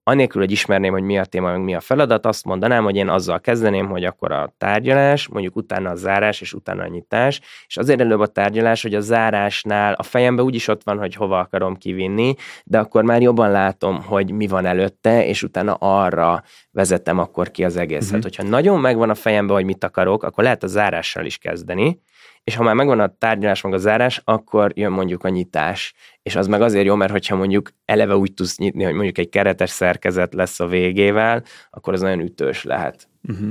anélkül, 0.09 0.41
hogy 0.41 0.51
ismerném, 0.51 0.93
hogy 0.93 1.03
mi 1.03 1.19
a 1.19 1.25
téma, 1.25 1.51
meg 1.51 1.61
mi 1.61 1.75
a 1.75 1.81
feladat, 1.81 2.27
azt 2.27 2.45
mondanám, 2.45 2.85
hogy 2.85 2.97
én 2.97 3.09
azzal 3.09 3.41
kezdeném, 3.41 3.89
hogy 3.89 4.05
akkor 4.05 4.33
a 4.33 4.55
tárgyalás, 4.59 5.29
mondjuk 5.29 5.57
utána 5.57 5.91
a 5.91 5.95
zárás, 5.95 6.41
és 6.41 6.53
utána 6.53 6.83
a 6.83 6.87
nyitás, 6.87 7.41
és 7.67 7.77
azért 7.77 8.01
előbb 8.01 8.21
a 8.21 8.27
tárgyalás, 8.27 8.83
hogy 8.83 8.95
a 8.95 9.01
zárásnál 9.01 9.93
a 9.93 10.03
fejembe 10.03 10.43
úgyis 10.43 10.69
ott 10.69 10.83
van, 10.83 10.99
hogy 10.99 11.15
hova 11.15 11.39
akarom 11.39 11.77
kivinni, 11.77 12.35
de 12.65 12.79
akkor 12.79 13.05
már 13.05 13.23
jobban 13.23 13.51
látom, 13.51 14.03
hogy 14.03 14.31
mi 14.31 14.47
van 14.47 14.67
előtte, 14.67 15.27
és 15.27 15.43
utána 15.43 15.75
arra 15.75 16.43
vezetem 16.71 17.19
akkor 17.19 17.51
ki 17.51 17.65
az 17.65 17.77
egészet. 17.77 18.07
Uh-huh. 18.07 18.23
Hogyha 18.23 18.43
nagyon 18.43 18.81
megvan 18.81 19.11
a 19.11 19.15
fejembe, 19.15 19.53
hogy 19.53 19.65
mit 19.65 19.85
akarok, 19.85 20.23
akkor 20.23 20.45
lehet 20.45 20.63
a 20.63 20.67
zárással 20.67 21.25
is 21.25 21.39
kezdeni, 21.39 22.01
és 22.47 22.55
ha 22.55 22.63
már 22.63 22.75
megvan 22.75 23.01
a 23.01 23.17
tárgyalás, 23.19 23.61
meg 23.61 23.73
a 23.73 23.79
zárás, 23.79 24.21
akkor 24.25 24.73
jön 24.75 24.93
mondjuk 24.93 25.25
a 25.25 25.29
nyitás. 25.29 25.95
És 26.23 26.37
az 26.37 26.47
meg 26.47 26.63
azért 26.63 26.85
jó, 26.85 26.95
mert 26.95 27.13
hogyha 27.13 27.37
mondjuk 27.37 27.71
eleve 27.85 28.17
úgy 28.17 28.35
tudsz 28.35 28.59
nyitni, 28.59 28.85
hogy 28.85 28.95
mondjuk 28.95 29.19
egy 29.19 29.29
keretes 29.29 29.71
szerkezet 29.71 30.35
lesz 30.35 30.61
a 30.61 30.67
végével, 30.67 31.43
akkor 31.71 31.93
az 31.93 32.01
nagyon 32.01 32.21
ütős 32.21 32.65
lehet. 32.65 33.09
Uh-huh. 33.29 33.49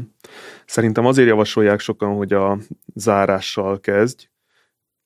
Szerintem 0.65 1.05
azért 1.05 1.27
javasolják 1.27 1.79
sokan, 1.79 2.15
hogy 2.15 2.33
a 2.33 2.57
zárással 2.93 3.79
kezdj, 3.79 4.27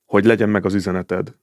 hogy 0.05 0.25
legyen 0.25 0.49
meg 0.49 0.65
az 0.65 0.73
üzeneted 0.73 1.35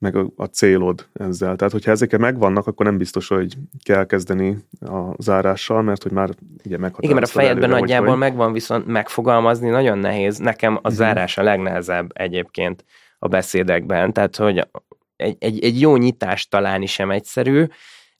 meg 0.00 0.16
a, 0.16 0.26
a 0.36 0.44
célod 0.44 1.06
ezzel. 1.12 1.56
Tehát, 1.56 1.72
hogyha 1.72 1.90
ezek 1.90 2.18
megvannak, 2.18 2.66
akkor 2.66 2.86
nem 2.86 2.98
biztos, 2.98 3.28
hogy 3.28 3.56
kell 3.82 4.04
kezdeni 4.04 4.56
a 4.80 5.22
zárással, 5.22 5.82
mert 5.82 6.02
hogy 6.02 6.12
már 6.12 6.28
ugye 6.64 6.78
meghatároztad 6.78 7.04
Igen, 7.04 7.14
mert 7.14 7.26
a 7.26 7.30
fejedben 7.30 7.64
előre, 7.64 7.80
nagyjából 7.80 8.08
hogy... 8.08 8.18
megvan, 8.18 8.52
viszont 8.52 8.86
megfogalmazni 8.86 9.68
nagyon 9.68 9.98
nehéz. 9.98 10.38
Nekem 10.38 10.74
a 10.74 10.76
uh-huh. 10.76 10.92
zárás 10.92 11.38
a 11.38 11.42
legnehezebb 11.42 12.10
egyébként 12.12 12.84
a 13.18 13.28
beszédekben. 13.28 14.12
Tehát, 14.12 14.36
hogy 14.36 14.68
egy, 15.16 15.36
egy, 15.38 15.64
egy 15.64 15.80
jó 15.80 15.96
nyitást 15.96 16.50
találni 16.50 16.86
sem 16.86 17.10
egyszerű, 17.10 17.64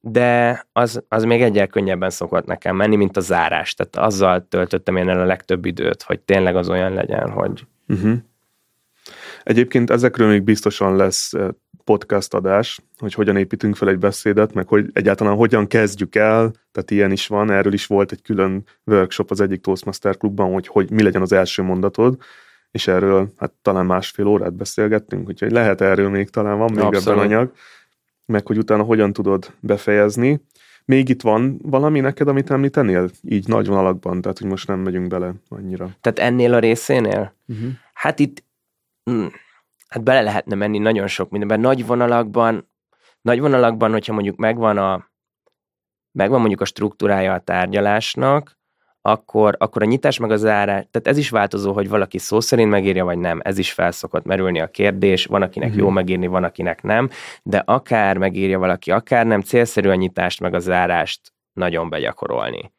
de 0.00 0.62
az, 0.72 1.02
az 1.08 1.24
még 1.24 1.42
egyel 1.42 1.66
könnyebben 1.66 2.10
szokott 2.10 2.46
nekem 2.46 2.76
menni, 2.76 2.96
mint 2.96 3.16
a 3.16 3.20
zárás. 3.20 3.74
Tehát 3.74 3.96
azzal 3.96 4.48
töltöttem 4.48 4.96
én 4.96 5.08
el 5.08 5.20
a 5.20 5.24
legtöbb 5.24 5.64
időt, 5.64 6.02
hogy 6.02 6.20
tényleg 6.20 6.56
az 6.56 6.68
olyan 6.68 6.92
legyen, 6.92 7.30
hogy... 7.30 7.66
Uh-huh. 7.88 8.16
Egyébként 9.42 9.90
ezekről 9.90 10.28
még 10.28 10.42
biztosan 10.42 10.96
lesz 10.96 11.32
podcast 11.90 12.34
adás, 12.34 12.80
hogy 12.98 13.14
hogyan 13.14 13.36
építünk 13.36 13.76
fel 13.76 13.88
egy 13.88 13.98
beszédet, 13.98 14.54
meg 14.54 14.68
hogy 14.68 14.90
egyáltalán 14.92 15.36
hogyan 15.36 15.66
kezdjük 15.66 16.14
el, 16.14 16.52
tehát 16.72 16.90
ilyen 16.90 17.12
is 17.12 17.26
van, 17.26 17.50
erről 17.50 17.72
is 17.72 17.86
volt 17.86 18.12
egy 18.12 18.22
külön 18.22 18.64
workshop 18.84 19.30
az 19.30 19.40
egyik 19.40 19.60
Toastmaster 19.60 20.16
klubban, 20.16 20.52
hogy, 20.52 20.66
hogy 20.66 20.90
mi 20.90 21.02
legyen 21.02 21.22
az 21.22 21.32
első 21.32 21.62
mondatod, 21.62 22.16
és 22.70 22.86
erről 22.86 23.28
hát 23.36 23.52
talán 23.62 23.86
másfél 23.86 24.26
órát 24.26 24.52
beszélgettünk, 24.52 25.28
úgyhogy 25.28 25.50
lehet 25.50 25.80
erről 25.80 26.08
még, 26.08 26.28
talán 26.28 26.58
van 26.58 26.72
még 26.72 26.84
Abszolút. 26.84 27.20
ebben 27.20 27.32
anyag, 27.32 27.52
meg 28.26 28.46
hogy 28.46 28.58
utána 28.58 28.82
hogyan 28.82 29.12
tudod 29.12 29.52
befejezni. 29.60 30.40
Még 30.84 31.08
itt 31.08 31.22
van 31.22 31.58
valami 31.62 32.00
neked, 32.00 32.28
amit 32.28 32.50
említenél? 32.50 33.10
Így 33.22 33.48
nagy 33.48 33.66
vonalakban, 33.66 34.20
tehát 34.20 34.38
hogy 34.38 34.48
most 34.48 34.68
nem 34.68 34.78
megyünk 34.78 35.08
bele 35.08 35.32
annyira. 35.48 35.90
Tehát 36.00 36.18
ennél 36.18 36.54
a 36.54 36.58
részénél? 36.58 37.34
Uh-huh. 37.46 37.70
Hát 37.92 38.18
itt 38.18 38.44
mm, 39.10 39.26
hát 39.90 40.02
bele 40.02 40.20
lehetne 40.20 40.54
menni 40.54 40.78
nagyon 40.78 41.06
sok 41.06 41.30
mindenben. 41.30 41.60
Nagy 41.60 41.86
vonalakban, 41.86 42.70
nagy 43.20 43.40
vonalakban, 43.40 43.92
hogyha 43.92 44.12
mondjuk 44.12 44.36
megvan 44.36 44.78
a, 44.78 45.10
megvan 46.12 46.38
mondjuk 46.38 46.60
a 46.60 46.64
struktúrája 46.64 47.32
a 47.32 47.38
tárgyalásnak, 47.38 48.58
akkor, 49.02 49.56
akkor 49.58 49.82
a 49.82 49.86
nyitás 49.86 50.18
meg 50.18 50.30
a 50.30 50.36
zárás, 50.36 50.86
tehát 50.90 51.08
ez 51.08 51.16
is 51.16 51.30
változó, 51.30 51.72
hogy 51.72 51.88
valaki 51.88 52.18
szó 52.18 52.40
szerint 52.40 52.70
megírja, 52.70 53.04
vagy 53.04 53.18
nem, 53.18 53.40
ez 53.44 53.58
is 53.58 53.72
felszokott 53.72 54.24
merülni 54.24 54.60
a 54.60 54.66
kérdés, 54.66 55.26
van 55.26 55.42
akinek 55.42 55.68
uh-huh. 55.68 55.82
jó 55.82 55.86
mhm. 55.88 55.96
megírni, 55.96 56.26
van 56.26 56.44
akinek 56.44 56.82
nem, 56.82 57.10
de 57.42 57.62
akár 57.64 58.16
megírja 58.16 58.58
valaki, 58.58 58.90
akár 58.90 59.26
nem, 59.26 59.40
célszerű 59.40 59.88
a 59.88 59.94
nyitást 59.94 60.40
meg 60.40 60.54
a 60.54 60.58
zárást 60.58 61.32
nagyon 61.52 61.88
begyakorolni. 61.88 62.72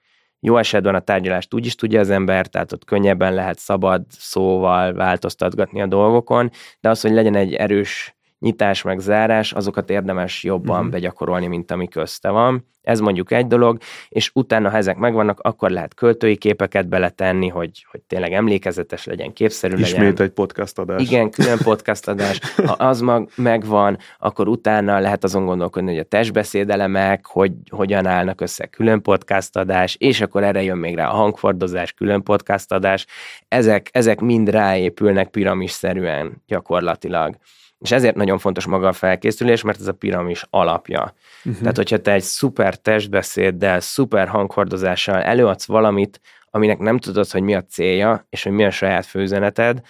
Jó 0.43 0.57
esetben 0.57 0.95
a 0.95 0.99
tárgyalást 0.99 1.53
úgy 1.53 1.65
is 1.65 1.75
tudja 1.75 1.99
az 1.99 2.09
ember, 2.09 2.47
tehát 2.47 2.71
ott 2.71 2.85
könnyebben 2.85 3.33
lehet 3.33 3.59
szabad 3.59 4.03
szóval 4.09 4.93
változtatgatni 4.93 5.81
a 5.81 5.87
dolgokon, 5.87 6.49
de 6.79 6.89
az, 6.89 7.01
hogy 7.01 7.11
legyen 7.11 7.35
egy 7.35 7.53
erős 7.53 8.15
nyitás 8.41 8.81
meg 8.81 8.99
zárás, 8.99 9.51
azokat 9.51 9.89
érdemes 9.89 10.43
jobban 10.43 10.77
uh-huh. 10.77 10.91
begyakorolni, 10.91 11.47
mint 11.47 11.71
ami 11.71 11.87
közte 11.87 12.29
van. 12.29 12.69
Ez 12.81 12.99
mondjuk 12.99 13.31
egy 13.31 13.47
dolog, 13.47 13.77
és 14.09 14.31
utána, 14.33 14.69
ha 14.69 14.77
ezek 14.77 14.97
megvannak, 14.97 15.39
akkor 15.39 15.69
lehet 15.69 15.93
költői 15.93 16.37
képeket 16.37 16.87
beletenni, 16.87 17.47
hogy, 17.47 17.85
hogy 17.91 18.01
tényleg 18.01 18.33
emlékezetes 18.33 19.05
legyen, 19.05 19.33
képszerű 19.33 19.73
Ismét 19.73 19.91
legyen. 19.91 20.03
Ismét 20.03 20.19
egy 20.19 20.29
podcast 20.29 20.79
adás. 20.79 21.01
Igen, 21.01 21.29
külön 21.29 21.57
podcast 21.63 22.07
adás. 22.07 22.39
Ha 22.65 22.71
az 22.71 23.01
mag, 23.01 23.29
megvan, 23.35 23.97
akkor 24.19 24.47
utána 24.47 24.99
lehet 24.99 25.23
azon 25.23 25.45
gondolkodni, 25.45 25.89
hogy 25.89 25.99
a 25.99 26.03
testbeszédelemek, 26.03 27.25
hogy 27.25 27.51
hogyan 27.69 28.05
állnak 28.05 28.41
össze 28.41 28.65
külön 28.65 29.01
podcast 29.01 29.57
adás, 29.57 29.95
és 29.99 30.21
akkor 30.21 30.43
erre 30.43 30.63
jön 30.63 30.77
még 30.77 30.95
rá 30.95 31.07
a 31.07 31.15
hangfordozás, 31.15 31.91
külön 31.91 32.23
podcast 32.23 32.71
adás. 32.71 33.05
Ezek, 33.47 33.89
ezek 33.91 34.19
mind 34.19 34.49
ráépülnek 34.49 35.29
piramisszerűen 35.29 36.41
gyakorlatilag. 36.47 37.35
És 37.81 37.91
ezért 37.91 38.15
nagyon 38.15 38.37
fontos 38.37 38.65
maga 38.65 38.87
a 38.87 38.93
felkészülés, 38.93 39.61
mert 39.61 39.79
ez 39.79 39.87
a 39.87 39.93
piramis 39.93 40.45
alapja. 40.49 41.13
Uh-huh. 41.43 41.61
Tehát, 41.61 41.75
hogyha 41.75 41.97
te 41.97 42.11
egy 42.11 42.21
szuper 42.21 42.75
testbeszéddel, 42.75 43.79
szuper 43.79 44.27
hanghordozással 44.27 45.21
előadsz 45.21 45.65
valamit, 45.65 46.21
aminek 46.49 46.79
nem 46.79 46.97
tudod, 46.97 47.29
hogy 47.29 47.41
mi 47.41 47.55
a 47.55 47.63
célja, 47.63 48.25
és 48.29 48.43
hogy 48.43 48.51
mi 48.51 48.65
a 48.65 48.71
saját 48.71 49.05
főzeneted, 49.05 49.81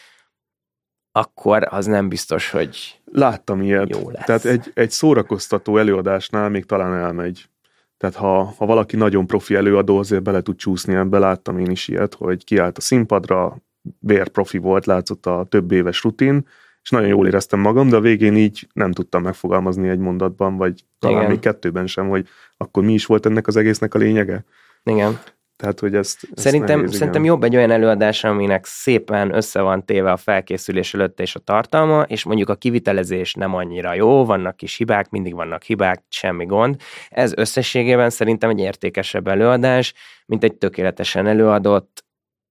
akkor 1.12 1.68
az 1.70 1.86
nem 1.86 2.10
biztos, 2.10 2.50
hogy 2.50 3.02
Láttam 3.12 3.62
ilyet. 3.62 3.90
Jó 3.90 4.10
lesz. 4.10 4.26
Tehát 4.26 4.46
egy, 4.46 4.72
egy 4.74 4.92
szórakoztató 4.92 5.78
előadásnál 5.78 6.50
még 6.50 6.66
talán 6.66 6.94
elmegy. 6.94 7.50
Tehát 7.98 8.16
ha, 8.16 8.44
ha 8.44 8.66
valaki 8.66 8.96
nagyon 8.96 9.28
profi 9.28 9.56
előadó, 9.56 9.98
azért 9.98 10.24
bele 10.24 10.42
tud 10.42 10.56
csúszni 10.56 10.96
ebbe. 10.96 11.20
Láttam 11.20 11.58
én 11.58 11.72
is 11.72 11.88
ilyet, 11.88 12.14
hogy 12.14 12.44
kiállt 12.44 12.78
a 12.78 12.82
színpadra, 12.82 13.58
vér 14.00 14.28
profi 14.28 14.58
volt, 14.58 14.86
látszott 14.86 15.26
a 15.26 15.46
több 15.50 15.72
éves 15.72 16.04
rutin, 16.04 16.48
és 16.84 16.90
nagyon 16.90 17.08
jól 17.08 17.28
éreztem 17.28 17.60
magam, 17.60 17.90
de 17.90 17.96
a 17.96 18.00
végén 18.00 18.36
így 18.36 18.68
nem 18.74 18.92
tudtam 18.92 19.22
megfogalmazni 19.22 19.90
egy 19.90 20.00
mondatban, 20.00 20.58
vagy 20.58 20.86
talán 21.00 21.18
Igen. 21.18 21.30
még 21.30 21.40
kettőben 21.40 21.88
sem, 21.88 22.10
hogy 22.10 22.28
akkor 22.58 22.84
mi 22.84 22.94
is 22.94 23.06
volt 23.06 23.26
ennek 23.26 23.48
az 23.48 23.56
egésznek 23.56 23.94
a 23.94 23.98
lényege. 23.98 24.46
Igen. 24.84 25.20
Tehát, 25.62 25.80
hogy 25.80 25.96
ezt, 25.96 26.24
ezt 26.24 26.40
szerintem, 26.40 26.80
nehéz, 26.80 26.96
szerintem 26.96 27.24
jobb 27.24 27.44
egy 27.44 27.56
olyan 27.56 27.72
előadás, 27.72 28.24
aminek 28.24 28.66
szépen 28.66 29.36
össze 29.36 29.62
van 29.62 29.86
téve 29.86 30.12
a 30.12 30.18
felkészülés 30.18 30.94
előtt 30.94 31.20
és 31.20 31.36
a 31.36 31.40
tartalma, 31.40 32.02
és 32.02 32.24
mondjuk 32.24 32.50
a 32.50 32.56
kivitelezés 32.56 33.34
nem 33.34 33.56
annyira 33.56 33.94
jó, 33.94 34.26
vannak 34.26 34.56
kis 34.56 34.78
hibák, 34.78 35.10
mindig 35.10 35.34
vannak 35.34 35.64
hibák, 35.64 36.04
semmi 36.10 36.46
gond. 36.46 36.76
Ez 37.10 37.34
összességében 37.36 38.10
szerintem 38.10 38.50
egy 38.50 38.60
értékesebb 38.60 39.28
előadás, 39.28 39.94
mint 40.26 40.44
egy 40.44 40.54
tökéletesen 40.54 41.28
előadott, 41.28 42.06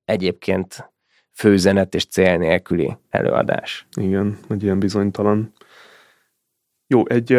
egyébként 0.05 0.90
főzenet 1.41 1.95
és 1.95 2.07
cél 2.07 2.37
nélküli 2.37 2.97
előadás. 3.09 3.87
Igen, 3.97 4.39
egy 4.49 4.63
ilyen 4.63 4.79
bizonytalan. 4.79 5.53
Jó, 6.87 7.09
egy 7.09 7.31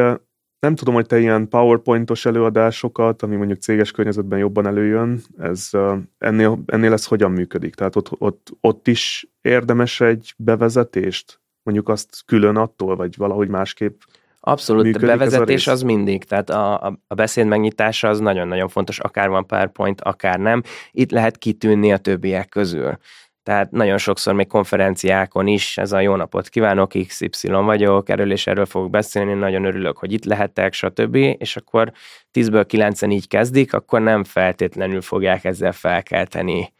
nem 0.60 0.76
tudom, 0.76 0.93
hogy 0.93 1.06
te 1.06 1.20
ilyen 1.20 1.47
PowerPointos 1.47 2.26
előadásokat, 2.26 3.22
ami 3.22 3.36
mondjuk 3.36 3.60
céges 3.62 3.91
környezetben 3.91 4.39
jobban 4.39 4.68
előjön, 4.68 5.22
ez 5.38 5.70
ennél, 6.18 6.60
ennél 6.66 6.93
ez 6.93 7.06
hogyan 7.06 7.32
működik? 7.32 7.76
Tehát 7.76 7.95
ott, 7.95 8.10
ott, 8.18 8.52
ott 8.60 8.88
is 8.88 9.28
érdemes 9.41 10.02
egy 10.02 10.34
bevezetést? 10.38 11.41
Mondjuk 11.64 11.89
azt 11.89 12.24
külön 12.26 12.56
attól, 12.56 12.95
vagy 12.95 13.18
valahogy 13.18 13.47
másképp 13.47 14.02
Abszolút, 14.43 14.95
a 14.95 14.99
bevezetés 14.99 15.68
az 15.68 15.82
mindig, 15.82 16.24
tehát 16.24 16.49
a, 16.49 16.86
a, 16.86 16.99
a 17.08 17.14
beszéd 17.14 17.47
megnyitása 17.47 18.08
az 18.10 18.20
nagyon-nagyon 18.20 18.68
fontos, 18.68 18.99
akár 18.99 19.30
van 19.30 19.45
PowerPoint, 19.45 20.02
akár 20.02 20.39
nem. 20.39 20.62
Itt 20.91 21.12
lehet 21.12 21.38
kitűnni 21.38 21.91
a 21.91 21.97
többiek 21.97 22.49
közül. 22.49 22.97
Tehát 23.44 23.72
nagyon 23.72 23.98
sokszor 23.98 24.34
még 24.34 24.48
konferenciákon 24.48 25.48
is 25.48 25.78
ez 25.78 25.92
a 25.92 26.00
jó 26.00 26.16
napot 26.16 26.50
kívánok, 26.50 26.92
XY 27.08 27.48
vagyok, 27.48 28.10
erről 28.10 28.32
és 28.32 28.48
erről 28.48 28.66
fogok 28.66 28.89
beszélni, 28.89 29.34
nagyon 29.34 29.66
örülök, 29.66 29.98
hogy 29.98 30.14
itt 30.14 30.26
lehetek, 30.26 30.74
stb. 30.74 31.16
És 31.16 31.56
akkor 31.56 31.92
10-ből 32.34 32.64
9 32.68 33.02
így 33.02 33.28
kezdik, 33.28 33.74
akkor 33.74 34.02
nem 34.02 34.24
feltétlenül 34.24 35.02
fogják 35.02 35.44
ezzel 35.44 35.72
felkelteni 35.72 36.74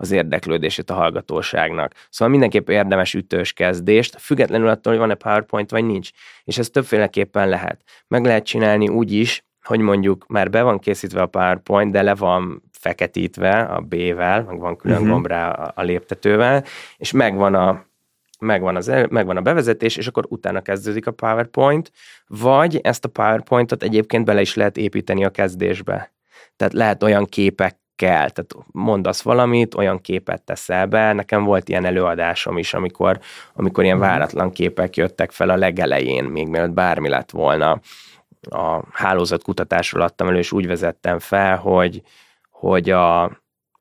az 0.00 0.10
érdeklődését 0.10 0.90
a 0.90 0.94
hallgatóságnak. 0.94 1.92
Szóval 2.10 2.32
mindenképp 2.32 2.68
érdemes 2.68 3.14
ütős 3.14 3.52
kezdést, 3.52 4.20
függetlenül 4.20 4.68
attól, 4.68 4.92
hogy 4.92 5.00
van-e 5.00 5.14
PowerPoint 5.14 5.70
vagy 5.70 5.84
nincs. 5.84 6.10
És 6.44 6.58
ez 6.58 6.68
többféleképpen 6.68 7.48
lehet. 7.48 7.80
Meg 8.08 8.24
lehet 8.24 8.44
csinálni 8.44 8.88
úgy 8.88 9.12
is, 9.12 9.46
hogy 9.62 9.80
mondjuk 9.80 10.26
már 10.26 10.50
be 10.50 10.62
van 10.62 10.78
készítve 10.78 11.22
a 11.22 11.26
PowerPoint, 11.26 11.92
de 11.92 12.02
le 12.02 12.14
van 12.14 12.62
feketítve 12.78 13.60
a 13.60 13.80
B-vel, 13.80 14.42
meg 14.42 14.58
van 14.58 14.76
külön 14.76 14.96
uh-huh. 14.96 15.12
gomb 15.12 15.26
rá 15.26 15.50
a, 15.50 15.72
a 15.74 15.82
léptetővel, 15.82 16.64
és 16.96 17.12
megvan 17.12 17.54
a, 17.54 17.84
megvan, 18.38 18.76
az, 18.76 18.86
megvan 19.08 19.36
a 19.36 19.40
bevezetés, 19.40 19.96
és 19.96 20.06
akkor 20.06 20.24
utána 20.28 20.60
kezdődik 20.60 21.06
a 21.06 21.10
PowerPoint, 21.10 21.92
vagy 22.26 22.80
ezt 22.82 23.04
a 23.04 23.08
PowerPointot 23.08 23.82
egyébként 23.82 24.24
bele 24.24 24.40
is 24.40 24.54
lehet 24.54 24.76
építeni 24.76 25.24
a 25.24 25.30
kezdésbe. 25.30 26.12
Tehát 26.56 26.72
lehet 26.72 27.02
olyan 27.02 27.24
képek 27.24 27.76
kell, 27.96 28.30
tehát 28.30 28.54
mondasz 28.66 29.22
valamit, 29.22 29.74
olyan 29.74 30.00
képet 30.00 30.42
teszel 30.42 30.86
be. 30.86 31.12
Nekem 31.12 31.44
volt 31.44 31.68
ilyen 31.68 31.84
előadásom 31.84 32.58
is, 32.58 32.74
amikor, 32.74 33.18
amikor 33.54 33.84
ilyen 33.84 33.96
mhm. 33.96 34.06
váratlan 34.06 34.52
képek 34.52 34.96
jöttek 34.96 35.30
fel 35.30 35.50
a 35.50 35.56
legelején, 35.56 36.24
még 36.24 36.48
mielőtt 36.48 36.70
bármi 36.70 37.08
lett 37.08 37.30
volna. 37.30 37.80
A 38.50 38.80
hálózatkutatásról 38.92 40.02
adtam 40.02 40.28
elő, 40.28 40.38
és 40.38 40.52
úgy 40.52 40.66
vezettem 40.66 41.18
fel, 41.18 41.56
hogy, 41.56 42.02
hogy 42.58 42.90
a, 42.90 43.24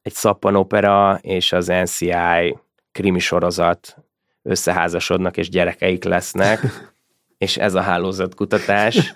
egy 0.01 0.13
szappanopera 0.13 1.19
és 1.21 1.51
az 1.51 1.67
NCI 1.67 2.57
krimi 2.91 3.19
sorozat 3.19 3.97
összeházasodnak, 4.41 5.37
és 5.37 5.49
gyerekeik 5.49 6.03
lesznek, 6.03 6.59
és 7.45 7.57
ez 7.57 7.73
a 7.73 7.81
hálózatkutatás, 7.81 9.13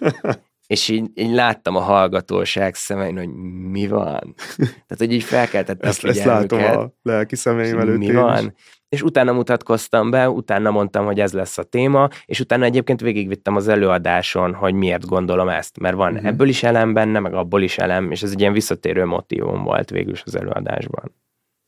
és 0.68 0.88
így, 0.88 1.10
így 1.14 1.34
láttam 1.34 1.76
a 1.76 1.80
hallgatóság 1.80 2.76
szemein, 2.76 3.18
hogy 3.18 3.30
mi 3.72 3.88
van. 3.88 4.34
Tehát, 4.58 4.98
hogy 4.98 5.14
így 5.14 5.24
felkeltett 5.24 5.86
ezt, 5.86 6.04
ezt 6.04 6.24
látom 6.24 6.64
a 6.64 6.92
lelki 7.02 7.36
szemeim 7.36 7.80
előtt. 7.80 7.98
Mi 7.98 8.12
van? 8.12 8.56
És 8.92 9.02
utána 9.02 9.32
mutatkoztam 9.32 10.10
be, 10.10 10.30
utána 10.30 10.72
mondtam, 10.72 11.06
hogy 11.06 11.20
ez 11.20 11.34
lesz 11.34 11.58
a 11.58 11.64
téma, 11.64 12.10
és 12.26 12.40
utána 12.40 12.66
egyébként 12.66 13.02
végigvittem 13.02 13.56
az 13.56 13.68
előadáson, 13.68 14.54
hogy 14.54 14.74
miért 14.74 15.06
gondolom 15.06 15.50
ezt, 15.50 15.80
mert 15.80 15.96
van 15.96 16.14
uh-huh. 16.14 16.28
ebből 16.28 16.48
is 16.48 16.64
elem 16.64 16.94
benne, 16.94 17.20
meg 17.20 17.34
abból 17.34 17.62
is 17.62 17.78
elem, 17.78 18.12
és 18.12 18.24
ez 18.24 18.32
egy 18.32 18.40
ilyen 18.40 18.54
visszatérő 18.54 19.06
motivum 19.06 19.64
volt 19.64 19.90
végül 19.90 20.14
is 20.14 20.24
az 20.26 20.36
előadásban. 20.36 21.16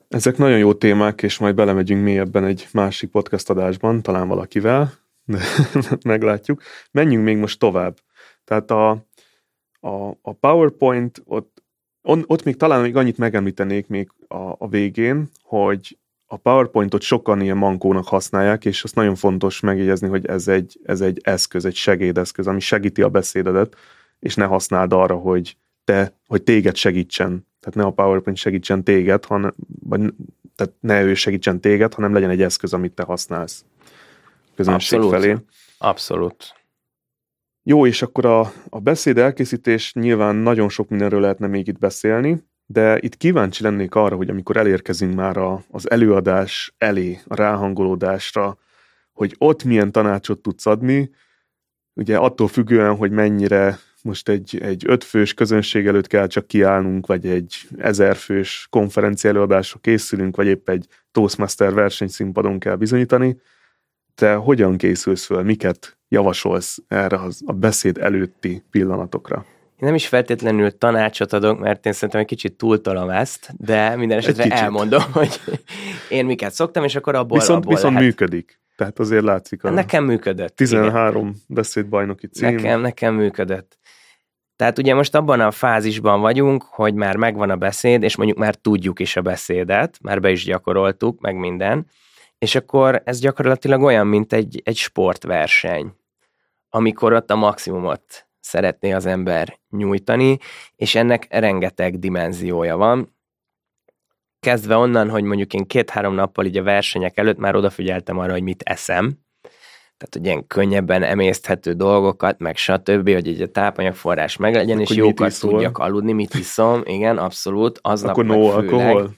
Ezek 0.08 0.38
nagyon 0.38 0.58
jó 0.58 0.74
témák, 0.74 1.22
és 1.22 1.38
majd 1.38 1.56
belemegyünk 1.56 2.04
mélyebben 2.04 2.46
egy 2.46 2.68
másik 2.72 3.10
podcast 3.10 3.50
adásban, 3.50 4.02
talán 4.02 4.28
valakivel, 4.28 4.94
de 5.26 5.40
meglátjuk. 6.04 6.62
Menjünk 6.92 7.24
még 7.24 7.38
most 7.38 7.60
tovább. 7.60 7.98
Tehát 8.44 8.72
a, 8.72 8.90
a, 9.80 10.10
a 10.22 10.34
PowerPoint, 10.40 11.22
ott, 11.26 11.64
on, 12.02 12.24
ott 12.28 12.44
még 12.44 12.58
talán 12.58 12.82
még 12.82 12.96
annyit 12.96 13.18
megemlítenék 13.18 13.88
még 13.88 14.10
a, 14.28 14.56
a 14.58 14.68
végén, 14.68 15.30
hogy 15.44 15.98
a 16.34 16.38
PowerPointot 16.38 17.02
sokan 17.02 17.42
ilyen 17.42 17.58
mankónak 17.58 18.08
használják, 18.08 18.66
és 18.66 18.84
azt 18.84 18.96
nagyon 18.96 19.16
fontos 19.16 19.60
megjegyezni, 19.60 20.08
hogy 20.08 20.26
ez 20.26 20.48
egy, 20.48 20.80
ez 20.84 21.02
egy 21.02 21.20
eszköz, 21.24 21.66
egy 21.66 21.76
segédeszköz, 21.76 22.48
ami 22.48 22.60
segíti 22.60 23.02
a 23.02 23.10
beszédedet, 23.10 23.76
és 24.20 24.36
ne 24.36 24.46
használd 24.46 24.94
arra, 24.94 25.16
hogy 25.16 25.58
te, 25.84 26.18
hogy 26.28 26.44
téged 26.44 26.76
segítsen. 26.76 27.48
Tehát 27.60 27.76
ne 27.76 27.84
a 27.84 27.92
PowerPoint 27.92 28.40
segítsen 28.40 28.84
téged, 28.84 29.26
hanem, 29.26 29.54
vagy 29.84 30.00
tehát 30.56 30.74
ne 30.80 31.04
ő 31.04 31.14
segítsen 31.14 31.62
téged, 31.62 31.94
hanem 31.94 32.14
legyen 32.14 32.30
egy 32.30 32.42
eszköz, 32.42 32.74
amit 32.74 32.94
te 32.94 33.04
használsz 33.04 33.66
közönség 34.56 35.00
Abszolút. 35.00 35.22
felé. 35.22 35.38
Abszolút. 35.78 36.54
Jó, 37.64 37.86
és 37.86 38.02
akkor 38.02 38.26
a, 38.26 38.52
a 38.70 38.80
beszéd 38.80 39.18
elkészítés 39.18 39.94
nyilván 39.94 40.36
nagyon 40.36 40.70
sok 40.70 40.90
mindenről 40.90 41.22
lehetne 41.22 41.48
még 41.48 41.68
itt 41.68 41.80
beszélni, 41.80 42.44
de 42.66 42.98
itt 43.00 43.18
kíváncsi 43.18 43.64
lennék 43.64 43.96
arra, 43.96 44.16
hogy 44.16 44.30
amikor 44.30 44.58
elérkezünk 44.58 45.16
már 45.16 45.38
a, 45.38 45.64
az 45.72 45.90
előadás 45.90 46.74
elé, 46.78 47.20
a 47.28 47.36
ráhangolódásra, 47.36 48.58
hogy 49.12 49.36
ott 49.38 49.64
milyen 49.64 49.92
tanácsot 49.92 50.40
tudsz 50.40 50.66
adni, 50.66 51.12
ugye 51.94 52.18
attól 52.18 52.48
függően, 52.48 52.96
hogy 52.96 53.12
mennyire 53.12 53.80
most 54.04 54.30
egy, 54.30 54.58
egy 54.62 54.84
ötfős 54.88 55.34
közönség 55.34 55.88
előtt 55.88 56.08
kell 56.08 56.28
csak 56.28 56.48
kiállnunk, 56.48 57.08
vagy 57.08 57.28
egy 57.28 57.56
ezerfős 57.78 58.68
konferencia 58.70 59.30
előadásra 59.30 59.80
készülünk, 59.80 60.36
vagy 60.36 60.48
épp 60.48 60.70
egy 60.70 60.88
Toastmaster 61.12 61.74
versenyszínpadon 61.74 62.60
kell 62.60 62.76
bizonyítani, 62.76 63.38
te 64.16 64.34
hogyan 64.34 64.78
készülsz 64.78 65.26
föl, 65.26 65.44
miket 65.44 65.98
javasolsz 66.08 66.78
erre 66.88 67.22
az, 67.22 67.42
a 67.46 67.54
beszéd 67.54 67.98
előtti 67.98 68.64
pillanatokra? 68.70 69.46
Nem 69.84 69.96
is 69.96 70.08
feltétlenül 70.08 70.78
tanácsot 70.78 71.34
adok, 71.34 71.60
mert 71.60 71.86
én 71.86 71.94
szerintem 71.94 72.20
egy 72.22 72.28
kicsit 72.28 72.58
túltolom 72.58 73.10
ezt, 73.10 73.54
de 73.58 73.96
minden 73.96 74.18
esetre 74.18 74.44
elmondom, 74.44 75.02
hogy 75.14 75.40
én 76.10 76.26
miket 76.26 76.54
szoktam, 76.54 76.84
és 76.84 76.96
akkor 76.96 77.16
abból, 77.16 77.38
viszont, 77.38 77.64
abból 77.64 77.76
viszont 77.76 77.94
lehet. 77.94 78.10
működik. 78.10 78.62
Tehát 78.76 79.00
azért 79.00 79.24
látszik 79.24 79.64
a 79.64 79.70
Nekem 79.70 80.04
működött. 80.04 80.56
13 80.56 81.22
igen. 81.22 81.36
beszédbajnoki 81.48 82.28
cím. 82.28 82.56
Nekem, 82.56 82.82
nekem 82.82 83.16
működött. 83.16 83.78
Tehát 84.56 84.78
ugye 84.78 84.94
most 84.94 85.16
abban 85.16 85.40
a 85.40 85.52
fázisban 85.52 86.22
vagyunk, 86.22 86.64
hogy 86.64 86.94
már 86.94 87.16
megvan 87.16 87.50
a 87.50 87.56
beszéd, 87.56 88.04
és 88.04 88.16
mondjuk 88.16 88.38
már 88.38 88.56
tudjuk 88.56 89.00
is 89.00 89.16
a 89.16 89.22
beszédet, 89.22 89.98
már 90.02 90.20
be 90.20 90.32
is 90.32 90.44
gyakoroltuk, 90.44 91.20
meg 91.22 91.36
minden, 91.36 91.88
és 92.38 92.56
akkor 92.56 93.02
ez 93.06 93.20
gyakorlatilag 93.20 93.82
olyan, 93.82 94.08
mint 94.08 94.34
egy, 94.34 94.62
egy 94.64 94.76
sportverseny, 94.76 95.94
amikor 96.70 97.14
ott 97.14 97.32
a 97.32 97.36
maximumot 97.36 98.28
szeretné 98.44 98.92
az 98.92 99.06
ember 99.06 99.60
nyújtani, 99.70 100.38
és 100.76 100.96
ennek 100.96 101.28
rengeteg 101.30 102.00
dimenziója 102.00 102.78
van. 102.78 103.16
Kezdve 104.40 104.76
onnan, 104.76 105.10
hogy 105.10 105.24
mondjuk 105.24 105.54
én 105.54 105.68
két-három 105.68 106.14
nappal 106.14 106.46
így 106.46 106.58
a 106.58 106.64
versenyek 106.64 107.18
előtt 107.18 107.38
már 107.38 107.56
odafigyeltem 107.56 108.18
arra, 108.18 108.32
hogy 108.32 108.44
mit 108.44 108.62
eszem, 108.62 109.24
tehát 109.98 110.14
hogy 110.14 110.26
ilyen 110.26 110.48
könnyebben 110.48 111.04
emészthető 111.04 111.74
dolgokat, 111.74 112.40
meg 112.40 112.58
stb., 112.58 113.10
hogy 113.10 113.28
egy 113.28 113.42
a 113.42 113.48
tápanyagforrás 113.48 114.38
meglegyen, 114.38 114.80
Akkor 114.80 114.92
és 114.92 114.98
jókat 114.98 115.40
tudjak 115.40 115.78
aludni, 115.78 116.12
mit 116.12 116.34
iszom, 116.44 116.82
igen, 116.86 117.18
abszolút, 117.18 117.80
aznap 117.82 118.12
Akkor 118.12 118.26
no 118.26 118.50
alkohol? 118.50 119.12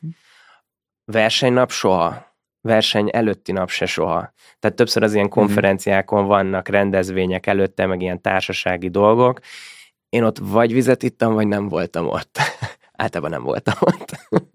Versenynap 1.05 1.71
soha. 1.71 2.24
Verseny 2.65 3.09
előtti 3.11 3.51
nap 3.51 3.69
se 3.69 3.85
soha. 3.85 4.33
Tehát 4.59 4.75
többször 4.75 5.03
az 5.03 5.13
ilyen 5.13 5.25
mhm. 5.25 5.35
konferenciákon 5.35 6.25
vannak 6.25 6.67
rendezvények 6.67 7.47
előtte, 7.47 7.85
meg 7.85 8.01
ilyen 8.01 8.21
társasági 8.21 8.89
dolgok. 8.89 9.39
Én 10.09 10.23
ott 10.23 10.37
vagy 10.37 10.73
vizet 10.73 11.03
ittam, 11.03 11.33
vagy 11.33 11.47
nem 11.47 11.67
voltam 11.67 12.07
ott. 12.07 12.37
Általában 13.03 13.31
nem 13.31 13.43
voltam 13.43 13.73
ott. 13.79 14.11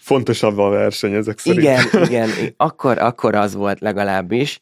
Fontosabb 0.00 0.58
a 0.58 0.68
verseny 0.68 1.12
ezek 1.12 1.38
szerint. 1.38 1.62
Igen, 1.62 1.84
igen. 2.08 2.28
Akkor, 2.56 2.98
akkor 2.98 3.34
az 3.34 3.54
volt 3.54 3.80
legalábbis. 3.80 4.60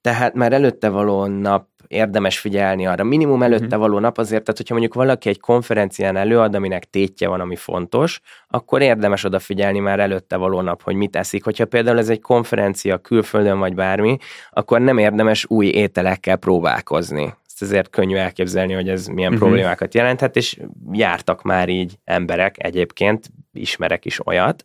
Tehát 0.00 0.34
már 0.34 0.52
előtte 0.52 0.88
való 0.88 1.26
nap 1.26 1.67
érdemes 1.88 2.38
figyelni 2.38 2.86
arra. 2.86 3.04
Minimum 3.04 3.42
előtte 3.42 3.64
uh-huh. 3.64 3.80
való 3.80 3.98
nap 3.98 4.18
azért, 4.18 4.42
tehát 4.42 4.56
hogyha 4.56 4.74
mondjuk 4.74 4.94
valaki 4.94 5.28
egy 5.28 5.40
konferencián 5.40 6.16
előad, 6.16 6.54
aminek 6.54 6.90
tétje 6.90 7.28
van, 7.28 7.40
ami 7.40 7.56
fontos, 7.56 8.20
akkor 8.48 8.82
érdemes 8.82 9.24
odafigyelni 9.24 9.78
már 9.78 10.00
előtte 10.00 10.36
való 10.36 10.60
nap, 10.60 10.82
hogy 10.82 10.94
mit 10.94 11.16
eszik. 11.16 11.44
Hogyha 11.44 11.64
például 11.64 11.98
ez 11.98 12.08
egy 12.08 12.20
konferencia 12.20 12.98
külföldön 12.98 13.58
vagy 13.58 13.74
bármi, 13.74 14.16
akkor 14.50 14.80
nem 14.80 14.98
érdemes 14.98 15.44
új 15.48 15.66
ételekkel 15.66 16.36
próbálkozni. 16.36 17.34
Ezt 17.46 17.62
ezért 17.62 17.90
könnyű 17.90 18.16
elképzelni, 18.16 18.72
hogy 18.72 18.88
ez 18.88 19.06
milyen 19.06 19.32
uh-huh. 19.32 19.48
problémákat 19.48 19.94
jelenthet, 19.94 20.36
és 20.36 20.58
jártak 20.92 21.42
már 21.42 21.68
így 21.68 21.98
emberek 22.04 22.64
egyébként, 22.64 23.30
ismerek 23.52 24.04
is 24.04 24.26
olyat, 24.26 24.64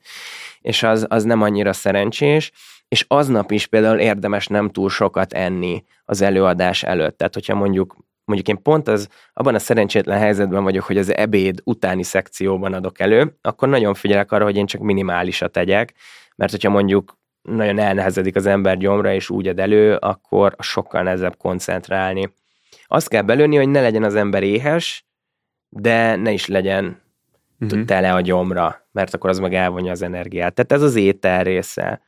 és 0.62 0.84
az, 0.84 1.06
az 1.10 1.24
nem 1.24 1.42
annyira 1.42 1.74
szerencsés 1.74 2.52
és 2.94 3.06
aznap 3.08 3.52
is 3.52 3.68
például 3.68 4.00
érdemes 4.00 4.48
nem 4.48 4.70
túl 4.70 4.90
sokat 4.90 5.34
enni 5.34 5.84
az 6.06 6.22
előadás 6.22 6.84
előtt. 6.84 7.18
Tehát, 7.18 7.34
hogyha 7.34 7.56
mondjuk 7.56 7.96
mondjuk 8.26 8.48
én 8.48 8.64
pont 8.64 8.88
az, 8.88 9.08
abban 9.34 9.56
a 9.56 9.60
szerencsétlen 9.60 10.20
helyzetben 10.20 10.64
vagyok, 10.64 10.84
hogy 10.84 10.98
az 10.98 11.16
ebéd 11.16 11.62
utáni 11.64 12.04
szekcióban 12.04 12.74
adok 12.74 13.00
elő, 13.00 13.38
akkor 13.42 13.70
nagyon 13.70 13.94
figyelek 13.94 14.32
arra, 14.32 14.44
hogy 14.44 14.56
én 14.56 14.66
csak 14.66 14.82
minimálisat 14.82 15.52
tegyek, 15.52 15.94
mert 16.36 16.52
hogyha 16.52 16.70
mondjuk 16.70 17.18
nagyon 17.42 17.80
elnehezedik 17.80 18.36
az 18.36 18.46
ember 18.46 18.78
gyomra, 18.78 19.14
és 19.14 19.30
úgy 19.30 19.48
ad 19.48 19.60
elő, 19.60 19.96
akkor 19.96 20.56
sokkal 20.60 21.04
nehezebb 21.04 21.38
koncentrálni. 21.38 22.34
Azt 22.86 23.08
kell 23.08 23.22
belőni, 23.22 23.56
hogy 23.56 23.70
ne 23.70 23.82
legyen 23.82 24.04
az 24.04 24.16
ember 24.16 24.44
éhes, 24.44 25.06
de 25.70 26.16
ne 26.16 26.32
is 26.32 26.48
legyen 26.48 27.02
uh-huh. 27.60 27.86
tele 27.86 28.14
a 28.14 28.22
gyomra, 28.22 28.88
mert 28.92 29.14
akkor 29.14 29.30
az 29.30 29.40
meg 29.40 29.54
elvonja 29.54 29.92
az 29.92 30.02
energiát. 30.02 30.54
Tehát 30.54 30.72
ez 30.72 30.82
az 30.82 30.96
étel 30.96 31.44
része 31.44 32.02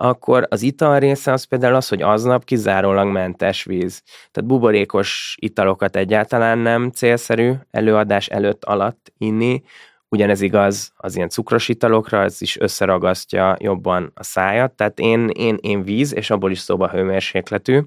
akkor 0.00 0.46
az 0.50 0.62
ital 0.62 0.98
része 0.98 1.32
az 1.32 1.44
például 1.44 1.74
az, 1.74 1.88
hogy 1.88 2.02
aznap 2.02 2.44
kizárólag 2.44 3.08
mentes 3.08 3.64
víz. 3.64 4.02
Tehát 4.30 4.50
buborékos 4.50 5.36
italokat 5.40 5.96
egyáltalán 5.96 6.58
nem 6.58 6.90
célszerű 6.90 7.52
előadás 7.70 8.26
előtt 8.26 8.64
alatt 8.64 9.12
inni, 9.18 9.62
ugyanez 10.08 10.40
igaz 10.40 10.92
az 10.96 11.16
ilyen 11.16 11.28
cukros 11.28 11.68
italokra, 11.68 12.22
ez 12.22 12.42
is 12.42 12.58
összeragasztja 12.60 13.56
jobban 13.58 14.10
a 14.14 14.22
szájat, 14.22 14.72
tehát 14.72 14.98
én, 14.98 15.28
én, 15.28 15.56
én 15.60 15.82
víz, 15.82 16.14
és 16.14 16.30
abból 16.30 16.50
is 16.50 16.58
szóba 16.58 16.88
hőmérsékletű, 16.88 17.80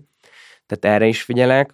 tehát 0.66 0.96
erre 0.96 1.08
is 1.08 1.22
figyelek. 1.22 1.74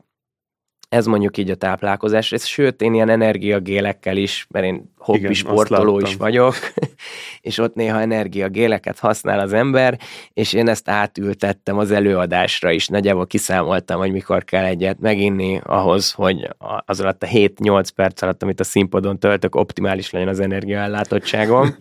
Ez 0.90 1.06
mondjuk 1.06 1.38
így 1.38 1.50
a 1.50 1.56
táplálkozás, 1.56 2.32
és 2.32 2.44
sőt, 2.44 2.82
én 2.82 2.94
ilyen 2.94 3.10
energiagélekkel 3.10 4.18
is, 4.18 4.48
mert 4.50 4.66
én 4.66 4.94
hobbi 4.98 5.20
Igen, 5.20 5.34
sportoló 5.34 6.00
is 6.00 6.16
vagyok, 6.16 6.56
és 7.42 7.58
ott 7.58 7.76
néha 7.76 8.00
energiagéleket 8.00 9.00
használ 9.00 9.40
az 9.40 9.54
ember, 9.54 10.00
és 10.34 10.54
én 10.54 10.68
ezt 10.68 10.90
átültettem 10.90 11.78
az 11.78 11.92
előadásra 11.92 12.72
is. 12.72 12.88
Nagyjából 12.88 13.28
kiszámoltam, 13.28 14.00
hogy 14.00 14.12
mikor 14.12 14.44
kell 14.44 14.64
egyet 14.64 15.00
meginni 15.00 15.62
ahhoz, 15.64 16.12
hogy 16.12 16.50
az 16.86 17.00
alatt 17.00 17.24
a 17.24 17.28
7-8 17.28 17.88
perc 17.96 18.22
alatt, 18.22 18.44
amit 18.44 18.60
a 18.60 18.64
színpadon 18.64 19.20
töltök, 19.20 19.56
optimális 19.56 20.12
legyen 20.12 20.28
az 20.28 20.40
energiaellátottságom. 20.40 21.76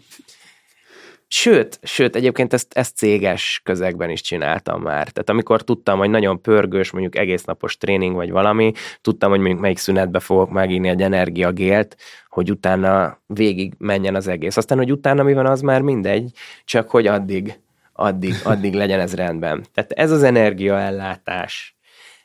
Sőt, 1.28 1.78
sőt, 1.82 2.16
egyébként 2.16 2.52
ezt, 2.52 2.72
ezt 2.72 2.96
céges 2.96 3.60
közegben 3.64 4.10
is 4.10 4.20
csináltam 4.20 4.82
már. 4.82 5.08
Tehát 5.08 5.30
amikor 5.30 5.62
tudtam, 5.62 5.98
hogy 5.98 6.10
nagyon 6.10 6.40
pörgős, 6.40 6.90
mondjuk 6.90 7.16
egész 7.16 7.44
napos 7.44 7.76
tréning 7.76 8.14
vagy 8.14 8.30
valami, 8.30 8.72
tudtam, 9.00 9.30
hogy 9.30 9.38
mondjuk 9.38 9.60
melyik 9.60 9.78
szünetbe 9.78 10.20
fogok 10.20 10.50
meginni 10.50 10.88
egy 10.88 11.02
energiagélt, 11.02 11.96
hogy 12.28 12.50
utána 12.50 13.18
végig 13.26 13.74
menjen 13.78 14.14
az 14.14 14.28
egész. 14.28 14.56
Aztán, 14.56 14.78
hogy 14.78 14.92
utána 14.92 15.22
mi 15.22 15.32
van, 15.32 15.46
az 15.46 15.60
már 15.60 15.82
mindegy, 15.82 16.30
csak 16.64 16.90
hogy 16.90 17.06
addig, 17.06 17.60
addig, 17.92 18.34
addig 18.44 18.74
legyen 18.74 19.00
ez 19.00 19.14
rendben. 19.14 19.64
Tehát 19.74 19.92
ez 19.92 20.10
az 20.10 20.22
energiaellátás. 20.22 21.76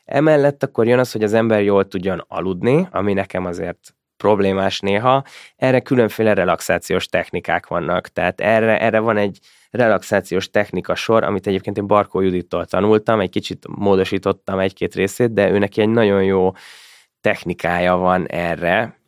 Emellett 0.04 0.62
akkor 0.62 0.86
jön 0.86 0.98
az, 0.98 1.12
hogy 1.12 1.22
az 1.22 1.32
ember 1.32 1.62
jól 1.62 1.88
tudjon 1.88 2.24
aludni, 2.28 2.88
ami 2.90 3.12
nekem 3.12 3.44
azért 3.44 3.94
problémás 4.22 4.80
néha. 4.80 5.24
Erre 5.56 5.80
különféle 5.80 6.34
relaxációs 6.34 7.06
technikák 7.06 7.66
vannak. 7.66 8.08
Tehát 8.08 8.40
erre, 8.40 8.80
erre 8.80 8.98
van 8.98 9.16
egy 9.16 9.38
relaxációs 9.70 10.50
technika 10.50 10.94
sor, 10.94 11.24
amit 11.24 11.46
egyébként 11.46 11.76
én 11.76 11.86
Barkó 11.86 12.20
Judittól 12.20 12.66
tanultam, 12.66 13.20
egy 13.20 13.30
kicsit 13.30 13.66
módosítottam 13.68 14.58
egy-két 14.58 14.94
részét, 14.94 15.32
de 15.32 15.50
ő 15.50 15.58
neki 15.58 15.80
egy 15.80 15.88
nagyon 15.88 16.24
jó 16.24 16.52
technikája 17.20 17.96
van 17.96 18.26
erre. 18.26 19.00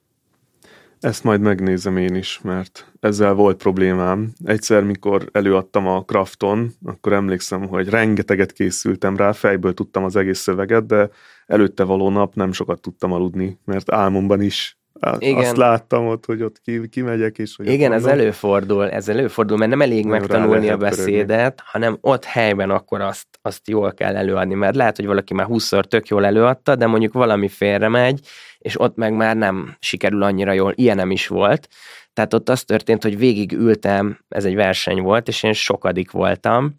Ezt 1.00 1.24
majd 1.24 1.40
megnézem 1.40 1.96
én 1.96 2.14
is, 2.14 2.40
mert 2.42 2.92
ezzel 3.00 3.34
volt 3.34 3.56
problémám. 3.56 4.32
Egyszer, 4.44 4.82
mikor 4.82 5.28
előadtam 5.32 5.86
a 5.86 6.02
Krafton, 6.04 6.70
akkor 6.84 7.12
emlékszem, 7.12 7.68
hogy 7.68 7.88
rengeteget 7.88 8.52
készültem 8.52 9.16
rá, 9.16 9.32
fejből 9.32 9.74
tudtam 9.74 10.04
az 10.04 10.16
egész 10.16 10.38
szöveget, 10.38 10.86
de 10.86 11.08
előtte 11.46 11.84
való 11.84 12.10
nap 12.10 12.34
nem 12.34 12.52
sokat 12.52 12.80
tudtam 12.80 13.12
aludni, 13.12 13.58
mert 13.64 13.92
álmomban 13.92 14.40
is 14.40 14.78
igen. 15.18 15.36
Azt 15.36 15.56
láttam 15.56 16.06
ott, 16.06 16.24
hogy 16.24 16.42
ott 16.42 16.60
ki, 16.60 16.88
kimegyek 16.88 17.38
is. 17.38 17.56
Hogy 17.56 17.68
Igen, 17.68 17.92
ez 17.92 18.04
előfordul, 18.04 18.90
ez 18.90 19.08
előfordul, 19.08 19.56
mert 19.56 19.70
nem 19.70 19.82
elég 19.82 20.04
nem 20.04 20.10
megtanulni 20.10 20.68
a 20.68 20.76
beszédet, 20.76 21.28
pörögni. 21.28 21.62
hanem 21.64 21.98
ott 22.00 22.24
helyben 22.24 22.70
akkor 22.70 23.00
azt, 23.00 23.26
azt 23.42 23.68
jól 23.68 23.92
kell 23.92 24.16
előadni, 24.16 24.54
mert 24.54 24.76
lehet, 24.76 24.96
hogy 24.96 25.06
valaki 25.06 25.34
már 25.34 25.46
20-szor 25.50 25.84
tök 25.84 26.08
jól 26.08 26.24
előadta, 26.24 26.76
de 26.76 26.86
mondjuk 26.86 27.12
valami 27.12 27.48
félre 27.48 27.88
megy, 27.88 28.20
és 28.58 28.80
ott 28.80 28.96
meg 28.96 29.12
már 29.12 29.36
nem 29.36 29.76
sikerül 29.78 30.22
annyira 30.22 30.52
jól, 30.52 30.72
ilyen 30.74 30.96
nem 30.96 31.10
is 31.10 31.26
volt. 31.26 31.68
Tehát 32.12 32.34
ott 32.34 32.48
az 32.48 32.64
történt, 32.64 33.02
hogy 33.02 33.18
végig 33.18 33.52
ültem, 33.52 34.18
ez 34.28 34.44
egy 34.44 34.54
verseny 34.54 35.02
volt, 35.02 35.28
és 35.28 35.42
én 35.42 35.52
sokadik 35.52 36.10
voltam, 36.10 36.74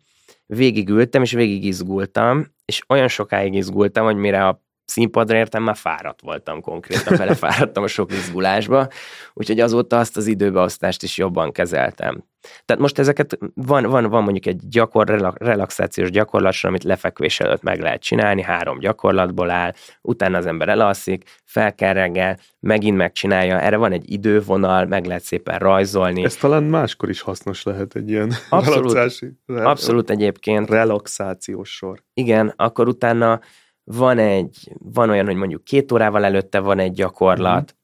végig 0.45 0.89
ültem, 0.89 1.21
és 1.21 1.31
végig 1.31 1.65
izgultam, 1.65 2.53
és 2.65 2.81
olyan 2.87 3.07
sokáig 3.07 3.53
izgultam, 3.53 4.05
hogy 4.05 4.15
mire 4.15 4.47
a 4.47 4.63
színpadra 4.85 5.37
értem, 5.37 5.63
már 5.63 5.75
fáradt 5.75 6.21
voltam 6.21 6.61
konkrétan, 6.61 7.17
belefáradtam 7.17 7.83
a 7.83 7.87
sok 7.87 8.11
izgulásba, 8.11 8.87
úgyhogy 9.33 9.59
azóta 9.59 9.99
azt 9.99 10.17
az 10.17 10.27
időbeosztást 10.27 11.03
is 11.03 11.17
jobban 11.17 11.51
kezeltem. 11.51 12.23
Tehát 12.65 12.81
most 12.81 12.99
ezeket 12.99 13.37
van, 13.53 13.83
van, 13.83 14.09
van 14.09 14.23
mondjuk 14.23 14.45
egy 14.45 14.67
gyakor, 14.69 15.33
relaxációs 15.37 16.09
gyakorlat, 16.09 16.55
amit 16.61 16.83
lefekvés 16.83 17.39
előtt 17.39 17.61
meg 17.61 17.79
lehet 17.79 18.01
csinálni, 18.01 18.41
három 18.41 18.79
gyakorlatból 18.79 19.49
áll, 19.49 19.73
utána 20.01 20.37
az 20.37 20.45
ember 20.45 20.69
elalszik, 20.69 21.23
fel 21.43 21.75
kell 21.75 21.93
reggel, 21.93 22.39
megint 22.59 22.97
megcsinálja, 22.97 23.59
erre 23.59 23.77
van 23.77 23.91
egy 23.91 24.11
idővonal, 24.11 24.85
meg 24.85 25.05
lehet 25.05 25.23
szépen 25.23 25.59
rajzolni. 25.59 26.23
Ez 26.23 26.35
talán 26.35 26.63
máskor 26.63 27.09
is 27.09 27.21
hasznos 27.21 27.63
lehet 27.63 27.95
egy 27.95 28.09
ilyen 28.09 28.31
abszolút, 28.49 28.97
abszolút 29.45 30.09
egyébként. 30.09 30.69
Relaxációs 30.69 31.75
sor. 31.75 32.03
Igen, 32.13 32.53
akkor 32.55 32.87
utána 32.87 33.39
van 33.85 34.17
egy, 34.17 34.71
van 34.79 35.09
olyan, 35.09 35.25
hogy 35.25 35.35
mondjuk 35.35 35.63
két 35.63 35.91
órával 35.91 36.25
előtte 36.25 36.59
van 36.59 36.79
egy 36.79 36.91
gyakorlat, 36.91 37.75
mm. 37.75 37.77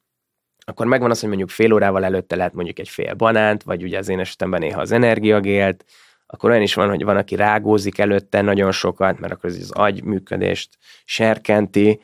akkor 0.65 0.85
megvan 0.85 1.09
az, 1.09 1.19
hogy 1.19 1.29
mondjuk 1.29 1.49
fél 1.49 1.73
órával 1.73 2.03
előtte 2.05 2.35
lehet 2.35 2.53
mondjuk 2.53 2.79
egy 2.79 2.89
fél 2.89 3.13
banánt, 3.13 3.63
vagy 3.63 3.83
ugye 3.83 3.97
az 3.97 4.09
én 4.09 4.19
esetemben 4.19 4.59
néha 4.59 4.81
az 4.81 4.91
energiagélt, 4.91 5.85
akkor 6.25 6.49
olyan 6.49 6.61
is 6.61 6.73
van, 6.73 6.89
hogy 6.89 7.03
van, 7.03 7.17
aki 7.17 7.35
rágózik 7.35 7.97
előtte 7.97 8.41
nagyon 8.41 8.71
sokat, 8.71 9.19
mert 9.19 9.33
akkor 9.33 9.49
az 9.49 9.71
agy 9.71 10.03
működést 10.03 10.77
serkenti, 11.05 12.01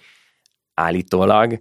állítólag, 0.73 1.59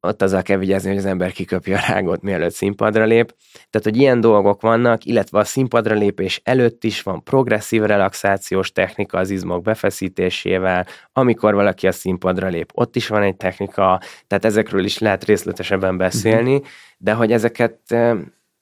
ott 0.00 0.22
azzal 0.22 0.42
kell 0.42 0.56
vigyázni, 0.56 0.88
hogy 0.88 0.98
az 0.98 1.04
ember 1.04 1.32
kiköpje 1.32 1.76
a 1.76 1.92
rágot, 1.92 2.22
mielőtt 2.22 2.52
színpadra 2.52 3.04
lép. 3.04 3.34
Tehát, 3.70 3.86
hogy 3.86 3.96
ilyen 3.96 4.20
dolgok 4.20 4.60
vannak, 4.60 5.04
illetve 5.04 5.38
a 5.38 5.44
színpadra 5.44 5.94
lépés 5.94 6.40
előtt 6.44 6.84
is 6.84 7.02
van 7.02 7.22
progresszív 7.22 7.82
relaxációs 7.82 8.72
technika 8.72 9.18
az 9.18 9.30
izmok 9.30 9.62
befeszítésével, 9.62 10.86
amikor 11.12 11.54
valaki 11.54 11.86
a 11.86 11.92
színpadra 11.92 12.48
lép, 12.48 12.70
ott 12.74 12.96
is 12.96 13.08
van 13.08 13.22
egy 13.22 13.36
technika, 13.36 14.00
tehát 14.26 14.44
ezekről 14.44 14.84
is 14.84 14.98
lehet 14.98 15.24
részletesebben 15.24 15.96
beszélni, 15.96 16.62
de 16.98 17.12
hogy 17.12 17.32
ezeket, 17.32 17.78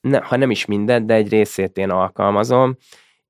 ne, 0.01 0.19
ha 0.21 0.35
nem 0.35 0.51
is 0.51 0.65
mindent, 0.65 1.05
de 1.05 1.13
egy 1.13 1.29
részét 1.29 1.77
én 1.77 1.89
alkalmazom, 1.89 2.77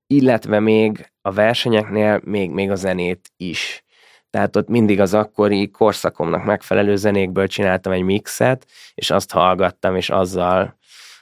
illetve 0.08 0.60
még 0.60 1.12
a 1.22 1.32
versenyeknél 1.32 2.22
még, 2.24 2.50
még 2.50 2.72
a 2.72 2.76
zenét 2.76 3.32
is 3.38 3.84
tehát 4.30 4.56
ott 4.56 4.68
mindig 4.68 5.00
az 5.00 5.14
akkori 5.14 5.70
korszakomnak 5.72 6.46
megfelelő 6.46 6.96
zenékből 6.96 7.48
csináltam 7.48 7.92
egy 7.92 8.02
mixet, 8.02 8.66
és 8.94 9.12
azt 9.12 9.32
hallgattam, 9.32 9.96
és 9.96 10.10
azzal 10.10 10.78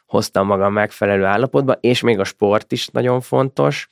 hoztam 0.06 0.46
magam 0.46 0.74
megfelelő 0.74 1.26
állapotba, 1.26 1.74
és 1.74 2.02
még 2.02 2.20
a 2.20 2.24
sport 2.24 2.72
is 2.72 2.88
nagyon 2.88 3.22
fontos, 3.22 3.88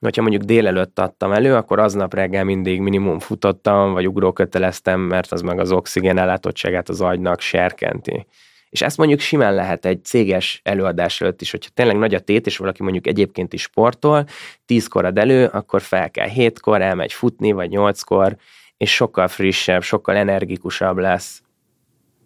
hogyha 0.00 0.22
mondjuk 0.22 0.42
délelőtt 0.42 0.98
adtam 0.98 1.32
elő, 1.32 1.54
akkor 1.54 1.78
aznap 1.78 2.14
reggel 2.14 2.44
mindig 2.44 2.80
minimum 2.80 3.18
futottam, 3.18 3.92
vagy 3.92 4.06
ugróköteleztem, 4.06 5.00
mert 5.00 5.32
az 5.32 5.40
meg 5.40 5.58
az 5.58 5.72
oxigén 5.72 6.18
ellátottságát 6.18 6.88
az 6.88 7.00
agynak 7.00 7.40
serkenti. 7.40 8.26
És 8.74 8.82
ezt 8.82 8.96
mondjuk 8.96 9.20
simán 9.20 9.54
lehet 9.54 9.84
egy 9.84 10.04
céges 10.04 10.60
előadás 10.64 11.20
előtt 11.20 11.40
is, 11.40 11.50
hogyha 11.50 11.70
tényleg 11.74 11.96
nagy 11.96 12.14
a 12.14 12.20
tét, 12.20 12.46
és 12.46 12.56
valaki 12.56 12.82
mondjuk 12.82 13.06
egyébként 13.06 13.52
is 13.52 13.62
sportol, 13.62 14.26
tízkor 14.66 15.04
ad 15.04 15.18
elő, 15.18 15.46
akkor 15.46 15.82
fel 15.82 16.10
kell 16.10 16.28
hétkor, 16.28 16.82
elmegy 16.82 17.12
futni, 17.12 17.52
vagy 17.52 17.70
nyolckor, 17.70 18.36
és 18.76 18.94
sokkal 18.94 19.28
frissebb, 19.28 19.82
sokkal 19.82 20.16
energikusabb 20.16 20.98
lesz. 20.98 21.42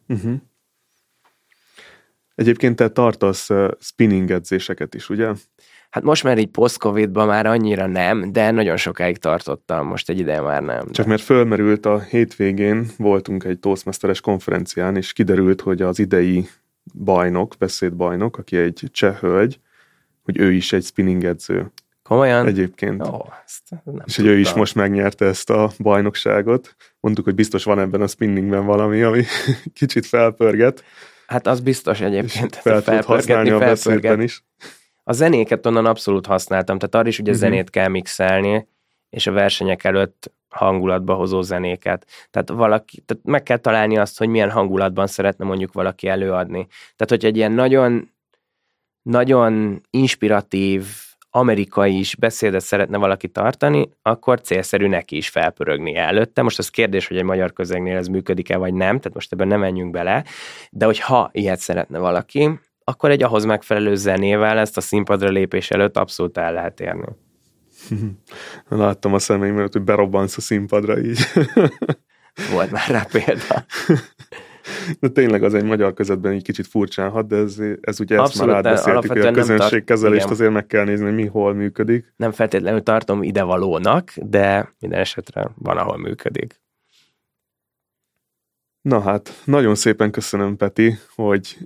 Uh-huh. 0.07 0.35
Egyébként 2.35 2.77
te 2.77 2.89
tartasz 2.89 3.49
spinning 3.81 4.31
edzéseket 4.31 4.95
is, 4.95 5.09
ugye? 5.09 5.33
Hát 5.91 6.03
most 6.03 6.25
már 6.25 6.39
így 6.39 6.51
post-covidban 6.51 7.27
már 7.27 7.47
annyira 7.47 7.87
nem, 7.87 8.33
de 8.33 8.51
nagyon 8.51 8.77
sokáig 8.77 9.19
tartottam, 9.19 9.87
most 9.87 10.09
egy 10.09 10.19
ideje 10.19 10.41
már 10.41 10.63
nem. 10.63 10.91
Csak 10.91 11.05
de. 11.05 11.11
mert 11.11 11.23
fölmerült 11.23 11.87
a 11.87 12.01
hétvégén, 12.01 12.87
voltunk 12.97 13.45
egy 13.45 13.59
Toastmasteres 13.59 14.21
konferencián, 14.21 14.97
és 14.97 15.13
kiderült, 15.13 15.61
hogy 15.61 15.83
az 15.83 15.99
idei 15.99 16.49
bajnok, 16.95 17.55
beszédbajnok, 17.59 18.39
aki 18.39 18.57
egy 18.57 18.83
cseh 18.91 19.17
hölgy, 19.17 19.61
hogy 20.25 20.39
ő 20.39 20.53
is 20.53 20.73
egy 20.73 20.85
spinning 20.85 21.25
edző. 21.25 21.73
Komolyan? 22.03 22.47
Egyébként. 22.47 23.03
Ó, 23.07 23.25
ezt 23.45 23.63
nem 23.85 24.03
és 24.07 24.17
hogy 24.17 24.27
ő 24.27 24.39
is 24.39 24.53
most 24.53 24.75
megnyerte 24.75 25.25
ezt 25.25 25.51
a 25.51 25.71
bajnokságot. 25.79 26.77
Mondtuk, 27.01 27.25
hogy 27.25 27.35
biztos 27.35 27.65
van 27.65 27.79
ebben 27.79 28.01
a 28.01 28.07
spinningben 28.07 28.65
valami, 28.65 29.03
ami 29.03 29.25
kicsit 29.79 30.07
felpörget. 30.07 30.85
Hát 31.27 31.47
az 31.47 31.61
biztos 31.61 32.01
egyébként. 32.01 32.57
Fel 32.57 32.83
tud 32.83 33.05
használni 33.05 33.51
a 33.51 33.59
beszédben 33.59 34.21
is. 34.21 34.45
A 35.09 35.13
zenéket 35.13 35.67
onnan 35.67 35.87
abszolút 35.87 36.27
használtam, 36.27 36.79
tehát 36.79 36.95
arra 36.95 37.09
is 37.09 37.19
ugye 37.19 37.31
uh-huh. 37.31 37.47
zenét 37.47 37.71
kell 37.71 37.89
mixelni, 37.89 38.69
és 39.11 39.27
a 39.27 39.33
versenyek 39.33 39.85
előtt 39.85 40.33
hangulatba 40.49 41.15
hozó 41.15 41.41
zenéket. 41.41 42.07
Tehát, 42.31 42.49
valaki, 42.49 43.01
tehát 43.01 43.25
meg 43.25 43.43
kell 43.43 43.57
találni 43.57 43.99
azt, 43.99 44.19
hogy 44.19 44.29
milyen 44.29 44.51
hangulatban 44.51 45.07
szeretne 45.07 45.45
mondjuk 45.45 45.73
valaki 45.73 46.09
előadni. 46.09 46.67
Tehát, 46.71 47.09
hogy 47.09 47.25
egy 47.25 47.37
ilyen 47.37 47.53
nagyon, 47.53 48.11
nagyon 49.03 49.81
inspiratív, 49.91 50.87
amerikai 51.31 51.99
is 51.99 52.17
beszédet 52.17 52.61
szeretne 52.61 52.97
valaki 52.97 53.29
tartani, 53.29 53.91
akkor 54.03 54.41
célszerű 54.41 54.87
neki 54.87 55.17
is 55.17 55.29
felpörögni 55.29 55.97
előtte. 55.97 56.43
Most 56.43 56.59
az 56.59 56.69
kérdés, 56.69 57.07
hogy 57.07 57.17
egy 57.17 57.23
magyar 57.23 57.53
közegnél 57.53 57.97
ez 57.97 58.07
működik-e, 58.07 58.57
vagy 58.57 58.75
nem, 58.75 58.99
tehát 58.99 59.15
most 59.15 59.33
ebben 59.33 59.49
nem 59.49 59.61
menjünk 59.61 59.91
bele, 59.91 60.25
de 60.71 60.85
hogy 60.85 60.99
ha 60.99 61.31
ilyet 61.33 61.59
szeretne 61.59 61.99
valaki, 61.99 62.59
akkor 62.89 63.11
egy 63.11 63.23
ahhoz 63.23 63.45
megfelelő 63.45 63.95
zenével 63.95 64.59
ezt 64.59 64.77
a 64.77 64.81
színpadra 64.81 65.29
lépés 65.29 65.71
előtt 65.71 65.97
abszolút 65.97 66.39
el 66.39 66.53
lehet 66.53 66.81
érni. 66.81 67.07
Láttam 68.69 69.15
a 69.15 69.19
szemeim 69.19 69.59
előtt, 69.59 69.73
hogy 69.73 69.83
berobbansz 69.83 70.37
a 70.37 70.41
színpadra 70.41 70.99
így. 70.99 71.19
Volt 72.53 72.71
már 72.71 72.89
rá 72.89 73.07
példa. 73.13 73.65
De 75.01 75.09
tényleg 75.09 75.43
az 75.43 75.55
egy 75.55 75.65
magyar 75.65 75.95
közvetben 75.95 76.33
egy 76.33 76.43
kicsit 76.43 76.67
furcsán 76.67 77.11
hat, 77.11 77.27
de 77.27 77.37
ez, 77.37 77.57
ez 77.81 78.01
ugye 78.01 78.19
Abszolút, 78.19 78.55
ezt 78.55 78.65
már 78.65 78.75
átbeszéltük, 78.75 79.13
hogy 79.13 79.21
a 79.21 79.31
közönségkezelést 79.31 80.21
tart... 80.21 80.33
azért 80.33 80.53
meg 80.53 80.67
kell 80.67 80.85
nézni, 80.85 81.05
hogy 81.05 81.15
mi 81.15 81.27
hol 81.27 81.55
működik. 81.55 82.13
Nem 82.17 82.33
feltétlenül 82.33 82.83
tartom 82.83 83.23
idevalónak, 83.23 84.13
de 84.17 84.75
minden 84.79 85.01
esetre 85.01 85.51
van, 85.55 85.77
ahol 85.77 85.99
működik. 85.99 86.61
Na 88.81 89.01
hát, 89.01 89.43
nagyon 89.45 89.75
szépen 89.75 90.11
köszönöm, 90.11 90.57
Peti, 90.57 90.99
hogy 91.15 91.59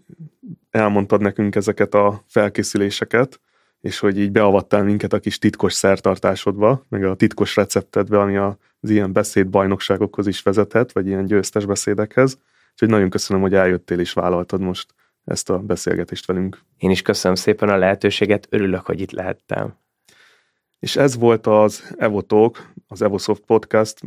elmondtad 0.71 1.21
nekünk 1.21 1.55
ezeket 1.55 1.95
a 1.95 2.23
felkészüléseket, 2.27 3.41
és 3.81 3.99
hogy 3.99 4.19
így 4.19 4.33
beavattál 4.33 4.83
minket 4.83 5.13
a 5.13 5.19
kis 5.19 5.39
titkos 5.39 5.73
szertartásodba, 5.73 6.87
meg 6.89 7.05
a 7.05 7.15
titkos 7.15 7.57
receptedbe, 7.57 8.21
ami 8.21 8.37
az 8.37 8.91
ilyen 8.91 9.13
beszédbajnokságokhoz 9.13 10.27
is 10.27 10.43
vezethet, 10.43 10.93
vagy 10.93 11.07
ilyen 11.07 11.27
győztes 11.27 11.65
beszédekhez. 11.65 12.39
Úgyhogy 12.73 12.89
nagyon 12.89 13.11
köszönöm, 13.11 13.43
hogy 13.43 13.55
eljöttél 13.55 14.01
és 14.01 14.13
vállaltad 14.13 14.61
most 14.61 14.95
ezt 15.25 15.51
a 15.51 15.59
beszélgetést 15.59 16.27
velünk. 16.27 16.61
Én 16.79 16.91
is 16.91 17.03
köszönöm 17.03 17.37
szépen 17.37 17.69
a 17.69 17.77
lehetőséget, 17.77 18.47
örülök, 18.51 18.87
hogy 18.87 19.01
itt 19.01 19.11
lehettem. 19.11 19.77
És 20.79 20.97
ez 20.97 21.17
volt 21.17 21.47
az 21.47 21.95
Evotalk, 21.97 22.73
az 22.89 23.03
Evosoft 23.03 23.43
Podcast 23.43 24.01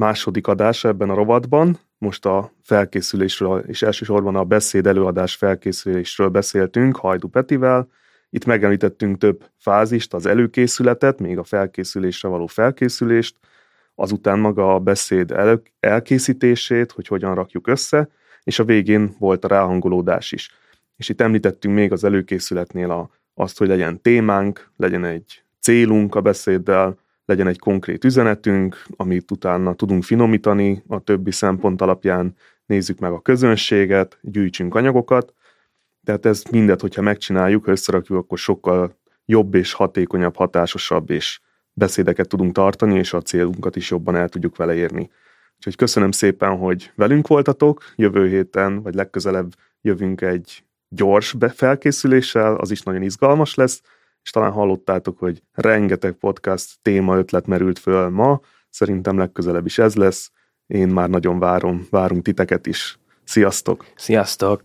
második 0.00 0.46
adása 0.46 0.88
ebben 0.88 1.10
a 1.10 1.14
rovatban. 1.14 1.78
Most 1.98 2.26
a 2.26 2.52
felkészülésről, 2.62 3.58
és 3.66 3.82
elsősorban 3.82 4.36
a 4.36 4.44
beszéd 4.44 4.86
előadás 4.86 5.34
felkészülésről 5.34 6.28
beszéltünk 6.28 6.96
Hajdu 6.96 7.28
Petivel. 7.28 7.88
Itt 8.30 8.44
megemlítettünk 8.44 9.18
több 9.18 9.44
fázist, 9.56 10.14
az 10.14 10.26
előkészületet, 10.26 11.20
még 11.20 11.38
a 11.38 11.44
felkészülésre 11.44 12.28
való 12.28 12.46
felkészülést, 12.46 13.36
azután 13.94 14.38
maga 14.38 14.74
a 14.74 14.78
beszéd 14.78 15.30
el, 15.30 15.62
elkészítését, 15.80 16.92
hogy 16.92 17.06
hogyan 17.06 17.34
rakjuk 17.34 17.66
össze, 17.66 18.08
és 18.42 18.58
a 18.58 18.64
végén 18.64 19.14
volt 19.18 19.44
a 19.44 19.48
ráhangolódás 19.48 20.32
is. 20.32 20.54
És 20.96 21.08
itt 21.08 21.20
említettünk 21.20 21.74
még 21.74 21.92
az 21.92 22.04
előkészületnél 22.04 22.90
a, 22.90 23.10
azt, 23.34 23.58
hogy 23.58 23.68
legyen 23.68 24.00
témánk, 24.02 24.70
legyen 24.76 25.04
egy 25.04 25.42
célunk 25.60 26.14
a 26.14 26.20
beszéddel, 26.20 26.98
legyen 27.30 27.46
egy 27.46 27.58
konkrét 27.58 28.04
üzenetünk, 28.04 28.82
amit 28.96 29.30
utána 29.30 29.74
tudunk 29.74 30.02
finomítani 30.02 30.82
a 30.86 31.00
többi 31.00 31.30
szempont 31.30 31.80
alapján, 31.80 32.34
nézzük 32.66 32.98
meg 32.98 33.12
a 33.12 33.20
közönséget, 33.20 34.18
gyűjtsünk 34.22 34.74
anyagokat, 34.74 35.34
tehát 36.04 36.26
ez 36.26 36.42
mindet, 36.50 36.80
hogyha 36.80 37.02
megcsináljuk, 37.02 37.64
ha 37.64 37.70
összerakjuk, 37.70 38.18
akkor 38.18 38.38
sokkal 38.38 38.96
jobb 39.24 39.54
és 39.54 39.72
hatékonyabb, 39.72 40.36
hatásosabb 40.36 41.10
és 41.10 41.40
beszédeket 41.72 42.28
tudunk 42.28 42.52
tartani, 42.52 42.98
és 42.98 43.12
a 43.12 43.22
célunkat 43.22 43.76
is 43.76 43.90
jobban 43.90 44.16
el 44.16 44.28
tudjuk 44.28 44.56
vele 44.56 44.74
érni. 44.74 45.10
Úgyhogy 45.56 45.76
köszönöm 45.76 46.10
szépen, 46.10 46.56
hogy 46.56 46.92
velünk 46.94 47.26
voltatok, 47.26 47.82
jövő 47.96 48.28
héten, 48.28 48.82
vagy 48.82 48.94
legközelebb 48.94 49.54
jövünk 49.80 50.20
egy 50.20 50.64
gyors 50.88 51.34
felkészüléssel, 51.54 52.54
az 52.54 52.70
is 52.70 52.82
nagyon 52.82 53.02
izgalmas 53.02 53.54
lesz, 53.54 53.82
és 54.30 54.36
talán 54.36 54.52
hallottátok, 54.52 55.18
hogy 55.18 55.42
rengeteg 55.52 56.12
podcast 56.12 56.78
téma 56.82 57.16
ötlet 57.16 57.46
merült 57.46 57.78
föl 57.78 58.08
ma, 58.08 58.40
szerintem 58.68 59.18
legközelebb 59.18 59.66
is 59.66 59.78
ez 59.78 59.94
lesz, 59.94 60.30
én 60.66 60.88
már 60.88 61.08
nagyon 61.08 61.38
várom, 61.38 61.86
várunk 61.90 62.22
titeket 62.22 62.66
is. 62.66 62.98
Sziasztok! 63.24 63.84
Sziasztok! 63.94 64.60